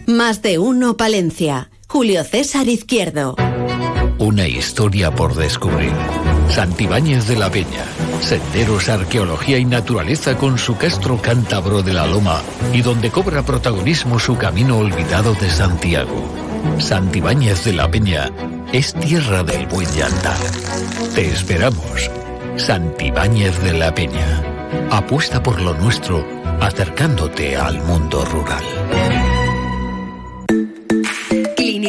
Más 0.08 0.41
de 0.41 0.58
uno 0.58 0.96
Palencia. 0.96 1.70
Julio 1.89 2.24
César 2.24 2.70
Izquierdo. 2.70 3.36
Una 4.20 4.48
historia 4.48 5.12
por 5.12 5.36
descubrir. 5.36 5.91
Santibáñez 6.48 7.28
de 7.28 7.36
la 7.36 7.50
Peña. 7.50 7.84
Senderos, 8.22 8.88
arqueología 8.88 9.58
y 9.58 9.66
naturaleza 9.66 10.38
con 10.38 10.58
su 10.58 10.78
castro 10.78 11.22
cántabro 11.22 11.82
de 11.82 11.91
la 11.91 12.08
Loma 12.08 12.41
y 12.72 12.82
donde 12.82 13.12
cobra 13.12 13.44
protagonismo 13.44 14.18
su 14.18 14.38
camino 14.38 14.78
olvidado 14.78 15.34
de 15.34 15.50
Santiago. 15.50 16.53
Santibáñez 16.80 17.66
de 17.66 17.74
la 17.74 17.89
Peña 17.89 18.30
es 18.72 18.93
tierra 18.93 19.43
del 19.43 19.68
buen 19.68 19.88
llantar. 19.95 20.38
Te 21.16 21.28
esperamos. 21.28 22.09
Santibáñez 22.57 23.61
de 23.64 23.74
la 23.74 23.93
Peña. 23.93 24.43
Apuesta 24.91 25.41
por 25.41 25.61
lo 25.61 25.74
nuestro, 25.76 26.26
acercándote 26.59 27.55
al 27.55 27.82
mundo 27.84 28.26
rural. 28.26 28.64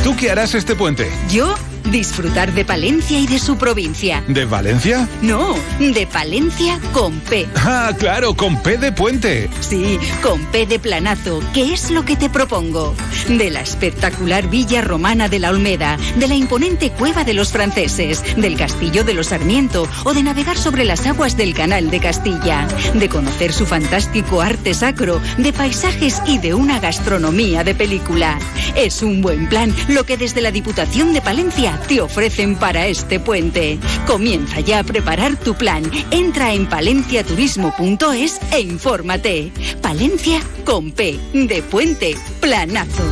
¿Y 0.00 0.02
tú 0.02 0.16
qué 0.16 0.30
harás 0.30 0.54
este 0.54 0.74
puente? 0.74 1.10
Yo 1.30 1.54
disfrutar 1.90 2.52
de 2.52 2.64
Palencia 2.64 3.18
y 3.18 3.26
de 3.26 3.38
su 3.38 3.56
provincia. 3.56 4.22
¿De 4.28 4.44
Valencia? 4.44 5.08
No, 5.22 5.54
de 5.78 6.06
Palencia 6.06 6.78
con 6.92 7.18
P. 7.20 7.46
Ah, 7.56 7.92
claro, 7.98 8.34
con 8.34 8.60
P 8.62 8.78
de 8.78 8.92
puente. 8.92 9.48
Sí, 9.60 9.98
con 10.22 10.44
P 10.46 10.66
de 10.66 10.78
planazo, 10.78 11.42
¿Qué 11.52 11.72
es 11.72 11.90
lo 11.90 12.04
que 12.04 12.16
te 12.16 12.30
propongo. 12.30 12.94
De 13.28 13.50
la 13.50 13.60
espectacular 13.60 14.48
villa 14.48 14.82
romana 14.82 15.28
de 15.28 15.38
la 15.38 15.50
Olmeda, 15.50 15.96
de 16.16 16.28
la 16.28 16.34
imponente 16.34 16.90
cueva 16.90 17.24
de 17.24 17.34
los 17.34 17.52
franceses, 17.52 18.22
del 18.36 18.56
castillo 18.56 19.04
de 19.04 19.14
los 19.14 19.28
Sarmiento 19.28 19.88
o 20.04 20.12
de 20.12 20.22
navegar 20.22 20.56
sobre 20.56 20.84
las 20.84 21.06
aguas 21.06 21.36
del 21.36 21.54
canal 21.54 21.90
de 21.90 22.00
Castilla, 22.00 22.66
de 22.94 23.08
conocer 23.08 23.52
su 23.52 23.66
fantástico 23.66 24.40
arte 24.40 24.74
sacro, 24.74 25.20
de 25.38 25.52
paisajes 25.52 26.20
y 26.26 26.38
de 26.38 26.54
una 26.54 26.80
gastronomía 26.80 27.64
de 27.64 27.74
película. 27.74 28.38
Es 28.74 29.02
un 29.02 29.20
buen 29.20 29.48
plan 29.48 29.74
lo 29.90 30.04
que 30.04 30.16
desde 30.16 30.40
la 30.40 30.50
Diputación 30.50 31.12
de 31.12 31.20
Palencia 31.20 31.80
te 31.88 32.00
ofrecen 32.00 32.56
para 32.56 32.86
este 32.86 33.20
puente. 33.20 33.78
Comienza 34.06 34.60
ya 34.60 34.80
a 34.80 34.84
preparar 34.84 35.36
tu 35.36 35.54
plan. 35.54 35.82
Entra 36.10 36.52
en 36.52 36.68
palenciaturismo.es 36.68 38.40
e 38.52 38.60
infórmate. 38.60 39.52
Palencia 39.82 40.40
con 40.64 40.92
P 40.92 41.18
de 41.32 41.62
puente 41.62 42.16
planazo. 42.40 43.04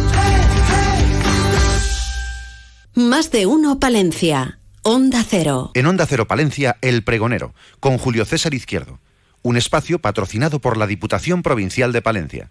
Más 2.94 3.30
de 3.30 3.46
uno 3.46 3.78
Palencia. 3.78 4.58
Onda 4.82 5.24
Cero. 5.28 5.70
En 5.74 5.86
Onda 5.86 6.06
Cero 6.06 6.26
Palencia, 6.26 6.78
El 6.80 7.04
Pregonero, 7.04 7.54
con 7.78 7.98
Julio 7.98 8.24
César 8.24 8.54
Izquierdo. 8.54 9.00
Un 9.42 9.56
espacio 9.56 9.98
patrocinado 10.00 10.60
por 10.60 10.76
la 10.76 10.86
Diputación 10.86 11.42
Provincial 11.42 11.92
de 11.92 12.02
Palencia. 12.02 12.50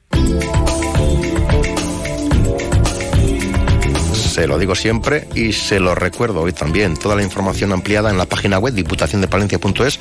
Se 4.38 4.46
lo 4.46 4.60
digo 4.60 4.76
siempre 4.76 5.28
y 5.34 5.52
se 5.52 5.80
lo 5.80 5.96
recuerdo 5.96 6.42
hoy 6.42 6.54
también. 6.54 6.96
Toda 6.96 7.16
la 7.16 7.24
información 7.24 7.72
ampliada 7.72 8.12
en 8.12 8.20
la 8.20 8.28
página 8.28 8.60
web 8.60 8.72
diputaciondepalencia.es 8.76 10.00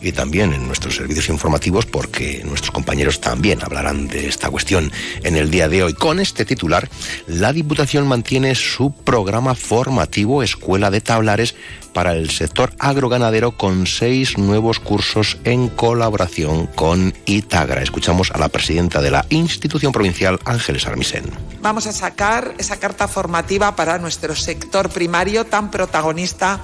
y 0.00 0.12
también 0.12 0.52
en 0.52 0.66
nuestros 0.66 0.96
servicios 0.96 1.28
informativos 1.28 1.86
porque 1.86 2.42
nuestros 2.44 2.70
compañeros 2.70 3.20
también 3.20 3.62
hablarán 3.62 4.08
de 4.08 4.28
esta 4.28 4.50
cuestión 4.50 4.92
en 5.22 5.36
el 5.36 5.50
día 5.50 5.68
de 5.68 5.82
hoy. 5.82 5.94
Con 5.94 6.20
este 6.20 6.44
titular, 6.44 6.88
la 7.26 7.52
Diputación 7.52 8.06
mantiene 8.06 8.54
su 8.54 8.92
programa 8.92 9.54
formativo 9.54 10.42
Escuela 10.42 10.90
de 10.90 11.00
Tablares 11.00 11.54
para 11.92 12.14
el 12.14 12.30
sector 12.30 12.72
agroganadero 12.78 13.56
con 13.56 13.86
seis 13.86 14.38
nuevos 14.38 14.78
cursos 14.80 15.38
en 15.44 15.68
colaboración 15.68 16.66
con 16.66 17.12
Itagra. 17.26 17.82
Escuchamos 17.82 18.30
a 18.30 18.38
la 18.38 18.48
presidenta 18.48 19.00
de 19.00 19.10
la 19.10 19.26
institución 19.30 19.92
provincial, 19.92 20.38
Ángeles 20.44 20.86
Armisen. 20.86 21.24
Vamos 21.60 21.86
a 21.86 21.92
sacar 21.92 22.54
esa 22.58 22.78
carta 22.78 23.08
formativa 23.08 23.76
para 23.76 23.98
nuestro 23.98 24.34
sector 24.34 24.88
primario 24.88 25.44
tan 25.44 25.70
protagonista 25.70 26.60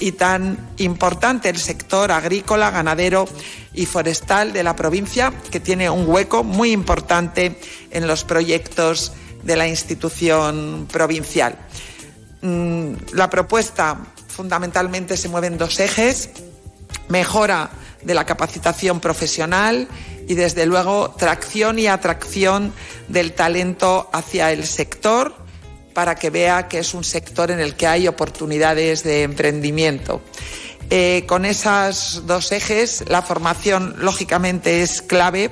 y 0.00 0.12
tan 0.12 0.58
importante, 0.78 1.48
el 1.48 1.58
sector 1.58 2.10
agrícola, 2.10 2.70
ganadero 2.70 3.28
y 3.74 3.86
forestal 3.86 4.52
de 4.52 4.64
la 4.64 4.74
provincia, 4.74 5.32
que 5.50 5.60
tiene 5.60 5.88
un 5.90 6.08
hueco 6.08 6.42
muy 6.42 6.72
importante 6.72 7.60
en 7.90 8.06
los 8.06 8.24
proyectos 8.24 9.12
de 9.42 9.56
la 9.56 9.68
institución 9.68 10.88
provincial. 10.90 11.56
Mm, 12.42 12.92
la 13.12 13.28
propuesta 13.28 13.98
fundamentalmente 14.28 15.16
se 15.16 15.28
mueven 15.28 15.58
dos 15.58 15.78
ejes, 15.78 16.30
mejora 17.08 17.70
de 18.02 18.14
la 18.14 18.24
capacitación 18.24 19.00
profesional 19.00 19.88
y 20.26 20.34
desde 20.34 20.64
luego 20.64 21.10
tracción 21.10 21.78
y 21.78 21.86
atracción 21.86 22.72
del 23.08 23.32
talento 23.32 24.08
hacia 24.12 24.52
el 24.52 24.64
sector 24.64 25.34
para 26.00 26.14
que 26.14 26.30
vea 26.30 26.66
que 26.66 26.78
es 26.78 26.94
un 26.94 27.04
sector 27.04 27.50
en 27.50 27.60
el 27.60 27.74
que 27.74 27.86
hay 27.86 28.08
oportunidades 28.08 29.02
de 29.02 29.22
emprendimiento. 29.22 30.22
Eh, 30.88 31.24
con 31.26 31.44
esos 31.44 32.22
dos 32.26 32.52
ejes, 32.52 33.04
la 33.08 33.20
formación 33.20 33.96
lógicamente 33.98 34.80
es 34.80 35.02
clave 35.02 35.50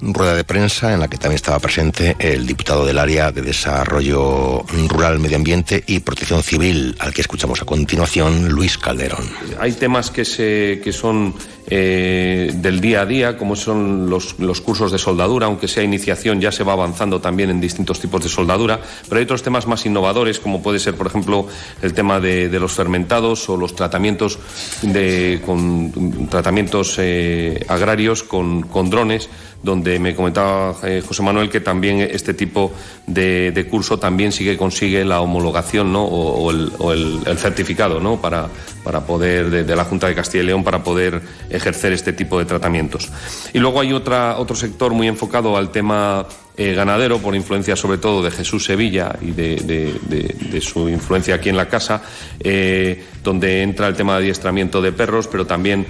rueda 0.00 0.34
de 0.34 0.44
prensa 0.44 0.92
en 0.92 1.00
la 1.00 1.08
que 1.08 1.16
también 1.16 1.36
estaba 1.36 1.58
presente 1.58 2.16
el 2.18 2.46
diputado 2.46 2.84
del 2.84 2.98
área 2.98 3.30
de 3.30 3.42
Desarrollo 3.42 4.64
Rural, 4.88 5.18
Medio 5.18 5.36
Ambiente 5.36 5.82
y 5.86 6.00
Protección 6.00 6.42
Civil, 6.42 6.96
al 6.98 7.14
que 7.14 7.20
escuchamos 7.20 7.62
a 7.62 7.64
continuación, 7.64 8.48
Luis 8.48 8.78
Calderón. 8.78 9.28
Hay 9.60 9.72
temas 9.72 10.10
que, 10.10 10.24
se, 10.24 10.80
que 10.82 10.92
son 10.92 11.34
eh, 11.66 12.50
del 12.54 12.80
día 12.80 13.02
a 13.02 13.06
día, 13.06 13.36
como 13.36 13.56
son 13.56 14.10
los, 14.10 14.38
los, 14.38 14.60
cursos 14.60 14.90
de 14.90 14.98
soldadura, 14.98 15.46
aunque 15.46 15.68
sea 15.68 15.82
iniciación, 15.82 16.40
ya 16.40 16.50
se 16.50 16.64
va 16.64 16.72
avanzando 16.72 17.20
también 17.20 17.50
en 17.50 17.60
distintos 17.60 18.00
tipos 18.00 18.22
de 18.22 18.28
soldadura, 18.28 18.80
pero 19.08 19.18
hay 19.18 19.24
otros 19.24 19.42
temas 19.42 19.66
más 19.66 19.86
innovadores, 19.86 20.40
como 20.40 20.62
puede 20.62 20.78
ser, 20.78 20.94
por 20.94 21.06
ejemplo, 21.06 21.46
el 21.80 21.94
tema 21.94 22.20
de, 22.20 22.48
de 22.48 22.60
los 22.60 22.72
fermentados 22.72 23.48
o 23.48 23.56
los 23.56 23.74
tratamientos, 23.74 24.38
de, 24.82 25.40
con, 25.46 26.28
tratamientos 26.28 26.96
eh, 26.98 27.64
agrarios 27.68 28.22
con, 28.22 28.62
con 28.62 28.90
drones 28.90 29.28
donde 29.62 29.98
me 29.98 30.14
comentaba 30.14 30.74
eh, 30.82 31.02
José 31.06 31.22
Manuel 31.22 31.48
que 31.48 31.60
también 31.60 32.00
este 32.00 32.34
tipo 32.34 32.72
de, 33.06 33.66
curso 33.70 33.98
también 33.98 34.32
sí 34.32 34.44
que 34.44 34.56
consigue 34.56 35.04
la 35.04 35.20
homologación 35.20 35.92
¿no? 35.92 36.04
o, 36.04 36.50
el, 36.50 37.38
certificado 37.38 38.00
¿no? 38.00 38.20
para, 38.20 38.48
para 38.82 39.06
poder, 39.06 39.50
de, 39.64 39.76
la 39.76 39.84
Junta 39.84 40.08
de 40.08 40.14
Castilla 40.14 40.42
y 40.42 40.46
León, 40.46 40.64
para 40.64 40.82
poder 40.82 41.22
ejercer 41.52 41.92
este 41.92 42.12
tipo 42.12 42.38
de 42.38 42.44
tratamientos. 42.44 43.10
Y 43.52 43.58
luego 43.58 43.80
hay 43.80 43.92
otra, 43.92 44.38
otro 44.38 44.56
sector 44.56 44.92
muy 44.92 45.08
enfocado 45.08 45.56
al 45.56 45.70
tema 45.70 46.26
eh, 46.56 46.74
ganadero, 46.74 47.18
por 47.18 47.34
influencia 47.34 47.76
sobre 47.76 47.98
todo 47.98 48.22
de 48.22 48.30
Jesús 48.30 48.64
Sevilla 48.64 49.16
y 49.20 49.30
de, 49.30 50.60
su 50.60 50.88
influencia 50.88 51.36
aquí 51.36 51.48
en 51.48 51.56
la 51.56 51.68
casa, 51.68 52.02
eh, 52.40 53.04
donde 53.22 53.62
entra 53.62 53.88
el 53.88 53.94
tema 53.94 54.12
de 54.12 54.24
adiestramiento 54.24 54.82
de 54.82 54.92
perros, 54.92 55.28
pero 55.28 55.46
también 55.46 55.86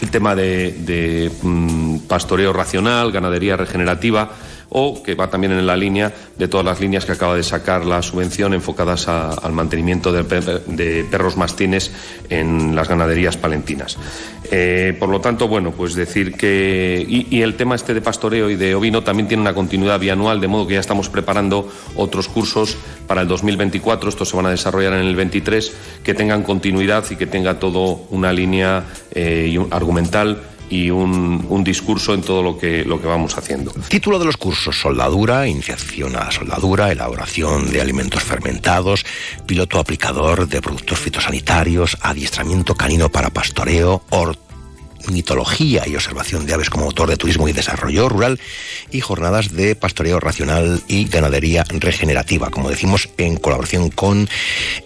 el 0.00 0.10
tema 0.10 0.34
de, 0.34 1.30
mm, 1.42 1.98
pastoreo 2.08 2.52
racional, 2.52 3.12
ganadería 3.12 3.56
regenerativa 3.56 4.30
o 4.70 5.02
que 5.02 5.14
va 5.14 5.28
también 5.28 5.52
en 5.52 5.66
la 5.66 5.76
línea 5.76 6.12
de 6.36 6.48
todas 6.48 6.64
las 6.64 6.80
líneas 6.80 7.04
que 7.04 7.12
acaba 7.12 7.36
de 7.36 7.42
sacar 7.42 7.84
la 7.84 8.02
subvención 8.02 8.54
enfocadas 8.54 9.08
al 9.08 9.52
mantenimiento 9.52 10.12
de, 10.12 11.04
perros 11.10 11.36
mastines 11.36 11.92
en 12.28 12.74
las 12.74 12.88
ganaderías 12.88 13.36
palentinas. 13.36 13.98
Eh, 14.52 14.96
por 14.98 15.08
lo 15.08 15.20
tanto, 15.20 15.46
bueno, 15.48 15.70
pues 15.72 15.94
decir 15.94 16.32
que. 16.34 17.04
Y, 17.06 17.40
el 17.40 17.54
tema 17.54 17.74
este 17.74 17.94
de 17.94 18.00
pastoreo 18.00 18.50
y 18.50 18.56
de 18.56 18.74
ovino 18.74 19.02
también 19.02 19.28
tiene 19.28 19.40
una 19.40 19.54
continuidad 19.54 19.98
bianual, 19.98 20.40
de 20.40 20.48
modo 20.48 20.66
que 20.66 20.74
ya 20.74 20.80
estamos 20.80 21.08
preparando 21.08 21.70
otros 21.96 22.28
cursos 22.28 22.76
para 23.06 23.22
el 23.22 23.28
2024, 23.28 24.10
estos 24.10 24.28
se 24.28 24.36
van 24.36 24.46
a 24.46 24.50
desarrollar 24.50 24.94
en 24.94 25.06
el 25.06 25.16
23, 25.16 25.72
que 26.04 26.14
tengan 26.14 26.42
continuidad 26.42 27.04
y 27.10 27.16
que 27.16 27.26
tenga 27.26 27.58
todo 27.58 28.06
una 28.10 28.32
línea 28.32 28.84
eh, 29.12 29.58
argumental 29.70 30.42
y 30.70 30.90
un, 30.90 31.62
discurso 31.64 32.14
en 32.14 32.22
todo 32.22 32.42
lo 32.42 32.56
que, 32.56 32.84
lo 32.84 33.00
que 33.00 33.06
vamos 33.06 33.36
haciendo. 33.36 33.72
Título 33.88 34.18
de 34.18 34.24
los 34.24 34.38
cursos, 34.38 34.80
soldadura, 34.80 35.46
iniciación 35.46 36.16
a 36.16 36.24
la 36.24 36.30
soldadura, 36.30 36.90
elaboración 36.90 37.70
de 37.70 37.82
alimentos 37.82 38.22
fermentados, 38.22 39.04
piloto 39.46 39.78
aplicador 39.78 40.48
de 40.48 40.62
productos 40.62 40.98
fitosanitarios, 40.98 41.98
adiestramiento 42.00 42.74
canino 42.74 43.10
para 43.10 43.28
pastoreo, 43.28 44.02
ornitología 45.06 45.86
y 45.86 45.96
observación 45.96 46.46
de 46.46 46.54
aves 46.54 46.70
como 46.70 46.86
motor 46.86 47.10
de 47.10 47.16
turismo 47.16 47.48
y 47.48 47.52
desarrollo 47.52 48.08
rural 48.08 48.40
y 48.90 49.00
jornadas 49.00 49.52
de 49.52 49.74
pastoreo 49.74 50.20
racional 50.20 50.80
y 50.88 51.04
ganadería 51.06 51.64
regenerativa. 51.68 52.50
Como 52.50 52.70
decimos, 52.70 53.10
en 53.18 53.36
colaboración 53.36 53.90
con 53.90 54.28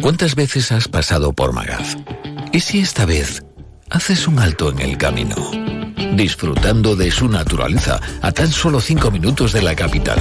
¿Cuántas 0.00 0.36
veces 0.36 0.70
has 0.70 0.86
pasado 0.86 1.32
por 1.32 1.52
Magaz? 1.52 1.96
¿Y 2.52 2.60
si 2.60 2.78
esta 2.78 3.04
vez 3.04 3.42
haces 3.94 4.26
un 4.26 4.40
alto 4.40 4.72
en 4.72 4.80
el 4.80 4.98
camino, 4.98 5.36
disfrutando 6.16 6.96
de 6.96 7.12
su 7.12 7.28
naturaleza 7.28 8.00
a 8.22 8.32
tan 8.32 8.50
solo 8.50 8.80
cinco 8.80 9.12
minutos 9.12 9.52
de 9.52 9.62
la 9.62 9.76
capital. 9.76 10.18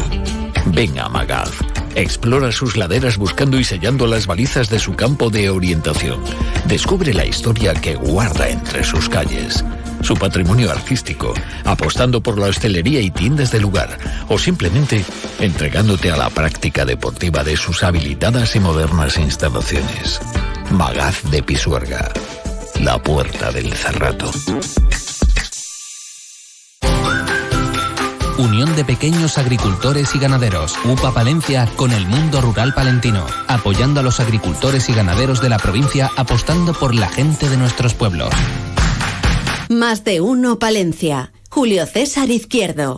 Ven 0.68 1.00
a 1.00 1.10
Magaz. 1.10 1.50
Explora 1.96 2.52
sus 2.52 2.78
laderas 2.78 3.18
buscando 3.18 3.60
y 3.60 3.64
sellando 3.64 4.06
las 4.06 4.28
balizas 4.28 4.70
de 4.70 4.78
su 4.78 4.94
campo 4.94 5.32
de 5.32 5.50
orientación. 5.50 6.22
Descubre 6.66 7.16
la 7.16 7.26
historia 7.26 7.74
que 7.74 7.96
guarda 7.96 8.48
entre 8.48 8.84
sus 8.84 9.10
calles, 9.10 9.66
su 10.04 10.14
patrimonio 10.16 10.70
artístico, 10.70 11.34
apostando 11.66 12.22
por 12.22 12.38
la 12.38 12.48
hostelería 12.48 13.02
y 13.02 13.10
tiendas 13.10 13.52
de 13.52 13.60
lugar, 13.60 13.98
o 14.30 14.38
simplemente 14.38 15.04
entregándote 15.40 16.12
a 16.12 16.18
la 16.18 16.30
práctica 16.30 16.86
deportiva 16.86 17.44
de 17.44 17.58
sus 17.58 17.82
habilitadas 17.82 18.56
y 18.56 18.60
modernas 18.60 19.18
instalaciones. 19.18 20.22
Magaz 20.70 21.24
de 21.32 21.42
Pisuerga 21.42 22.12
la 22.80 23.02
puerta 23.02 23.52
del 23.52 23.74
cerrato. 23.74 24.32
Unión 28.38 28.76
de 28.76 28.84
Pequeños 28.84 29.38
Agricultores 29.38 30.16
y 30.16 30.20
Ganaderos, 30.20 30.76
UPA 30.86 31.14
Palencia 31.14 31.70
con 31.76 31.92
el 31.92 32.06
mundo 32.08 32.42
rural 32.42 32.74
palentino, 32.74 33.26
apoyando 33.48 34.00
a 34.00 34.04
los 34.04 34.20
agricultores 34.20 34.90
y 34.90 34.94
ganaderos 34.94 35.42
de 35.42 35.50
la 35.50 35.60
provincia, 35.60 36.10
apostando 36.18 36.74
por 36.74 36.96
la 36.96 37.08
gente 37.08 37.50
de 37.50 37.58
nuestros 37.58 37.94
pueblos. 37.94 38.30
Más 39.70 40.04
de 40.04 40.22
uno 40.22 40.60
Palencia. 40.60 41.32
Julio 41.50 41.86
César 41.86 42.30
Izquierdo. 42.32 42.98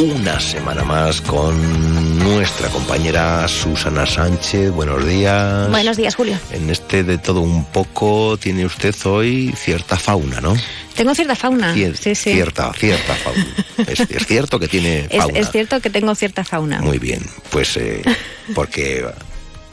Una 0.00 0.40
semana 0.40 0.82
más 0.82 1.20
con 1.20 2.18
nuestra 2.18 2.68
compañera 2.68 3.46
Susana 3.46 4.06
Sánchez. 4.06 4.70
Buenos 4.70 5.06
días. 5.06 5.68
Buenos 5.68 5.98
días, 5.98 6.14
Julio. 6.14 6.38
En 6.52 6.70
este 6.70 7.04
de 7.04 7.18
todo 7.18 7.42
un 7.42 7.66
poco 7.66 8.38
tiene 8.38 8.64
usted 8.64 8.94
hoy 9.04 9.52
cierta 9.54 9.98
fauna, 9.98 10.40
¿no? 10.40 10.56
Tengo 10.94 11.14
cierta 11.14 11.34
fauna. 11.34 11.74
sí, 11.74 11.92
sí. 12.14 12.14
Cierta, 12.14 12.72
cierta 12.72 13.14
fauna. 13.14 13.46
es, 13.86 14.26
cierto 14.26 14.58
que 14.58 14.68
tiene 14.68 15.06
fauna. 15.14 15.38
Es, 15.38 15.50
cierto 15.50 15.80
que 15.80 15.90
tengo 15.90 16.14
cierta 16.14 16.44
fauna. 16.44 16.80
Muy 16.80 16.98
bien, 16.98 17.22
pues 17.50 17.76
eh, 17.76 18.00
porque, 18.54 19.04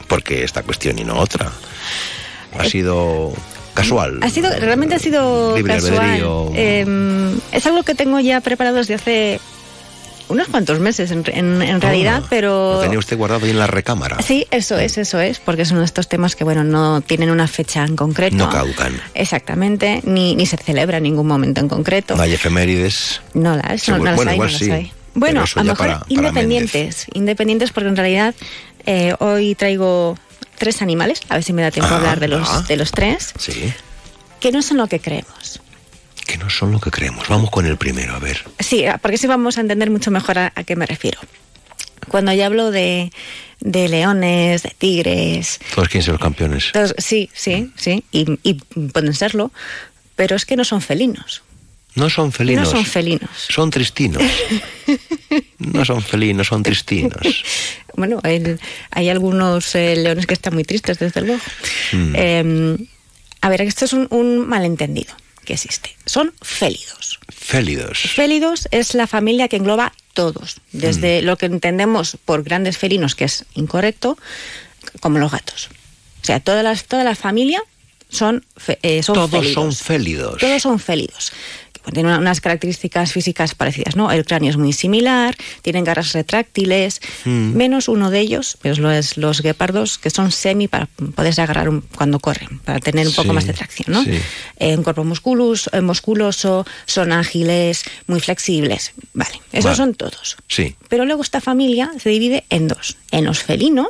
porque 0.08 0.44
esta 0.44 0.62
cuestión 0.62 0.98
y 0.98 1.04
no 1.04 1.18
otra. 1.18 1.50
Ha 2.58 2.66
eh, 2.66 2.70
sido 2.70 3.32
casual. 3.72 4.18
Ha 4.22 4.28
sido, 4.28 4.50
realmente 4.60 4.94
ha 4.94 4.98
sido 4.98 5.54
casual. 5.64 6.52
Eh, 6.54 7.34
es 7.52 7.66
algo 7.66 7.82
que 7.82 7.94
tengo 7.94 8.20
ya 8.20 8.42
preparado 8.42 8.76
desde 8.76 8.94
hace 8.94 9.40
unos 10.28 10.48
cuantos 10.48 10.80
meses 10.80 11.10
en, 11.10 11.24
en, 11.26 11.80
realidad, 11.80 12.22
pero... 12.28 12.74
Lo 12.74 12.80
tenía 12.80 12.98
usted 12.98 13.16
guardado 13.16 13.44
ahí 13.44 13.50
en 13.50 13.58
la 13.58 13.66
recámara. 13.66 14.20
Sí, 14.22 14.46
eso 14.50 14.78
es, 14.78 14.98
eso 14.98 15.20
es, 15.20 15.38
porque 15.38 15.64
son 15.64 15.82
estos 15.82 16.08
temas 16.08 16.36
que, 16.36 16.44
bueno, 16.44 16.64
no 16.64 17.00
tienen 17.00 17.30
una 17.30 17.48
fecha 17.48 17.84
en 17.84 17.96
concreto. 17.96 18.36
No 18.36 18.50
caducan. 18.50 19.00
Exactamente, 19.14 20.00
ni, 20.04 20.34
ni 20.36 20.46
se 20.46 20.56
celebra 20.56 20.98
en 20.98 21.04
ningún 21.04 21.26
momento 21.26 21.60
en 21.60 21.68
concreto. 21.68 22.16
No 22.16 22.22
hay 22.22 22.34
efemérides. 22.34 23.20
No 23.34 23.56
las, 23.56 23.88
no, 23.88 23.98
las 23.98 24.18
hay, 24.26 24.38
no 24.38 24.44
las 24.44 24.62
hay. 24.62 24.92
Bueno, 25.14 25.42
a 25.42 25.62
lo 25.62 25.74
mejor 25.74 26.04
independientes, 26.08 27.06
independientes 27.12 27.72
porque 27.72 27.88
en 27.88 27.96
realidad 27.96 28.34
eh, 28.86 29.14
hoy 29.18 29.54
traigo 29.54 30.16
tres 30.58 30.82
animales, 30.82 31.20
a 31.28 31.34
ver 31.34 31.44
si 31.44 31.52
me 31.52 31.62
da 31.62 31.70
tiempo 31.70 31.92
a 31.92 31.96
hablar 31.96 32.20
de 32.20 32.28
los, 32.28 32.68
de 32.68 32.76
los 32.76 32.92
tres, 32.92 33.32
sí. 33.38 33.72
que 34.40 34.52
no 34.52 34.62
son 34.62 34.76
lo 34.76 34.86
que 34.86 35.00
creemos. 35.00 35.60
Que 36.28 36.36
no 36.36 36.50
son 36.50 36.72
lo 36.72 36.78
que 36.78 36.90
creemos. 36.90 37.26
Vamos 37.28 37.50
con 37.50 37.64
el 37.64 37.78
primero, 37.78 38.14
a 38.14 38.18
ver. 38.18 38.44
Sí, 38.60 38.84
porque 39.00 39.16
sí 39.16 39.26
vamos 39.26 39.56
a 39.56 39.62
entender 39.62 39.88
mucho 39.90 40.10
mejor 40.10 40.38
a, 40.38 40.52
a 40.54 40.62
qué 40.62 40.76
me 40.76 40.84
refiero. 40.84 41.18
Cuando 42.08 42.32
yo 42.34 42.44
hablo 42.44 42.70
de, 42.70 43.10
de 43.60 43.88
leones, 43.88 44.62
de 44.62 44.74
tigres. 44.76 45.58
Todos 45.74 45.88
quieren 45.88 46.04
ser 46.04 46.12
los 46.12 46.20
campeones. 46.22 46.70
todos- 46.72 46.94
sí, 46.98 47.30
sí, 47.32 47.72
sí, 47.76 48.04
y, 48.12 48.26
y 48.42 48.54
pueden 48.92 49.14
serlo, 49.14 49.52
pero 50.16 50.36
es 50.36 50.44
que 50.44 50.56
no 50.56 50.64
son 50.64 50.80
felinos. 50.82 51.42
No 51.94 52.10
son 52.10 52.30
felinos. 52.30 52.66
No 52.66 52.70
son 52.70 52.84
felinos. 52.84 53.30
Son 53.48 53.70
tristinos. 53.70 54.22
No 55.58 55.84
son 55.84 56.00
felinos, 56.02 56.46
son 56.46 56.62
tristinos. 56.62 57.44
Bueno, 57.96 58.20
el- 58.22 58.60
hay 58.90 59.08
algunos 59.08 59.74
eh, 59.74 59.96
leones 59.96 60.26
que 60.26 60.34
están 60.34 60.54
muy 60.54 60.62
tristes, 60.64 60.98
desde 60.98 61.20
luego. 61.22 61.42
Mm. 61.92 62.12
Eh, 62.14 62.76
a 63.40 63.48
ver, 63.48 63.62
esto 63.62 63.84
es 63.84 63.92
un, 63.92 64.06
un 64.10 64.46
malentendido 64.48 65.14
que 65.48 65.54
existe. 65.54 65.96
Son 66.06 66.32
félidos. 66.42 67.18
Félidos. 67.28 67.98
Félidos 68.14 68.68
es 68.70 68.94
la 68.94 69.06
familia 69.06 69.48
que 69.48 69.56
engloba 69.56 69.92
todos, 70.14 70.56
Mm. 70.72 70.78
desde 70.78 71.22
lo 71.22 71.36
que 71.36 71.46
entendemos 71.46 72.16
por 72.24 72.42
grandes 72.44 72.76
felinos, 72.78 73.14
que 73.14 73.24
es 73.24 73.44
incorrecto, 73.54 74.16
como 75.00 75.18
los 75.18 75.32
gatos. 75.32 75.68
O 76.22 76.24
sea, 76.24 76.40
toda 76.40 76.62
la, 76.62 76.74
toda 76.76 77.04
la 77.04 77.14
familia 77.14 77.62
son, 78.10 78.44
fe- 78.56 78.78
eh, 78.82 79.02
son 79.02 79.14
Todos 79.14 79.30
félidos. 79.30 79.54
son 79.54 79.72
félidos. 79.74 80.38
Todos 80.40 80.62
son 80.62 80.78
félidos. 80.78 81.32
Una- 81.96 82.18
unas 82.18 82.40
características 82.40 83.12
físicas 83.12 83.54
parecidas, 83.54 83.96
¿no? 83.96 84.10
El 84.10 84.24
cráneo 84.24 84.50
es 84.50 84.56
muy 84.56 84.72
similar, 84.72 85.36
tienen 85.62 85.84
garras 85.84 86.12
retráctiles, 86.12 87.00
Mm. 87.24 87.54
menos 87.56 87.88
uno 87.88 88.10
de 88.10 88.20
ellos, 88.20 88.58
pues 88.62 88.78
lo 88.78 88.90
es 88.90 89.16
los 89.16 89.40
guepardos, 89.42 89.98
que 89.98 90.10
son 90.10 90.30
semi 90.32 90.68
para 90.68 90.86
poderse 91.14 91.42
agarrar 91.42 91.68
un- 91.68 91.80
cuando 91.82 92.18
corren, 92.20 92.58
para 92.60 92.78
tener 92.80 93.06
un 93.06 93.14
poco 93.14 93.28
Sí, 93.30 93.34
más 93.34 93.46
de 93.46 93.52
tracción, 93.52 93.86
¿no? 93.92 94.04
sí. 94.04 94.18
Eh, 94.58 94.76
un 94.76 94.82
cuerpo 94.82 95.02
eh, 95.72 95.80
musculoso, 95.80 96.66
son 96.86 97.12
ágiles, 97.12 97.84
muy 98.06 98.20
flexibles. 98.20 98.92
Vale, 99.14 99.40
esos 99.52 99.64
Vale. 99.64 99.76
son 99.76 99.94
todos. 99.94 100.36
Sí. 100.48 100.76
Pero 100.88 101.04
luego 101.04 101.22
esta 101.22 101.40
familia 101.40 101.90
se 102.02 102.10
divide 102.10 102.44
en 102.50 102.68
dos. 102.68 102.96
En 103.10 103.24
los 103.24 103.38
felinos, 103.42 103.88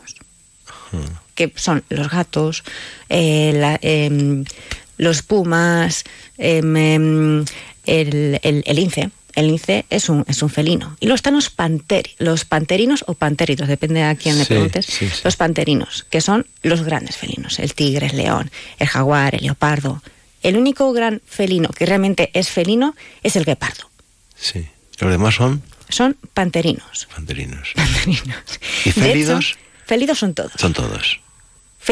que 1.35 1.53
son 1.55 1.85
los 1.91 2.09
gatos, 2.11 2.65
eh, 3.09 3.53
la- 3.55 3.79
em, 3.83 4.45
los 4.99 5.23
pumas, 5.23 6.05
em, 6.37 6.77
em, 6.77 7.45
el, 7.87 8.39
el- 8.43 8.63
el 8.67 8.77
lince. 8.77 9.11
El 9.35 9.47
lince 9.47 9.85
es 9.89 10.09
un, 10.09 10.25
es 10.27 10.43
un 10.43 10.51
felino. 10.51 10.97
Y 11.01 11.07
luego 11.07 11.15
están 11.15 11.35
los, 11.35 11.49
panteri, 11.49 12.11
los 12.19 12.45
panterinos 12.45 13.05
o 13.07 13.15
panteritos, 13.15 13.69
depende 13.69 14.03
a 14.03 14.17
quién 14.17 14.37
le 14.37 14.45
Sí, 14.45 14.49
preguntes. 14.49 14.87
sí, 14.87 15.09
sí. 15.09 15.21
Los 15.23 15.37
panterinos, 15.37 16.05
que 16.11 16.21
son 16.21 16.45
los 16.63 16.83
grandes 16.83 17.17
felinos. 17.17 17.59
El 17.61 17.73
tigre, 17.75 18.09
el 18.09 18.17
león, 18.17 18.51
el 18.81 18.89
jaguar, 18.89 19.37
el 19.37 19.43
leopardo. 19.43 20.03
El 20.43 20.57
único 20.57 20.93
gran 20.93 21.23
felino 21.27 21.69
que 21.71 21.87
realmente 21.87 22.31
es 22.35 22.49
felino 22.49 22.97
es 23.23 23.37
el 23.37 23.45
guepardo. 23.45 23.89
Sí. 24.37 24.67
Los 24.99 25.11
demás 25.13 25.37
son 25.37 25.63
Son 25.89 26.17
panterinos. 26.35 27.07
panterinos. 27.15 27.69
De 28.07 28.13
¿Y 28.85 28.89
hecho, 28.91 29.01
félidos? 29.01 29.57
félidos 29.87 30.19
son 30.19 30.35
todos. 30.35 30.53
Son 30.57 30.73
todos. 30.73 31.21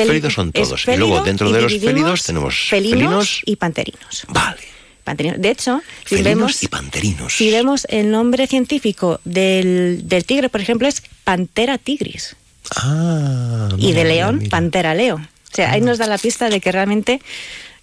Félidos 0.05 0.35
son 0.35 0.53
todos. 0.53 0.85
Y 0.87 0.97
luego, 0.97 1.23
dentro 1.23 1.51
de 1.51 1.63
los 1.63 1.73
félidos 1.73 2.25
tenemos 2.25 2.55
felinos, 2.69 2.99
felinos. 3.01 3.43
y 3.47 3.57
panterinos. 3.57 4.25
Vale. 4.29 4.61
Panterinos. 5.05 5.41
De 5.41 5.51
hecho, 5.51 5.81
si 6.05 6.17
Felinos 6.17 6.25
vemos, 6.37 6.63
y 6.63 6.69
panterinos. 6.69 7.33
si 7.37 7.51
vemos 7.51 7.87
el 7.91 8.11
nombre 8.11 8.47
científico 8.49 9.21
del, 9.25 10.01
del 10.09 10.25
tigre, 10.25 10.49
por 10.49 10.61
ejemplo, 10.61 10.89
es 10.89 11.03
Pantera 11.25 11.79
tigris. 11.79 12.35
Ah, 12.75 13.69
y 13.79 13.93
de 13.93 14.05
león, 14.05 14.39
mira. 14.39 14.51
Pantera 14.51 14.95
leo. 14.95 15.17
O 15.17 15.55
sea, 15.57 15.73
ahí 15.73 15.81
nos 15.81 15.99
da 15.99 16.07
la 16.07 16.19
pista 16.19 16.49
de 16.51 16.61
que 16.61 16.73
realmente 16.73 17.21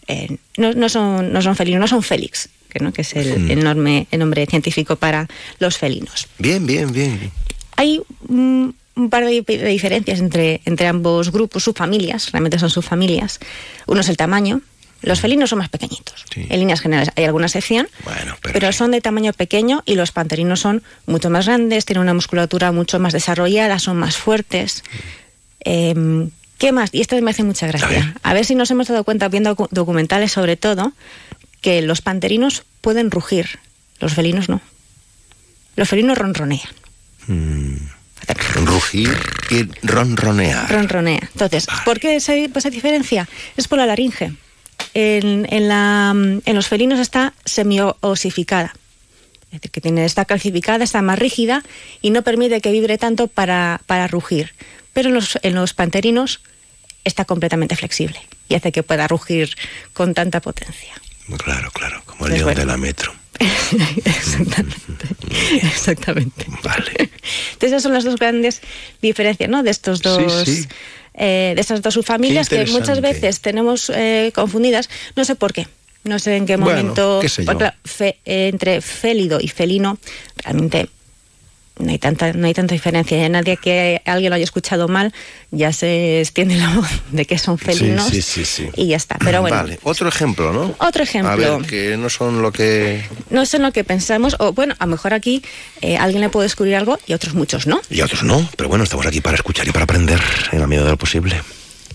eh, 0.07 0.37
no, 0.57 0.73
no 0.73 0.89
son, 0.89 1.31
no 1.31 1.41
son 1.41 1.55
felinos, 1.55 1.79
no 1.79 1.87
son 1.87 2.03
félix, 2.03 2.49
que, 2.69 2.79
¿no? 2.79 2.91
que 2.91 3.01
es 3.01 3.13
el, 3.15 3.39
Mm. 3.39 3.51
el 3.51 3.63
norme- 3.63 4.07
el 4.11 4.19
nombre 4.19 4.45
científico 4.45 4.97
para 4.97 5.27
los 5.59 5.77
felinos. 5.77 6.27
Bien, 6.37 6.65
bien, 6.67 6.91
bien. 6.91 7.31
Hay 7.77 8.01
mm, 8.27 8.69
un 8.95 9.09
par 9.09 9.25
de, 9.25 9.41
de 9.41 9.67
diferencias 9.67 10.19
entre, 10.19 10.61
entre 10.65 10.87
ambos 10.87 11.31
grupos, 11.31 11.63
subfamilias, 11.63 12.31
realmente 12.31 12.59
son 12.59 12.69
subfamilias. 12.69 13.39
Uno 13.87 14.01
es 14.01 14.09
el 14.09 14.17
tamaño. 14.17 14.61
Los 15.01 15.19
felinos 15.19 15.49
son 15.49 15.59
más 15.59 15.67
pequeñitos. 15.69 16.23
En 16.35 16.59
líneas 16.59 16.79
generales 16.79 17.11
hay 17.17 17.25
alguna 17.25 17.47
excepción, 17.47 17.89
Bueno, 18.05 18.37
pero, 18.41 18.71
son 18.71 18.91
de 18.91 19.01
tamaño 19.01 19.33
pequeño 19.33 19.83
y 19.85 19.95
los 19.95 20.11
panterinos 20.13 20.61
son 20.61 20.81
mucho 21.07 21.29
más 21.29 21.45
grandes, 21.45 21.83
tienen 21.83 22.03
una 22.03 22.13
musculatura 22.13 22.71
mucho 22.71 22.99
más 22.99 23.11
desarrollada, 23.11 23.79
son 23.79 23.97
más 23.97 24.15
fuertes. 24.15 24.83
Em, 25.59 26.29
¿Qué 26.57 26.71
más? 26.71 26.89
Y 26.93 27.01
esto 27.01 27.21
me 27.21 27.31
hace 27.31 27.43
mucha 27.43 27.67
gracia. 27.67 28.15
A 28.23 28.33
ver. 28.33 28.45
si 28.45 28.55
nos 28.55 28.71
hemos 28.71 28.87
dado 28.87 29.03
cuenta, 29.03 29.27
viendo 29.27 29.53
docu- 29.53 29.67
documentales 29.71 30.31
sobre 30.31 30.55
todo, 30.55 30.93
que 31.59 31.81
los 31.81 32.01
panterinos 32.01 32.63
pueden 32.79 33.11
rugir, 33.11 33.59
los 33.99 34.13
felinos 34.13 34.47
no. 34.47 34.61
Los 35.75 35.89
felinos 35.89 36.17
ronronean. 36.17 36.61
Mm. 37.27 37.75
Rugir 38.55 39.09
y 39.49 39.63
ronronear. 39.85 40.71
Ronronea. 40.71 41.19
Entonces, 41.33 41.67
¿por 41.85 41.99
qué 41.99 42.15
esa, 42.15 42.35
esa 42.35 42.69
diferencia? 42.69 43.27
Es 43.57 43.67
por 43.67 43.77
la 43.79 43.85
laringe. 43.85 44.33
En, 44.93 45.47
en 45.49 45.67
la, 45.67 46.11
en 46.13 46.55
los 46.55 46.67
felinos 46.67 46.99
está 46.99 47.33
semiosificada. 47.45 48.73
Es 49.45 49.59
decir, 49.61 49.71
que 49.71 49.81
tiene, 49.81 50.05
está 50.05 50.25
calcificada, 50.25 50.83
está 50.83 51.01
más 51.01 51.19
rígida 51.19 51.63
y 52.01 52.09
no 52.09 52.21
permite 52.23 52.59
que 52.61 52.71
vibre 52.71 52.97
tanto 52.97 53.27
para, 53.27 53.81
para 53.85 54.07
rugir. 54.07 54.53
Pero 54.93 55.09
en 55.09 55.15
los, 55.15 55.37
en 55.43 55.55
los 55.55 55.73
panterinos 55.73 56.41
está 57.03 57.25
completamente 57.25 57.75
flexible 57.75 58.19
y 58.49 58.55
hace 58.55 58.71
que 58.71 58.83
pueda 58.83 59.07
rugir 59.07 59.55
con 59.93 60.13
tanta 60.13 60.41
potencia. 60.41 60.93
Claro, 61.37 61.69
claro, 61.71 62.01
como 62.05 62.19
Pues 62.19 62.31
el 62.31 62.37
león 62.37 62.45
bueno. 62.47 62.59
de 62.61 62.65
la 62.65 62.77
metro. 62.77 63.13
Exactamente. 64.05 65.07
Exactamente. 65.63 66.45
Vale. 66.63 66.91
Entonces 67.53 67.69
esas 67.71 67.83
son 67.83 67.93
las 67.93 68.03
dos 68.03 68.15
grandes 68.17 68.61
diferencias, 69.01 69.49
¿no? 69.49 69.63
De 69.63 69.71
estos 69.71 70.01
dos. 70.01 70.43
sí. 70.45 70.65
eh, 71.15 71.53
de 71.55 71.61
estas 71.61 71.81
dos 71.81 71.93
subfamilias 71.93 72.49
que 72.49 72.65
muchas 72.67 73.01
veces 73.01 73.41
tenemos 73.41 73.91
eh, 73.93 74.31
confundidas, 74.33 74.89
no 75.15 75.25
sé 75.25 75.35
por 75.35 75.53
qué, 75.53 75.67
no 76.03 76.19
sé 76.19 76.35
en 76.37 76.45
qué 76.45 76.57
Bueno, 76.57 76.79
momento, 76.81 77.19
qué 77.21 77.29
sé 77.29 77.43
yo. 77.43 77.45
porque, 77.47 77.59
claro, 77.65 77.75
fe- 77.85 78.17
eh, 78.25 78.49
entre 78.51 78.81
félido 78.81 79.39
y 79.41 79.47
felino, 79.47 79.97
realmente 80.43 80.87
no 81.79 81.89
hay 81.89 81.97
tanta, 81.97 82.31
no 82.33 82.45
hay 82.47 82.53
tanta 82.53 82.73
diferencia. 82.73 83.17
Y 83.17 83.23
a 83.23 83.29
nadie 83.29 83.57
que 83.57 84.01
alguien 84.05 84.29
lo 84.29 84.35
haya 84.35 84.43
escuchado 84.43 84.87
mal, 84.87 85.11
ya 85.51 85.73
se 85.73 86.21
extiende 86.21 86.55
la 86.55 86.69
voz 86.75 86.87
de 87.11 87.25
que 87.25 87.37
son 87.37 87.57
felinos 87.57 88.07
Sí, 88.09 88.21
sí, 88.21 88.45
sí, 88.45 88.63
sí. 88.65 88.69
y 88.75 88.87
ya 88.89 88.97
está. 88.97 89.17
Pero 89.19 89.41
bueno, 89.41 89.55
Vale, 89.57 89.79
otro 89.83 90.07
ejemplo, 90.07 90.53
¿no? 90.53 90.75
otro 90.79 91.03
ejemplo. 91.03 91.31
A 91.31 91.35
ver, 91.35 91.61
que 91.67 91.97
no 91.97 92.09
son 92.09 92.41
lo 92.41 92.51
que... 92.51 93.03
no 93.31 93.45
sé 93.45 93.57
lo 93.59 93.71
que 93.71 93.83
pensamos, 93.83 94.35
o 94.39 94.53
bueno, 94.53 94.75
a 94.79 94.85
lo 94.85 94.91
mejor 94.91 95.13
aquí 95.13 95.43
eh, 95.81 95.97
alguien 95.97 96.21
le 96.21 96.29
puede 96.29 96.45
descubrir 96.45 96.75
algo 96.75 96.99
y 97.07 97.13
otros 97.13 97.33
muchos 97.33 97.65
no. 97.67 97.81
Y 97.89 98.01
otros 98.01 98.23
no, 98.23 98.47
pero 98.55 98.69
bueno, 98.69 98.83
estamos 98.83 99.05
aquí 99.07 99.21
para 99.21 99.35
escuchar 99.35 99.67
y 99.67 99.71
para 99.71 99.83
aprender 99.85 100.19
en 100.51 100.59
la 100.59 100.67
medida 100.67 100.83
de 100.85 100.91
lo 100.91 100.97
posible. 100.97 101.41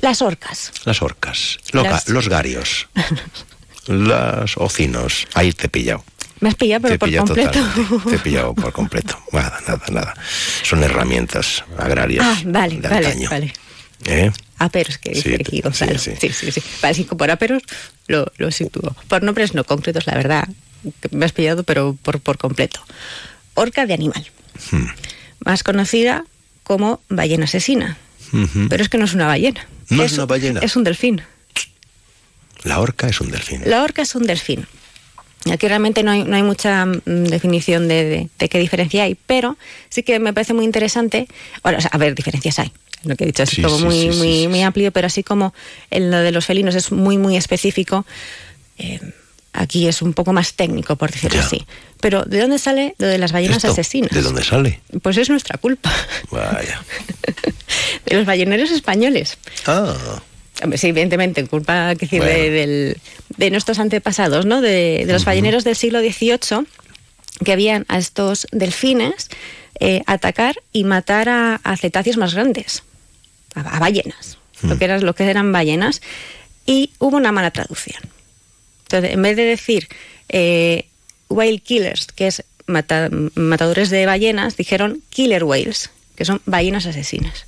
Las 0.01 0.23
orcas. 0.23 0.73
Las 0.85 1.03
orcas, 1.03 1.59
los, 1.73 1.85
Las- 1.85 2.07
ga- 2.07 2.13
los 2.13 2.29
garios, 2.29 2.89
los 3.87 4.57
ocinos. 4.57 5.27
Ahí 5.35 5.53
te 5.53 5.67
he 5.67 5.71
pillado. 5.71 6.05
Me 6.41 6.49
has 6.51 6.55
pillado, 6.55 6.83
pero 6.83 6.95
te 6.95 6.99
por 6.99 7.15
completo. 7.17 7.51
totalmente. 7.53 8.11
Te 8.11 8.17
he 8.17 8.19
pillado 8.21 8.55
por 8.55 8.73
completo. 8.73 9.19
Nada, 9.33 9.61
nada, 9.67 9.83
nada. 9.91 10.15
Son 10.63 10.83
herramientas 10.83 11.65
agrarias 11.77 12.25
Ah, 12.27 12.41
vale, 12.47 12.81
de 12.81 12.89
vale, 12.89 13.07
antaño. 13.07 13.31
vale. 13.31 13.53
¿Eh? 14.05 14.31
Aperos, 14.59 14.99
que 14.99 15.11
dice 15.11 15.29
Sí, 15.31 15.35
aquí 15.35 15.61
Gonzalo. 15.61 15.99
sí, 15.99 16.13
Sí, 16.21 16.31
sí, 16.33 16.53
sí. 16.53 16.63
Vale, 16.83 16.95
sí, 16.95 17.05
por 17.05 17.31
aperos 17.31 17.63
lo, 18.07 18.31
lo 18.37 18.51
sitúo. 18.51 18.95
Por 19.09 19.23
nombres 19.23 19.55
no 19.55 19.65
concretos, 19.65 20.07
la 20.07 20.15
verdad, 20.15 20.49
me 21.11 21.25
has 21.25 21.33
pillado, 21.33 21.63
pero 21.65 21.97
por, 22.03 22.21
por 22.21 22.39
completo. 22.39 22.81
Orca 23.55 23.87
de 23.87 23.95
animal. 23.95 24.27
Hmm. 24.71 24.87
Más 25.45 25.63
conocida 25.65 26.25
como 26.63 27.01
ballena 27.09 27.45
asesina. 27.45 27.97
Pero 28.69 28.83
es 28.83 28.89
que 28.89 28.99
no 28.99 29.05
es 29.07 29.15
una 29.15 29.27
ballena. 29.27 29.67
No 29.89 30.03
es 30.03 30.13
una 30.13 30.27
ballena. 30.27 30.61
Es 30.61 30.77
un 30.77 30.85
delfín. 30.85 31.23
La 32.65 32.81
orca 32.81 33.09
es 33.09 33.21
un 33.21 33.31
delfín. 33.31 33.63
La 33.65 33.83
orca 33.83 34.03
es 34.03 34.15
un 34.15 34.27
delfín. 34.27 34.67
Aquí 35.53 35.69
realmente 35.69 36.03
no 36.03 36.11
hay, 36.11 36.25
no 36.25 36.37
hay 36.37 36.43
mucha 36.43 36.85
mm, 36.87 37.01
definición 37.25 37.89
de, 37.89 38.05
de- 38.05 38.29
de 38.39 38.49
qué 38.49 38.59
diferencia 38.59 39.05
hay, 39.05 39.15
pero 39.27 39.57
sí 39.89 40.03
que 40.03 40.19
me 40.19 40.33
parece 40.33 40.55
muy 40.55 40.65
interesante. 40.65 41.27
Bueno, 41.63 41.79
o 41.79 41.81
sea, 41.81 41.91
a 41.93 41.99
ver, 41.99 42.15
diferencias 42.15 42.59
hay. 42.59 42.73
Lo 43.05 43.15
que 43.17 43.25
he 43.25 43.27
dicho 43.29 43.45
es 43.45 43.51
Sí, 43.51 43.63
como 43.63 43.79
sí, 43.79 43.85
muy, 43.85 44.01
sí, 44.13 44.19
muy, 44.19 44.49
muy 44.49 44.63
amplio, 44.63 44.91
pero 44.93 45.07
así 45.07 45.23
como 45.23 45.55
en 45.91 46.11
lo 46.11 46.19
de 46.19 46.33
los 46.33 46.45
felinos 46.47 46.75
es 46.75 46.91
muy, 46.91 47.17
muy 47.17 47.37
específico, 47.37 48.05
eh, 48.79 49.01
aquí 49.53 49.87
es 49.87 50.03
un 50.03 50.15
poco 50.15 50.33
más 50.33 50.55
técnico, 50.55 50.97
por 50.97 51.11
decirlo 51.13 51.41
así. 51.41 51.65
Pero 52.01 52.25
¿de 52.25 52.41
dónde 52.41 52.59
sale 52.59 52.95
lo 52.99 53.07
de 53.07 53.19
las 53.19 53.33
ballenas 53.33 53.59
¿Esto? 53.59 53.73
asesinas? 53.73 54.11
¿De 54.11 54.23
dónde 54.23 54.43
sale? 54.45 54.81
Pues 55.03 55.17
es 55.17 55.31
nuestra 55.31 55.59
culpa, 55.59 55.93
Vaya. 56.31 56.83
de 58.07 58.17
los 58.17 58.27
balleneros 58.27 58.71
españoles. 58.71 59.39
Ah, 59.67 60.21
sí, 60.77 60.89
evidentemente, 60.89 61.47
culpa 61.47 61.95
que 61.95 62.07
decir, 62.07 62.23
de, 62.23 62.27
Bueno. 62.37 62.53
del- 62.55 62.97
de 63.37 63.51
nuestros 63.51 63.79
antepasados, 63.79 64.47
¿no? 64.47 64.61
De, 64.61 65.05
de 65.07 65.13
los 65.13 65.25
balleneros 65.25 65.65
del 65.65 65.77
siglo 65.77 66.01
XVIII 66.01 66.67
que 67.45 67.53
habían 67.53 67.85
a 67.89 67.99
estos 67.99 68.47
delfines 68.51 69.29
eh, 69.81 70.03
atacar 70.07 70.57
y 70.73 70.83
matar 70.85 71.29
a, 71.29 71.57
a 71.63 71.77
cetáceos 71.77 72.17
más 72.17 72.35
grandes, 72.35 72.83
a, 73.55 73.61
a 73.77 73.79
ballenas, 73.79 74.39
lo, 74.63 74.77
que 74.77 74.85
eran, 74.87 75.05
lo 75.07 75.15
que 75.15 75.25
eran 75.31 75.53
ballenas, 75.53 76.03
y 76.67 76.91
hubo 76.99 77.17
una 77.17 77.31
mala 77.31 77.53
traducción. 77.53 78.03
Entonces, 78.85 79.13
en 79.13 79.23
vez 79.23 79.37
de 79.37 79.45
decir 79.45 79.89
eh, 80.31 80.87
whale 81.29 81.61
killers, 81.61 82.07
que 82.09 82.27
es 82.27 82.43
mata- 82.67 83.09
matadores 83.37 83.91
de 83.91 84.05
ballenas, 84.07 84.57
dijeron 84.57 85.01
killer 85.11 85.45
whales, 85.45 85.91
que 86.17 86.25
son 86.25 86.41
ballenas 86.47 86.87
asesinas. 86.87 87.45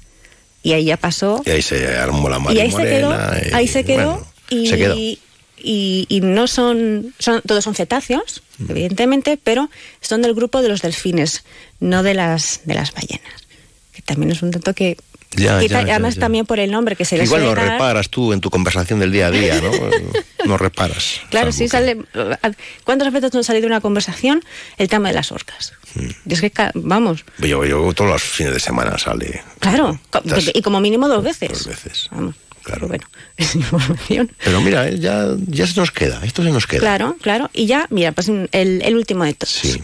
Y 0.62 0.72
ahí 0.72 0.84
ya 0.84 0.96
pasó. 0.96 1.42
Y 1.46 1.50
ahí 1.50 1.62
se 1.62 1.96
armó 1.96 2.28
la 2.28 2.36
Y 2.36 2.40
madre 2.40 2.62
ahí 2.62 2.70
se 2.70 2.82
quedó. 2.84 3.10
morena. 3.10 3.40
y, 3.50 3.54
ahí 3.54 3.68
se 3.68 3.84
quedó. 3.84 4.10
bueno, 4.12 4.26
y, 4.50 4.66
se 4.68 4.76
quedó. 4.76 4.94
y, 4.96 5.18
y 6.08 6.20
no 6.22 6.46
son, 6.46 7.14
son. 7.18 7.40
Todos 7.46 7.64
son 7.64 7.74
cetáceos, 7.74 8.42
Mm. 8.58 8.70
evidentemente, 8.72 9.38
pero 9.42 9.70
son 10.02 10.20
del 10.22 10.34
grupo 10.34 10.60
de 10.60 10.68
los 10.68 10.82
delfines, 10.82 11.44
no 11.80 12.02
de 12.02 12.12
las, 12.14 12.60
de 12.64 12.74
las 12.74 12.92
ballenas. 12.92 13.32
Que 13.92 14.02
también 14.02 14.30
es 14.32 14.42
un 14.42 14.50
dato 14.50 14.74
que. 14.74 14.96
Ya, 15.36 15.60
quizá- 15.60 15.80
ya, 15.82 15.86
ya, 15.86 15.94
además, 15.94 16.16
ya. 16.16 16.20
también 16.22 16.44
por 16.44 16.58
el 16.58 16.70
nombre 16.72 16.96
que 16.96 17.04
se 17.04 17.16
les 17.16 17.26
igual 17.26 17.42
no 17.42 17.46
suele 17.52 17.62
dar. 17.62 17.72
reparas 17.74 18.08
tú 18.10 18.32
en 18.32 18.40
tu 18.40 18.50
conversación 18.50 18.98
del 18.98 19.12
día 19.12 19.28
a 19.28 19.30
día, 19.30 19.60
¿no? 19.60 19.70
no 20.44 20.58
reparas. 20.58 21.20
Claro, 21.30 21.52
sí 21.52 21.68
sale. 21.68 21.98
¿Cuántas 22.84 23.12
veces 23.12 23.32
nos 23.32 23.46
ha 23.46 23.52
salido 23.52 23.66
una 23.68 23.80
conversación 23.80 24.42
el 24.76 24.88
tema 24.88 25.08
de 25.08 25.14
las 25.14 25.30
orcas? 25.30 25.72
Mm. 25.94 26.08
Y 26.26 26.32
es 26.34 26.40
que, 26.40 26.52
vamos, 26.74 27.24
Yo, 27.38 27.64
yo 27.64 27.92
todos 27.94 28.10
los 28.10 28.22
fines 28.22 28.54
de 28.54 28.60
semana 28.60 28.98
sale. 28.98 29.42
claro, 29.60 30.00
Estás- 30.12 30.50
y 30.52 30.62
como 30.62 30.80
mínimo 30.80 31.08
dos 31.08 31.22
veces. 31.22 31.50
Dos 31.50 31.66
veces. 31.68 32.08
Vamos, 32.10 32.34
claro. 32.64 32.88
Bueno, 32.88 33.06
es 33.36 33.54
información. 33.54 34.32
Pero 34.44 34.60
mira, 34.60 34.88
eh, 34.88 34.98
ya, 34.98 35.26
ya 35.46 35.66
se 35.66 35.78
nos 35.78 35.92
queda, 35.92 36.20
esto 36.24 36.42
se 36.42 36.50
nos 36.50 36.66
queda. 36.66 36.80
Claro, 36.80 37.16
claro. 37.22 37.50
Y 37.52 37.66
ya, 37.66 37.86
mira, 37.90 38.10
pues 38.12 38.28
el, 38.28 38.48
el 38.52 38.96
último 38.96 39.24
de 39.24 39.34
todos. 39.34 39.52
Sí. 39.52 39.80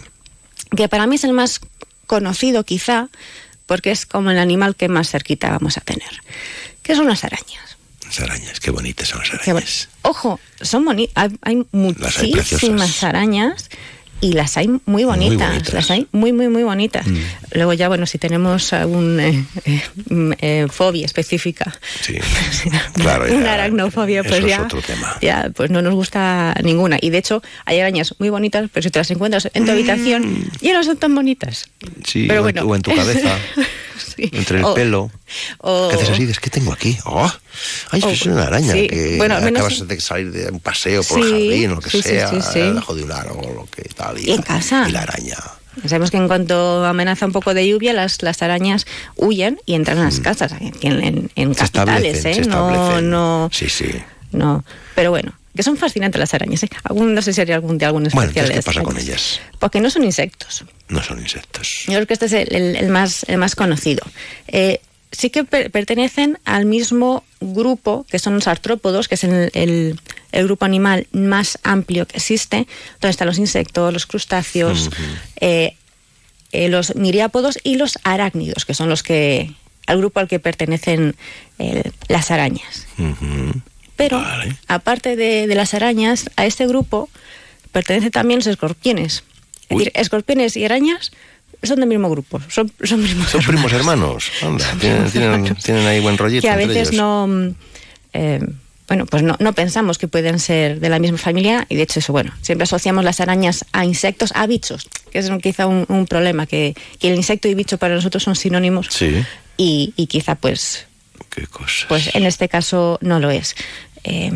Que 0.75 0.89
para 0.89 1.07
mí 1.07 1.15
es 1.15 1.23
el 1.23 1.31
más 1.31 1.61
conocido, 2.05 2.63
quizá, 2.65 3.07
porque 3.67 3.91
es 3.91 4.07
como 4.07 4.31
el 4.31 4.39
animal 4.39 4.75
que 4.75 4.87
más 4.87 5.11
cerquita 5.11 5.51
vamos 5.51 5.77
a 5.77 5.81
tener. 5.81 6.09
Que 6.81 6.95
son 6.95 7.07
las 7.07 7.23
arañas. 7.23 7.77
Las 8.03 8.19
arañas, 8.21 8.59
qué 8.59 8.71
bonitas 8.71 9.09
son 9.09 9.19
las 9.19 9.33
arañas. 9.33 9.89
Ojo, 10.01 10.39
son 10.61 10.85
bonitas. 10.85 11.13
Hay, 11.15 11.37
hay 11.43 11.67
muchísimas 11.71 13.03
arañas 13.03 13.69
y 14.19 14.33
las 14.33 14.57
hay 14.57 14.69
muy 14.85 15.03
bonitas. 15.03 15.49
bonitas. 15.49 15.73
Las 15.73 15.91
hay 15.91 16.07
muy, 16.11 16.33
muy, 16.33 16.47
muy 16.47 16.63
bonitas. 16.63 17.05
Mm. 17.05 17.17
Luego 17.51 17.73
ya, 17.73 17.87
bueno, 17.87 18.05
si 18.05 18.17
tenemos 18.17 18.73
algún 18.73 19.19
eh, 19.19 19.45
eh, 19.65 19.81
mm, 20.09 20.31
eh, 20.39 20.65
fobia 20.71 21.05
específica, 21.05 21.73
Sí, 22.01 22.15
claro. 22.93 23.25
una 23.25 23.45
ya, 23.45 23.53
aracnofobia, 23.53 24.23
pues 24.23 24.39
es 24.39 24.45
ya, 24.47 24.63
otro 24.63 24.81
tema. 24.81 25.17
ya, 25.21 25.51
pues 25.55 25.69
no 25.69 25.81
nos 25.81 25.93
gusta 25.93 26.55
ninguna. 26.63 26.97
Y 26.99 27.09
de 27.11 27.19
hecho, 27.19 27.43
hay 27.65 27.79
arañas 27.79 28.15
muy 28.19 28.29
bonitas, 28.29 28.69
pero 28.73 28.83
si 28.83 28.89
te 28.89 28.99
las 28.99 29.11
encuentras 29.11 29.49
en 29.53 29.65
tu 29.65 29.71
habitación, 29.71 30.49
ya 30.61 30.73
no 30.73 30.83
son 30.83 30.97
tan 30.97 31.13
bonitas. 31.13 31.67
Sí, 32.03 32.25
Pero 32.27 32.39
o, 32.41 32.43
bueno. 32.43 32.61
en, 32.61 32.67
o 32.69 32.75
en 32.75 32.81
tu 32.81 32.95
cabeza, 32.95 33.37
entre 34.17 34.59
el 34.59 34.65
O- 34.65 34.73
pelo. 34.73 35.11
o- 35.59 35.87
¿Qué 35.89 35.95
haces 35.95 36.09
así? 36.09 36.21
Dices, 36.21 36.39
¿qué 36.39 36.49
tengo 36.49 36.71
aquí? 36.73 36.97
¡Oh! 37.05 37.31
¡Ay, 37.91 38.01
o- 38.03 38.09
es 38.09 38.25
una 38.25 38.43
araña! 38.47 38.73
sí, 38.73 38.87
que 38.87 39.17
bueno, 39.17 39.35
al 39.35 39.43
menos- 39.43 39.63
acabas 39.63 39.87
de 39.87 39.99
salir 40.01 40.31
de 40.31 40.49
un 40.51 40.59
paseo 40.59 41.03
por 41.03 41.19
el 41.19 41.25
Sí, 41.25 41.31
jardín 41.31 41.71
o 41.71 41.75
lo 41.75 41.81
que 41.81 41.89
sí, 41.89 42.01
sí, 42.01 42.09
sea, 42.09 42.29
sí, 42.29 42.41
sí. 42.53 42.59
debajo 42.59 42.95
de 42.95 43.03
un 43.03 43.11
árbol 43.11 43.45
o 43.49 43.53
lo 43.53 43.65
que 43.65 43.83
tal. 43.83 44.19
Y 44.19 44.31
en 44.31 44.41
casa. 44.41 44.85
Y 44.87 44.91
la 44.91 45.01
araña. 45.03 45.37
Sabemos 45.85 46.09
que 46.09 46.17
en 46.17 46.27
cuanto 46.27 46.83
amenaza 46.85 47.27
un 47.27 47.31
poco 47.31 47.53
de 47.53 47.67
lluvia, 47.67 47.93
las, 47.93 48.23
las 48.23 48.41
arañas 48.41 48.87
huyen 49.15 49.59
y 49.67 49.75
entran 49.75 49.99
a 49.99 50.05
las 50.05 50.19
casas, 50.19 50.51
aquí 50.51 50.71
en, 50.87 51.03
en- 51.03 51.31
en 51.35 51.49
Mm. 51.51 51.53
Capitales, 51.53 52.25
¿eh? 52.25 52.41
no, 52.47 52.99
no, 53.01 53.49
Sí, 53.53 53.69
sí. 53.69 53.85
no. 54.31 54.65
Pero 54.95 55.11
bueno, 55.11 55.33
que 55.57 55.63
son 55.63 55.75
fascinantes 55.75 56.17
las 56.19 56.33
arañas, 56.33 56.63
¿eh? 56.63 56.69
Algún, 56.83 57.13
no 57.13 57.21
sé 57.21 57.33
si 57.33 57.41
haría 57.41 57.55
algún 57.55 57.77
de 57.77 57.85
algún 57.85 58.03
Bueno, 58.13 58.31
¿qué 58.33 58.39
pasa 58.65 58.81
con 58.83 58.97
ellas? 58.97 59.41
Porque 59.59 59.81
no 59.81 59.89
son 59.89 60.03
insectos. 60.05 60.63
No 60.87 61.03
son 61.03 61.19
insectos. 61.19 61.83
Yo 61.87 61.93
creo 61.95 62.07
que 62.07 62.13
este 62.13 62.27
es 62.27 62.33
el, 62.33 62.55
el- 62.55 62.75
el 62.77 62.87
más, 62.89 63.25
el 63.27 63.37
más 63.37 63.55
conocido. 63.55 64.05
Eh, 64.47 64.79
sí 65.11 65.29
que 65.29 65.43
per- 65.43 65.71
pertenecen 65.71 66.37
al 66.45 66.65
mismo 66.65 67.23
grupo 67.41 68.05
que 68.09 68.19
son 68.19 68.35
los 68.35 68.47
artrópodos, 68.47 69.07
que 69.09 69.15
es 69.15 69.23
el, 69.25 69.51
el- 69.53 69.99
el 70.31 70.43
grupo 70.45 70.63
animal 70.65 71.07
más 71.11 71.57
amplio 71.63 72.05
que 72.07 72.17
existe, 72.17 72.67
donde 73.01 73.09
están 73.11 73.27
los 73.27 73.37
insectos, 73.39 73.91
los 73.91 74.05
crustáceos, 74.05 74.89
eh, 75.41 75.75
eh, 76.51 76.69
los 76.69 76.95
miriápodos 76.95 77.59
y 77.63 77.75
los 77.75 77.99
arácnidos, 78.03 78.63
que 78.65 78.73
son 78.73 78.87
los 78.89 79.03
que 79.03 79.53
al 79.87 79.97
grupo 79.99 80.19
al 80.19 80.27
que 80.27 80.39
pertenecen 80.39 81.15
eh, 81.59 81.91
las 82.09 82.29
arañas. 82.31 82.85
Pero, 83.97 84.23
aparte 84.67 85.15
de, 85.15 85.47
de 85.47 85.55
las 85.55 85.73
arañas, 85.73 86.29
a 86.37 86.45
este 86.45 86.65
grupo 86.67 87.09
pertenecen 87.71 88.11
también 88.11 88.39
los 88.39 88.47
escorpiones. 88.47 89.23
Es 89.69 89.77
decir, 89.77 89.91
escorpiones 89.95 90.55
y 90.55 90.63
arañas 90.63 91.11
son 91.63 91.79
del 91.79 91.89
mismo 91.89 92.09
grupo, 92.09 92.39
son, 92.49 92.71
son 92.83 93.01
primos 93.03 93.29
Son 93.29 93.41
primos 93.41 93.73
hermanos. 93.73 94.31
Anda, 94.41 94.65
tienen, 94.79 95.11
tienen- 95.11 95.55
tienen 95.55 95.85
ahí 95.87 95.99
buen 95.99 96.17
rollito 96.17 96.41
que 96.43 96.49
a 96.49 96.55
veces 96.55 96.89
ellos. 96.89 96.93
no 96.93 97.27
mm, 97.27 97.49
eh, 98.13 98.39
bueno 98.87 99.05
pues 99.07 99.23
no, 99.23 99.35
no 99.39 99.51
pensamos 99.53 99.97
que 99.97 100.07
pueden 100.07 100.39
ser 100.39 100.79
de 100.79 100.87
la 100.89 100.99
misma 100.99 101.17
familia 101.17 101.65
y 101.67 101.75
de 101.75 101.81
hecho 101.81 101.99
eso 101.99 102.13
bueno 102.13 102.31
siempre 102.41 102.63
asociamos 102.63 103.03
las 103.03 103.19
arañas 103.19 103.65
a 103.73 103.83
insectos 103.83 104.31
a 104.35 104.45
bichos 104.47 104.87
que 105.11 105.19
es 105.19 105.29
quizá 105.43 105.65
un, 105.67 105.85
un 105.89 106.05
problema 106.05 106.45
que, 106.45 106.73
que 106.99 107.09
el 107.09 107.15
insecto 107.15 107.47
y 107.49 107.53
bicho 107.55 107.77
para 107.79 107.95
nosotros 107.95 108.23
son 108.23 108.35
sinónimos 108.37 108.87
Sí. 108.91 109.25
y, 109.57 109.93
y 109.97 110.07
quizá 110.07 110.35
pues 110.35 110.85
Qué 111.31 111.47
cosa. 111.47 111.87
pues 111.89 112.15
en 112.15 112.25
este 112.25 112.47
caso 112.47 112.97
no 113.01 113.19
lo 113.19 113.29
es 113.31 113.55
Eh, 114.07 114.31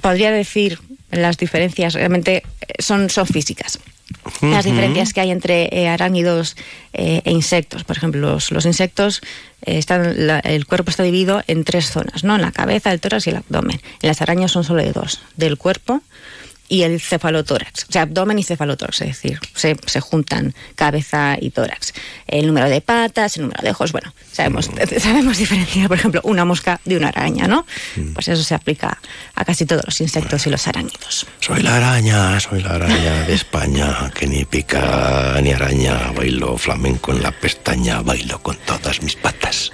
podría 0.00 0.30
decir 0.30 0.78
las 1.10 1.36
diferencias 1.38 1.94
realmente 1.94 2.32
eh, 2.60 2.82
son 2.82 3.08
son 3.10 3.26
físicas 3.26 3.78
las 4.42 4.64
diferencias 4.64 5.12
que 5.12 5.20
hay 5.20 5.30
entre 5.30 5.68
eh, 5.72 5.86
arácnidos 5.88 6.56
eh, 6.92 7.22
e 7.24 7.30
insectos. 7.30 7.84
Por 7.84 7.96
ejemplo, 7.96 8.20
los, 8.20 8.50
los 8.50 8.66
insectos, 8.66 9.20
eh, 9.64 9.78
están, 9.78 10.26
la- 10.26 10.40
el 10.40 10.66
cuerpo 10.66 10.90
está 10.90 11.04
dividido 11.04 11.42
en 11.46 11.62
tres 11.62 11.90
zonas, 11.90 12.24
¿no? 12.24 12.34
En 12.34 12.42
la 12.42 12.50
cabeza, 12.50 12.90
el 12.92 13.00
tórax 13.00 13.26
y 13.26 13.30
el 13.30 13.36
abdomen. 13.36 13.80
En 14.02 14.08
las 14.08 14.20
arañas 14.20 14.50
son 14.50 14.64
solo 14.64 14.82
de 14.82 14.92
dos, 14.92 15.20
del 15.36 15.56
cuerpo 15.58 16.02
y 16.70 16.84
el 16.84 17.00
cefalotórax, 17.00 17.86
o 17.88 17.92
sea, 17.92 18.02
abdomen 18.02 18.38
y 18.38 18.44
cefalotórax, 18.44 19.00
es 19.00 19.08
decir, 19.08 19.40
se, 19.54 19.76
se 19.86 20.00
juntan 20.00 20.54
cabeza 20.76 21.36
y 21.38 21.50
tórax. 21.50 21.92
El 22.28 22.46
número 22.46 22.68
de 22.70 22.80
patas, 22.80 23.36
el 23.36 23.42
número 23.42 23.60
de 23.60 23.70
ojos, 23.70 23.90
bueno, 23.90 24.14
sabemos, 24.30 24.70
sabemos 24.98 25.36
diferenciar, 25.36 25.88
por 25.88 25.98
ejemplo, 25.98 26.20
una 26.22 26.44
mosca 26.44 26.80
de 26.84 26.96
una 26.96 27.08
araña, 27.08 27.48
¿no? 27.48 27.66
Pues 28.14 28.28
eso 28.28 28.44
se 28.44 28.54
aplica 28.54 29.00
a 29.34 29.44
casi 29.44 29.66
todos 29.66 29.82
los 29.84 30.00
insectos 30.00 30.46
y 30.46 30.50
los 30.50 30.68
arácnidos. 30.68 31.26
Soy 31.40 31.60
la 31.60 31.76
araña, 31.76 32.38
soy 32.38 32.62
la 32.62 32.76
araña 32.76 33.24
de 33.24 33.34
España, 33.34 34.08
que 34.14 34.28
ni 34.28 34.44
pica 34.44 35.40
ni 35.42 35.50
araña, 35.50 36.12
bailo 36.12 36.56
flamenco 36.56 37.10
en 37.10 37.24
la 37.24 37.32
pestaña, 37.32 38.00
bailo 38.00 38.40
con 38.40 38.56
todas 38.58 39.02
mis 39.02 39.16
patas. 39.16 39.72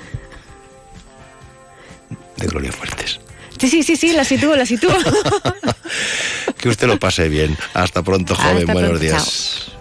De 2.39 2.47
Gloria 2.47 2.73
Fuertes. 2.73 3.21
Sí, 3.59 3.69
sí, 3.69 3.83
sí, 3.83 3.97
sí, 3.97 4.13
la 4.13 4.25
sitúo, 4.25 4.55
la 4.57 4.67
sitúo. 4.67 4.91
Que 6.59 6.69
usted 6.69 6.87
lo 6.87 6.99
pase 6.99 7.29
bien. 7.29 7.57
Hasta 7.75 8.03
pronto, 8.03 8.35
joven. 8.35 8.59
Hasta 8.59 8.73
Buenos 8.73 8.91
pronto, 8.91 9.05
días. 9.05 9.73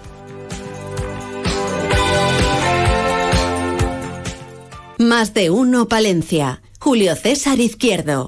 Más 4.98 5.34
de 5.34 5.50
uno 5.50 5.88
Palencia. 5.88 6.62
Julio 6.80 7.16
César 7.16 7.60
Izquierdo. 7.60 8.28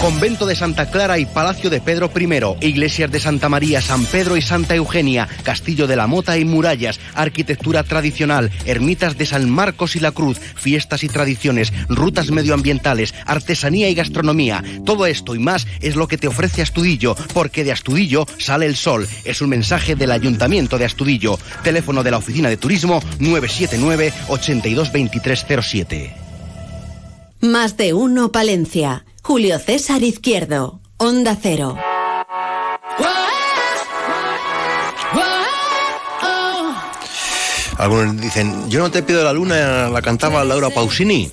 Convento 0.00 0.46
de 0.46 0.56
Santa 0.56 0.90
Clara 0.90 1.18
y 1.18 1.26
Palacio 1.26 1.68
de 1.68 1.82
Pedro 1.82 2.10
I, 2.18 2.66
iglesias 2.66 3.10
de 3.10 3.20
Santa 3.20 3.50
María, 3.50 3.82
San 3.82 4.06
Pedro 4.06 4.38
y 4.38 4.40
Santa 4.40 4.74
Eugenia, 4.74 5.28
Castillo 5.42 5.86
de 5.86 5.94
la 5.94 6.06
Mota 6.06 6.38
y 6.38 6.46
murallas, 6.46 6.98
arquitectura 7.14 7.82
tradicional, 7.82 8.50
ermitas 8.64 9.18
de 9.18 9.26
San 9.26 9.50
Marcos 9.50 9.96
y 9.96 10.00
la 10.00 10.12
Cruz, 10.12 10.38
fiestas 10.38 11.04
y 11.04 11.08
tradiciones, 11.08 11.70
rutas 11.88 12.30
medioambientales, 12.30 13.14
artesanía 13.26 13.90
y 13.90 13.94
gastronomía. 13.94 14.64
Todo 14.86 15.04
esto 15.04 15.34
y 15.34 15.38
más 15.38 15.66
es 15.82 15.96
lo 15.96 16.08
que 16.08 16.16
te 16.16 16.28
ofrece 16.28 16.62
Astudillo, 16.62 17.14
porque 17.34 17.62
de 17.62 17.72
Astudillo 17.72 18.26
sale 18.38 18.64
el 18.64 18.76
sol. 18.76 19.06
Es 19.24 19.42
un 19.42 19.50
mensaje 19.50 19.96
del 19.96 20.12
Ayuntamiento 20.12 20.78
de 20.78 20.86
Astudillo. 20.86 21.38
Teléfono 21.62 22.02
de 22.02 22.10
la 22.10 22.16
Oficina 22.16 22.48
de 22.48 22.56
Turismo 22.56 23.02
979 23.18 24.14
822307. 24.28 26.29
Más 27.40 27.76
de 27.78 27.94
uno 27.94 28.32
Palencia. 28.32 29.06
Julio 29.22 29.58
César 29.58 30.02
Izquierdo. 30.02 30.80
Onda 30.98 31.36
Cero. 31.40 31.78
Algunos 37.78 38.20
dicen, 38.20 38.68
yo 38.68 38.80
no 38.80 38.90
te 38.90 39.02
pido 39.02 39.24
la 39.24 39.32
luna, 39.32 39.88
la 39.88 40.02
cantaba 40.02 40.44
Laura 40.44 40.68
Pausini. 40.68 41.30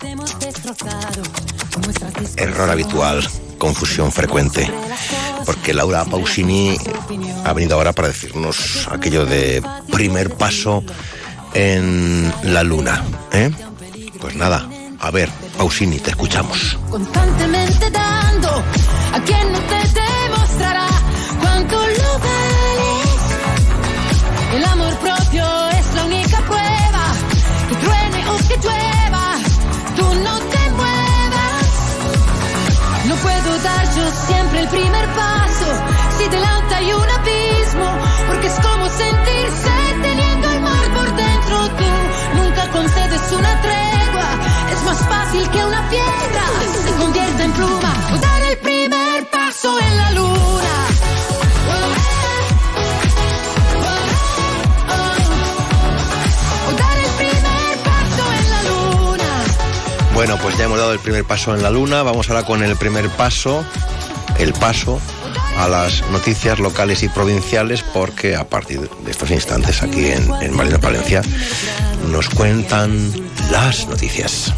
Error 2.38 2.70
habitual. 2.70 3.28
confusión 3.58 4.12
frecuente, 4.12 4.72
porque 5.46 5.74
Laura 5.74 6.06
Pausini 6.06 6.78
ha 7.44 7.52
venido 7.54 7.76
ahora 7.76 7.92
para 7.92 8.08
decirnos 8.08 8.88
aquello 8.90 9.26
de 9.26 9.62
primer 9.92 10.36
paso 10.36 10.84
en 11.54 12.32
la 12.44 12.64
luna. 12.64 13.04
¿eh? 13.34 13.52
Pues 14.22 14.36
nada, 14.36 14.70
a 15.00 15.12
ver, 15.12 15.30
Pausini, 15.58 16.00
te 16.00 16.12
escuchamos. 16.12 16.78
Constantemente 16.90 17.90
dando 17.92 18.64
a 19.14 19.20
quien 19.26 19.52
no 19.52 19.60
te 19.60 19.77
fácil 45.38 45.52
que 45.52 45.66
una 45.66 45.90
piedra 45.90 46.46
se 46.86 46.92
convierta 46.96 47.44
en 47.44 47.52
pluma 47.52 47.94
dar 48.22 48.42
el 48.44 48.58
primer 48.58 49.30
paso 49.30 49.80
en 49.80 49.98
la 49.98 50.12
luna. 50.12 50.64
Bueno, 60.14 60.38
pues 60.42 60.58
ya 60.58 60.66
hemos 60.66 60.80
dado 60.80 60.94
el 60.94 61.00
primer 61.00 61.26
paso 61.26 61.56
en 61.56 61.62
la 61.62 61.70
luna. 61.70 62.02
Vamos 62.02 62.30
ahora 62.30 62.44
con 62.44 62.64
el 62.64 62.76
primer 62.76 63.08
paso, 63.10 63.64
el 64.40 64.52
paso 64.54 65.00
a 65.60 65.68
las 65.68 66.04
noticias 66.12 66.60
locales 66.60 67.04
y 67.04 67.10
provinciales, 67.10 67.84
porque 67.84 68.36
a 68.36 68.48
partir 68.48 68.90
de 68.90 69.12
estos 69.12 69.30
instantes 69.30 69.84
aquí 69.84 70.08
en, 70.08 70.34
en 70.42 70.56
Marina 70.56 70.80
Palencia 70.80 71.22
nos 72.10 72.30
cuentan 72.30 73.12
las 73.52 73.88
noticias. 73.88 74.54